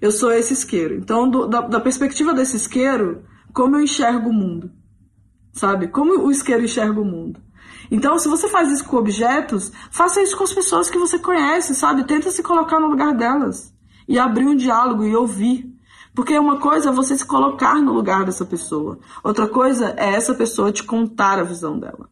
eu 0.02 0.10
sou 0.10 0.32
esse 0.32 0.52
isqueiro. 0.52 0.96
Então, 0.96 1.30
do, 1.30 1.46
da, 1.46 1.60
da 1.60 1.80
perspectiva 1.80 2.34
desse 2.34 2.56
isqueiro, 2.56 3.22
como 3.54 3.76
eu 3.76 3.82
enxergo 3.82 4.30
o 4.30 4.32
mundo? 4.32 4.68
Sabe? 5.52 5.86
Como 5.86 6.26
o 6.26 6.30
isqueiro 6.30 6.64
enxerga 6.64 7.00
o 7.00 7.04
mundo? 7.04 7.40
Então, 7.88 8.18
se 8.18 8.28
você 8.28 8.48
faz 8.48 8.68
isso 8.72 8.84
com 8.84 8.96
objetos, 8.96 9.70
faça 9.92 10.20
isso 10.20 10.36
com 10.36 10.42
as 10.42 10.52
pessoas 10.52 10.90
que 10.90 10.98
você 10.98 11.20
conhece, 11.20 11.72
sabe? 11.72 12.02
Tenta 12.02 12.32
se 12.32 12.42
colocar 12.42 12.80
no 12.80 12.88
lugar 12.88 13.14
delas 13.14 13.72
e 14.08 14.18
abrir 14.18 14.44
um 14.44 14.56
diálogo 14.56 15.04
e 15.04 15.14
ouvir. 15.14 15.72
Porque 16.12 16.36
uma 16.36 16.58
coisa 16.58 16.88
é 16.88 16.92
você 16.92 17.16
se 17.16 17.24
colocar 17.24 17.76
no 17.76 17.92
lugar 17.92 18.24
dessa 18.24 18.44
pessoa, 18.44 18.98
outra 19.22 19.46
coisa 19.48 19.94
é 19.96 20.14
essa 20.14 20.34
pessoa 20.34 20.72
te 20.72 20.82
contar 20.82 21.38
a 21.38 21.44
visão 21.44 21.78
dela. 21.78 22.10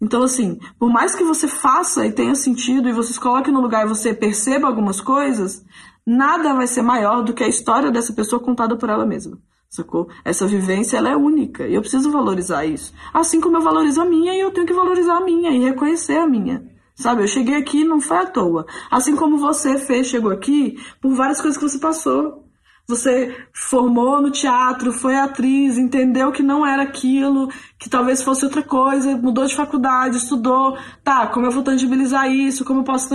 Então, 0.00 0.22
assim, 0.22 0.58
por 0.78 0.90
mais 0.90 1.14
que 1.14 1.22
você 1.22 1.46
faça 1.46 2.06
e 2.06 2.12
tenha 2.12 2.34
sentido 2.34 2.88
e 2.88 2.92
você 2.92 3.12
se 3.12 3.20
coloque 3.20 3.50
no 3.50 3.60
lugar 3.60 3.84
e 3.84 3.88
você 3.88 4.14
perceba 4.14 4.66
algumas 4.66 5.00
coisas, 5.00 5.62
nada 6.06 6.54
vai 6.54 6.66
ser 6.66 6.82
maior 6.82 7.22
do 7.22 7.34
que 7.34 7.44
a 7.44 7.48
história 7.48 7.90
dessa 7.90 8.12
pessoa 8.12 8.42
contada 8.42 8.76
por 8.76 8.88
ela 8.88 9.06
mesma. 9.06 9.38
Sacou? 9.68 10.08
Essa 10.24 10.46
vivência 10.46 10.96
ela 10.96 11.10
é 11.10 11.16
única 11.16 11.66
e 11.66 11.74
eu 11.74 11.80
preciso 11.80 12.10
valorizar 12.10 12.64
isso. 12.64 12.92
Assim 13.14 13.40
como 13.40 13.56
eu 13.56 13.62
valorizo 13.62 14.00
a 14.00 14.04
minha 14.04 14.34
e 14.34 14.40
eu 14.40 14.50
tenho 14.50 14.66
que 14.66 14.72
valorizar 14.72 15.18
a 15.18 15.24
minha 15.24 15.50
e 15.52 15.60
reconhecer 15.60 16.16
a 16.16 16.26
minha. 16.26 16.68
Sabe, 16.96 17.22
eu 17.22 17.28
cheguei 17.28 17.54
aqui 17.54 17.84
não 17.84 18.00
foi 18.00 18.18
à 18.18 18.26
toa. 18.26 18.66
Assim 18.90 19.14
como 19.14 19.38
você 19.38 19.78
fez, 19.78 20.08
chegou 20.08 20.30
aqui 20.32 20.76
por 21.00 21.14
várias 21.14 21.40
coisas 21.40 21.56
que 21.56 21.68
você 21.68 21.78
passou. 21.78 22.44
Você 22.90 23.32
formou 23.54 24.20
no 24.20 24.32
teatro, 24.32 24.92
foi 24.92 25.14
atriz, 25.14 25.78
entendeu 25.78 26.32
que 26.32 26.42
não 26.42 26.66
era 26.66 26.82
aquilo, 26.82 27.48
que 27.78 27.88
talvez 27.88 28.20
fosse 28.20 28.44
outra 28.44 28.64
coisa, 28.64 29.16
mudou 29.16 29.46
de 29.46 29.54
faculdade, 29.54 30.16
estudou. 30.16 30.76
Tá, 31.04 31.28
como 31.28 31.46
eu 31.46 31.52
vou 31.52 31.62
tangibilizar 31.62 32.28
isso? 32.30 32.64
Como 32.64 32.80
eu 32.80 32.84
posso. 32.84 33.08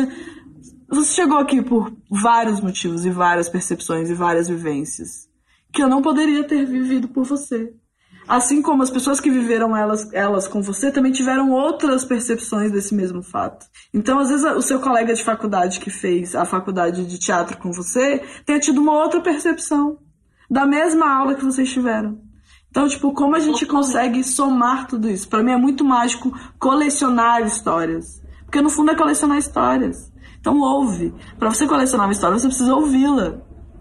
Você 0.89 1.13
chegou 1.13 1.37
aqui 1.37 1.61
por 1.61 1.91
vários 2.09 2.61
motivos 2.61 3.05
e 3.05 3.09
várias 3.09 3.49
percepções 3.49 4.09
e 4.09 4.13
várias 4.13 4.47
vivências 4.47 5.27
que 5.75 5.83
eu 5.83 5.89
não 5.89 6.01
poderia 6.01 6.47
ter 6.47 6.65
vivido 6.65 7.09
por 7.09 7.25
você. 7.25 7.73
Assim 8.27 8.61
como 8.61 8.81
as 8.81 8.89
pessoas 8.89 9.19
que 9.19 9.29
viveram 9.29 9.75
elas, 9.75 10.11
elas 10.13 10.47
com 10.47 10.61
você 10.61 10.91
também 10.91 11.11
tiveram 11.11 11.51
outras 11.51 12.03
percepções 12.05 12.71
desse 12.71 12.95
mesmo 12.95 13.21
fato. 13.21 13.67
Então, 13.93 14.17
às 14.17 14.29
vezes, 14.29 14.45
o 14.45 14.61
seu 14.61 14.79
colega 14.79 15.13
de 15.13 15.23
faculdade 15.23 15.79
que 15.79 15.91
fez 15.91 16.33
a 16.33 16.45
faculdade 16.45 17.05
de 17.05 17.19
teatro 17.19 17.57
com 17.57 17.71
você 17.71 18.23
tenha 18.45 18.59
tido 18.59 18.81
uma 18.81 18.93
outra 18.93 19.21
percepção 19.21 19.99
da 20.49 20.65
mesma 20.65 21.07
aula 21.07 21.35
que 21.35 21.45
vocês 21.45 21.71
tiveram. 21.71 22.19
Então, 22.71 22.87
tipo, 22.87 23.13
como 23.13 23.35
a 23.35 23.39
gente 23.39 23.65
consegue 23.65 24.23
somar 24.23 24.87
tudo 24.87 25.09
isso? 25.09 25.29
Para 25.29 25.43
mim 25.43 25.51
é 25.51 25.57
muito 25.57 25.83
mágico 25.83 26.33
colecionar 26.57 27.45
histórias. 27.45 28.21
Porque 28.45 28.61
no 28.61 28.69
fundo 28.69 28.91
é 28.91 28.95
colecionar 28.95 29.37
histórias. 29.37 30.11
Então 30.45 30.59
ouve. 30.59 31.11
Para 31.39 31.49
você 31.49 31.65
colecionar 31.65 32.05
uma 32.05 32.13
história, 32.13 32.37
você 32.37 32.45
precisa 32.45 32.75
ouvi-la. 32.75 33.37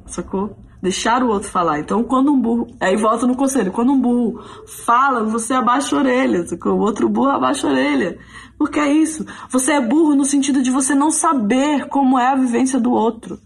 Sacou? 0.07 0.57
Deixar 0.81 1.23
o 1.23 1.29
outro 1.29 1.51
falar. 1.51 1.79
Então, 1.79 2.03
quando 2.03 2.33
um 2.33 2.41
burro. 2.41 2.67
Aí 2.81 2.97
volta 2.97 3.27
no 3.27 3.37
conselho. 3.37 3.71
Quando 3.71 3.93
um 3.93 4.01
burro 4.01 4.43
fala, 4.87 5.23
você 5.25 5.53
abaixa 5.53 5.95
a 5.95 5.99
orelha. 5.99 6.47
Sacou? 6.47 6.73
O 6.73 6.81
outro 6.81 7.07
burro 7.07 7.29
abaixa 7.29 7.69
a 7.69 7.71
orelha. 7.71 8.19
Porque 8.59 8.81
é 8.81 8.91
isso. 8.91 9.27
Você 9.51 9.73
é 9.73 9.81
burro 9.81 10.15
no 10.15 10.25
sentido 10.25 10.62
de 10.62 10.71
você 10.71 10.95
não 10.95 11.11
saber 11.11 11.87
como 11.89 12.19
é 12.19 12.29
a 12.29 12.35
vivência 12.35 12.81
do 12.81 12.93
outro. 12.93 13.39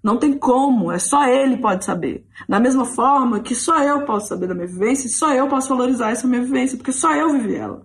Não 0.00 0.16
tem 0.16 0.38
como, 0.38 0.90
é 0.92 1.00
só 1.00 1.26
ele 1.26 1.56
pode 1.56 1.84
saber. 1.84 2.24
Da 2.48 2.60
mesma 2.60 2.84
forma 2.84 3.40
que 3.40 3.56
só 3.56 3.80
eu 3.82 4.04
posso 4.04 4.28
saber 4.28 4.48
da 4.48 4.54
minha 4.54 4.66
vivência, 4.66 5.08
só 5.08 5.32
eu 5.32 5.48
posso 5.48 5.68
valorizar 5.68 6.10
essa 6.10 6.26
minha 6.26 6.42
vivência, 6.42 6.76
porque 6.76 6.92
só 6.92 7.12
eu 7.14 7.30
vivi 7.32 7.54
ela. 7.54 7.82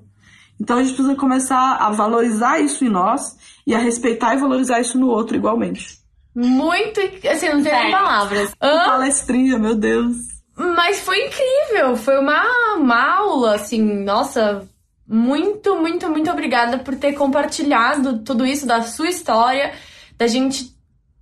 Então 0.60 0.78
a 0.78 0.84
gente 0.84 0.96
precisa 0.96 1.16
começar 1.16 1.78
a 1.78 1.92
valorizar 1.92 2.60
isso 2.60 2.84
em 2.84 2.90
nós 2.90 3.38
e 3.66 3.76
a 3.76 3.80
respeitar 3.80 4.36
e 4.36 4.40
valorizar 4.40 4.80
isso 4.80 4.98
no 5.00 5.08
outro 5.08 5.36
igualmente. 5.36 6.00
Muito, 6.36 7.00
assim, 7.30 7.50
não 7.50 7.64
tenho 7.64 7.92
palavras. 7.92 8.56
Hã? 8.62 8.86
Palestrinha, 8.86 9.58
meu 9.58 9.76
Deus. 9.76 10.16
Mas 10.56 11.00
foi 11.02 11.26
incrível, 11.26 11.96
foi 11.96 12.20
uma, 12.20 12.76
uma 12.76 13.18
aula, 13.18 13.56
assim, 13.56 14.04
nossa, 14.04 14.68
muito, 15.08 15.76
muito, 15.76 16.10
muito 16.10 16.30
obrigada 16.30 16.80
por 16.80 16.96
ter 16.96 17.14
compartilhado 17.14 18.20
tudo 18.20 18.46
isso 18.46 18.66
da 18.66 18.82
sua 18.82 19.08
história, 19.08 19.74
da 20.18 20.28
gente 20.28 20.77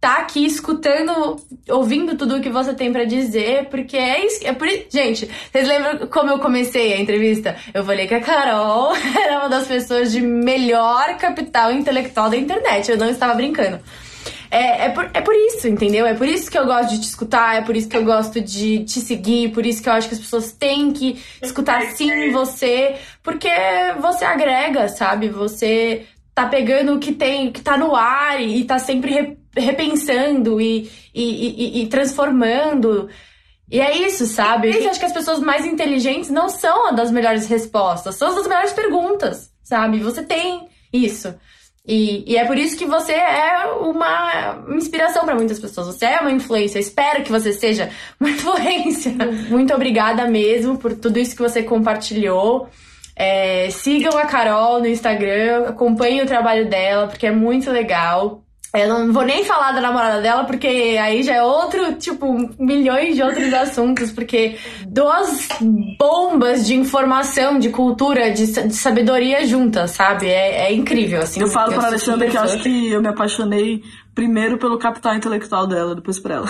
tá 0.06 0.18
aqui 0.18 0.46
escutando, 0.46 1.36
ouvindo 1.68 2.16
tudo 2.16 2.38
o 2.38 2.40
que 2.40 2.48
você 2.48 2.76
tem 2.76 2.94
para 2.94 3.06
dizer, 3.06 3.70
porque 3.70 3.98
é 3.98 4.24
isso. 4.24 4.46
É 4.46 4.54
por 4.54 4.68
Gente, 4.68 5.28
vocês 5.52 5.68
lembram 5.68 6.06
como 6.08 6.30
eu 6.30 6.38
comecei 6.38 6.94
a 6.94 7.02
entrevista? 7.02 7.56
Eu 7.74 7.84
falei 7.84 8.06
que 8.06 8.14
a 8.14 8.22
Carol 8.22 8.94
era 9.20 9.40
uma 9.40 9.50
das 9.50 9.68
pessoas 9.68 10.12
de 10.12 10.22
melhor 10.22 11.18
capital 11.18 11.72
intelectual 11.72 12.30
da 12.30 12.38
internet. 12.38 12.92
Eu 12.92 12.98
não 12.98 13.10
estava 13.10 13.34
brincando. 13.34 13.80
É, 14.52 14.86
é, 14.86 14.90
por, 14.90 15.10
é 15.12 15.22
por 15.22 15.34
isso, 15.34 15.68
entendeu? 15.68 16.06
É 16.06 16.14
por 16.14 16.28
isso 16.28 16.52
que 16.52 16.58
eu 16.60 16.68
gosto 16.68 16.92
de 16.92 17.00
te 17.00 17.08
escutar, 17.08 17.56
é 17.56 17.62
por 17.62 17.76
isso 17.76 17.90
que 17.90 17.98
eu 17.98 18.06
gosto 18.06 18.40
de 18.40 18.84
te 18.84 19.02
seguir, 19.02 19.54
por 19.54 19.66
isso 19.66 19.82
que 19.82 19.90
eu 19.90 19.94
acho 19.94 20.08
que 20.08 20.14
as 20.14 20.22
pessoas 20.22 20.52
têm 20.52 20.94
que 20.94 21.20
escutar 21.42 21.82
sim 21.94 22.32
você, 22.32 22.96
porque 23.24 23.50
você 24.00 24.24
agrega, 24.24 24.88
sabe? 24.88 25.30
Você 25.30 26.06
tá 26.36 26.46
pegando 26.46 26.94
o 26.94 27.00
que 27.00 27.12
tem, 27.12 27.52
que 27.52 27.62
tá 27.62 27.76
no 27.76 27.96
ar 27.96 28.40
e, 28.40 28.60
e 28.60 28.64
tá 28.66 28.78
sempre 28.78 29.36
repensando 29.56 30.60
e, 30.60 30.90
e, 31.14 31.24
e, 31.24 31.82
e 31.84 31.88
transformando. 31.88 33.10
E 33.70 33.80
é 33.80 33.98
isso, 33.98 34.26
sabe? 34.26 34.70
Eu 34.70 34.90
acho 34.90 35.00
que 35.00 35.06
as 35.06 35.14
pessoas 35.14 35.40
mais 35.40 35.66
inteligentes 35.66 36.30
não 36.30 36.50
são 36.50 36.90
as 36.90 36.96
das 36.96 37.12
melhores 37.12 37.48
respostas, 37.48 38.16
são 38.16 38.30
as 38.30 38.36
das 38.36 38.48
melhores 38.48 38.74
perguntas, 38.74 39.52
sabe? 39.64 40.00
Você 40.00 40.24
tem 40.24 40.68
isso. 40.94 41.34
E, 41.88 42.24
e 42.32 42.36
é 42.36 42.46
por 42.46 42.58
isso 42.58 42.78
que 42.78 42.86
você 42.86 43.14
é 43.14 43.66
uma 43.80 44.66
inspiração 44.76 45.24
para 45.24 45.36
muitas 45.36 45.60
pessoas. 45.60 45.88
Você 45.88 46.06
é 46.06 46.20
uma 46.20 46.32
influência. 46.32 46.78
Eu 46.78 46.82
espero 46.82 47.24
que 47.24 47.32
você 47.32 47.54
seja 47.54 47.90
uma 48.20 48.30
influência. 48.32 49.14
Muito 49.50 49.74
obrigada 49.74 50.28
mesmo 50.28 50.78
por 50.78 50.96
tudo 50.96 51.20
isso 51.20 51.36
que 51.36 51.42
você 51.42 51.62
compartilhou. 51.62 52.70
É, 53.16 53.70
sigam 53.70 54.18
a 54.18 54.26
Carol 54.26 54.80
no 54.80 54.88
Instagram, 54.88 55.68
acompanhem 55.68 56.22
o 56.22 56.26
trabalho 56.26 56.70
dela, 56.70 57.08
porque 57.08 57.28
é 57.28 57.32
muito 57.32 57.72
legal. 57.72 58.45
Eu 58.76 58.90
não 58.90 59.14
vou 59.14 59.24
nem 59.24 59.44
falar 59.44 59.72
da 59.72 59.82
namorada 59.82 60.22
dela, 60.22 60.44
porque 60.44 60.68
aí 60.68 61.24
já 61.24 61.36
é 61.36 61.44
outro, 61.44 61.94
tipo, 61.94 62.28
milhões 62.60 63.16
de 63.16 63.24
outros 63.24 63.52
assuntos, 63.54 64.12
porque 64.12 64.58
duas 64.88 65.48
bombas 65.98 66.66
de 66.66 66.76
informação, 66.76 67.58
de 67.58 67.70
cultura, 67.70 68.32
de, 68.32 68.46
de 68.46 68.76
sabedoria 68.76 69.46
juntas, 69.46 69.92
sabe? 69.92 70.28
É, 70.28 70.68
é 70.68 70.74
incrível, 70.74 71.22
assim. 71.22 71.42
Eu 71.42 71.48
falo 71.48 71.74
pra 71.74 71.88
Alexandra 71.88 72.28
que 72.28 72.38
eu 72.38 72.42
acho 72.42 72.60
que 72.62 72.92
eu 72.92 73.02
me 73.02 73.08
apaixonei 73.08 73.82
primeiro 74.14 74.58
pelo 74.58 74.78
capital 74.78 75.16
intelectual 75.16 75.68
dela, 75.68 75.96
depois 75.96 76.20
por 76.20 76.32
ela. 76.32 76.50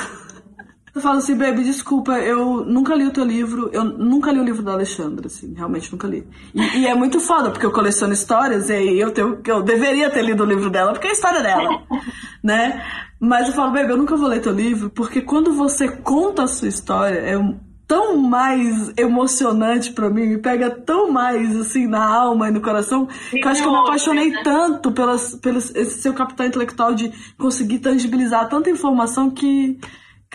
Eu 0.96 1.02
falo 1.02 1.18
assim, 1.18 1.36
baby, 1.36 1.62
desculpa, 1.66 2.14
eu 2.20 2.64
nunca 2.64 2.96
li 2.96 3.06
o 3.06 3.12
teu 3.12 3.26
livro, 3.26 3.70
eu 3.74 3.84
nunca 3.84 4.32
li 4.32 4.40
o 4.40 4.44
livro 4.46 4.64
da 4.64 4.72
Alexandra, 4.72 5.28
assim, 5.28 5.54
realmente 5.54 5.92
nunca 5.92 6.08
li. 6.08 6.26
E, 6.54 6.80
e 6.80 6.88
é 6.88 6.96
muito 6.96 7.20
foda, 7.20 7.52
porque 7.52 7.66
eu 7.66 7.72
coleciono 7.72 8.14
histórias 8.14 8.70
e 8.70 8.74
aí 8.74 8.98
eu, 8.98 9.12
tenho, 9.12 9.38
eu 9.46 9.62
deveria 9.62 10.10
ter 10.10 10.24
lido 10.24 10.44
o 10.44 10.46
livro 10.46 10.70
dela, 10.70 10.94
porque 10.94 11.08
é 11.08 11.10
a 11.10 11.14
história 11.14 11.42
dela, 11.44 11.84
né? 12.42 12.82
Mas 13.20 13.50
eu 13.50 13.54
falo, 13.54 13.74
baby, 13.74 13.90
eu 13.90 13.98
nunca 13.98 14.16
vou 14.16 14.30
ler 14.30 14.40
teu 14.40 14.54
livro, 14.54 14.90
porque 14.90 15.20
quando 15.20 15.52
você 15.52 15.90
conta 15.90 16.44
a 16.44 16.48
sua 16.48 16.70
história, 16.70 17.20
é 17.20 17.38
tão 17.86 18.18
mais 18.18 18.94
emocionante 18.96 19.92
para 19.92 20.10
mim, 20.10 20.28
me 20.28 20.38
pega 20.38 20.72
tão 20.72 21.12
mais 21.12 21.58
assim 21.58 21.88
na 21.88 22.06
alma 22.06 22.48
e 22.48 22.52
no 22.52 22.62
coração, 22.62 23.06
que 23.30 23.44
eu 23.44 23.50
acho 23.50 23.62
que 23.62 23.68
eu 23.68 23.72
me 23.74 23.80
apaixonei 23.80 24.30
né? 24.30 24.42
tanto 24.46 24.94
pelo 24.94 25.14
esse 25.14 26.02
seu 26.02 26.14
capital 26.14 26.48
intelectual 26.48 26.96
de 26.96 27.12
conseguir 27.38 27.80
tangibilizar 27.80 28.48
tanta 28.48 28.70
informação 28.70 29.30
que 29.30 29.78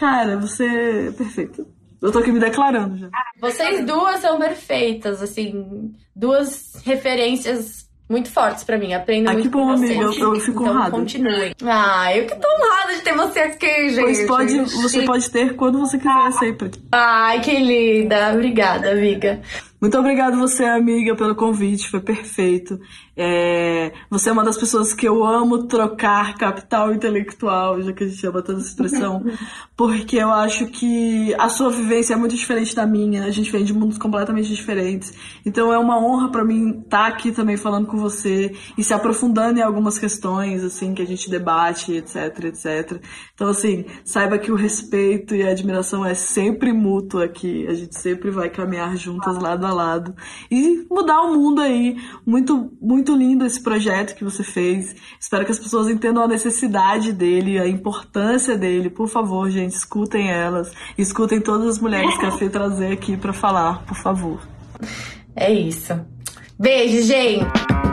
Cara, 0.00 0.38
você 0.38 0.64
é 0.64 1.12
perfeita. 1.12 1.66
Eu 2.00 2.10
tô 2.10 2.20
aqui 2.20 2.32
me 2.32 2.40
declarando 2.40 2.96
já. 2.96 3.10
Vocês 3.38 3.84
duas 3.84 4.20
são 4.20 4.38
perfeitas, 4.38 5.20
assim, 5.20 5.92
duas 6.16 6.80
referências 6.82 7.86
muito 8.08 8.30
fortes 8.30 8.64
pra 8.64 8.78
mim. 8.78 8.94
Aprendo 8.94 9.28
ah, 9.28 9.34
muito 9.34 9.44
que 9.44 9.50
bom, 9.50 9.66
com 9.66 9.72
amiga. 9.72 10.02
Eu, 10.02 10.12
eu 10.12 10.40
fico 10.40 10.62
então, 10.62 10.74
honrada. 10.74 10.90
continuem. 10.90 11.54
Ah, 11.62 12.16
eu 12.16 12.26
que 12.26 12.34
tô 12.34 12.48
honrada 12.48 12.94
de 12.94 13.02
ter 13.02 13.14
você 13.14 13.40
aqui, 13.40 13.90
gente. 13.90 14.00
Pois 14.00 14.26
pode, 14.26 14.58
você 14.60 15.02
pode 15.02 15.30
ter 15.30 15.54
quando 15.54 15.78
você 15.78 15.98
quiser, 15.98 16.32
sempre. 16.32 16.70
Ai, 16.90 17.40
que 17.42 17.58
linda. 17.58 18.32
Obrigada, 18.32 18.92
amiga. 18.92 19.42
Muito 19.80 19.98
obrigada 19.98 20.36
você, 20.36 20.64
amiga, 20.64 21.16
pelo 21.16 21.34
convite, 21.34 21.88
foi 21.88 22.00
perfeito. 22.00 22.78
É, 23.16 23.92
você 24.10 24.28
é 24.28 24.32
uma 24.32 24.44
das 24.44 24.58
pessoas 24.58 24.92
que 24.92 25.06
eu 25.06 25.24
amo 25.24 25.66
trocar 25.66 26.36
capital 26.36 26.92
intelectual, 26.92 27.80
já 27.82 27.92
que 27.92 28.04
a 28.04 28.06
gente 28.06 28.18
chama 28.18 28.42
toda 28.42 28.58
essa 28.58 28.68
expressão, 28.68 29.24
porque 29.76 30.16
eu 30.16 30.30
acho 30.30 30.66
que 30.66 31.34
a 31.38 31.48
sua 31.48 31.70
vivência 31.70 32.14
é 32.14 32.16
muito 32.16 32.34
diferente 32.36 32.74
da 32.74 32.86
minha, 32.86 33.24
a 33.24 33.30
gente 33.30 33.50
vem 33.50 33.64
de 33.64 33.72
mundos 33.72 33.98
completamente 33.98 34.54
diferentes. 34.54 35.12
Então 35.44 35.72
é 35.72 35.78
uma 35.78 35.98
honra 35.98 36.30
para 36.30 36.44
mim 36.44 36.80
estar 36.80 37.04
tá 37.04 37.06
aqui 37.06 37.32
também 37.32 37.56
falando 37.56 37.86
com 37.86 37.96
você 37.96 38.54
e 38.76 38.84
se 38.84 38.92
aprofundando 38.92 39.58
em 39.58 39.62
algumas 39.62 39.98
questões, 39.98 40.62
assim, 40.62 40.94
que 40.94 41.02
a 41.02 41.06
gente 41.06 41.30
debate, 41.30 41.92
etc, 41.92 42.44
etc. 42.44 43.02
Então, 43.34 43.48
assim, 43.48 43.86
saiba 44.04 44.38
que 44.38 44.52
o 44.52 44.54
respeito 44.54 45.34
e 45.34 45.42
a 45.42 45.50
admiração 45.50 46.04
é 46.04 46.14
sempre 46.14 46.72
mútuo 46.72 47.22
aqui, 47.22 47.66
a 47.66 47.74
gente 47.74 47.98
sempre 47.98 48.30
vai 48.30 48.50
caminhar 48.50 48.96
juntas 48.96 49.38
lado 49.38 49.66
a 49.66 49.69
lado 49.74 50.14
e 50.50 50.86
mudar 50.90 51.22
o 51.22 51.34
mundo 51.34 51.60
aí. 51.60 51.96
Muito, 52.26 52.72
muito 52.80 53.14
lindo 53.16 53.44
esse 53.44 53.62
projeto 53.62 54.14
que 54.14 54.24
você 54.24 54.42
fez. 54.42 54.94
Espero 55.18 55.44
que 55.44 55.52
as 55.52 55.58
pessoas 55.58 55.88
entendam 55.88 56.22
a 56.22 56.28
necessidade 56.28 57.12
dele, 57.12 57.58
a 57.58 57.66
importância 57.66 58.56
dele. 58.56 58.90
Por 58.90 59.08
favor, 59.08 59.50
gente, 59.50 59.72
escutem 59.72 60.30
elas. 60.30 60.72
Escutem 60.96 61.40
todas 61.40 61.68
as 61.68 61.78
mulheres 61.78 62.16
que 62.18 62.26
a 62.26 62.30
Fê 62.30 62.48
trazer 62.48 62.92
aqui 62.92 63.16
para 63.16 63.32
falar, 63.32 63.84
por 63.84 63.96
favor. 63.96 64.40
É 65.34 65.52
isso. 65.52 65.98
Beijo, 66.58 67.02
gente! 67.06 67.89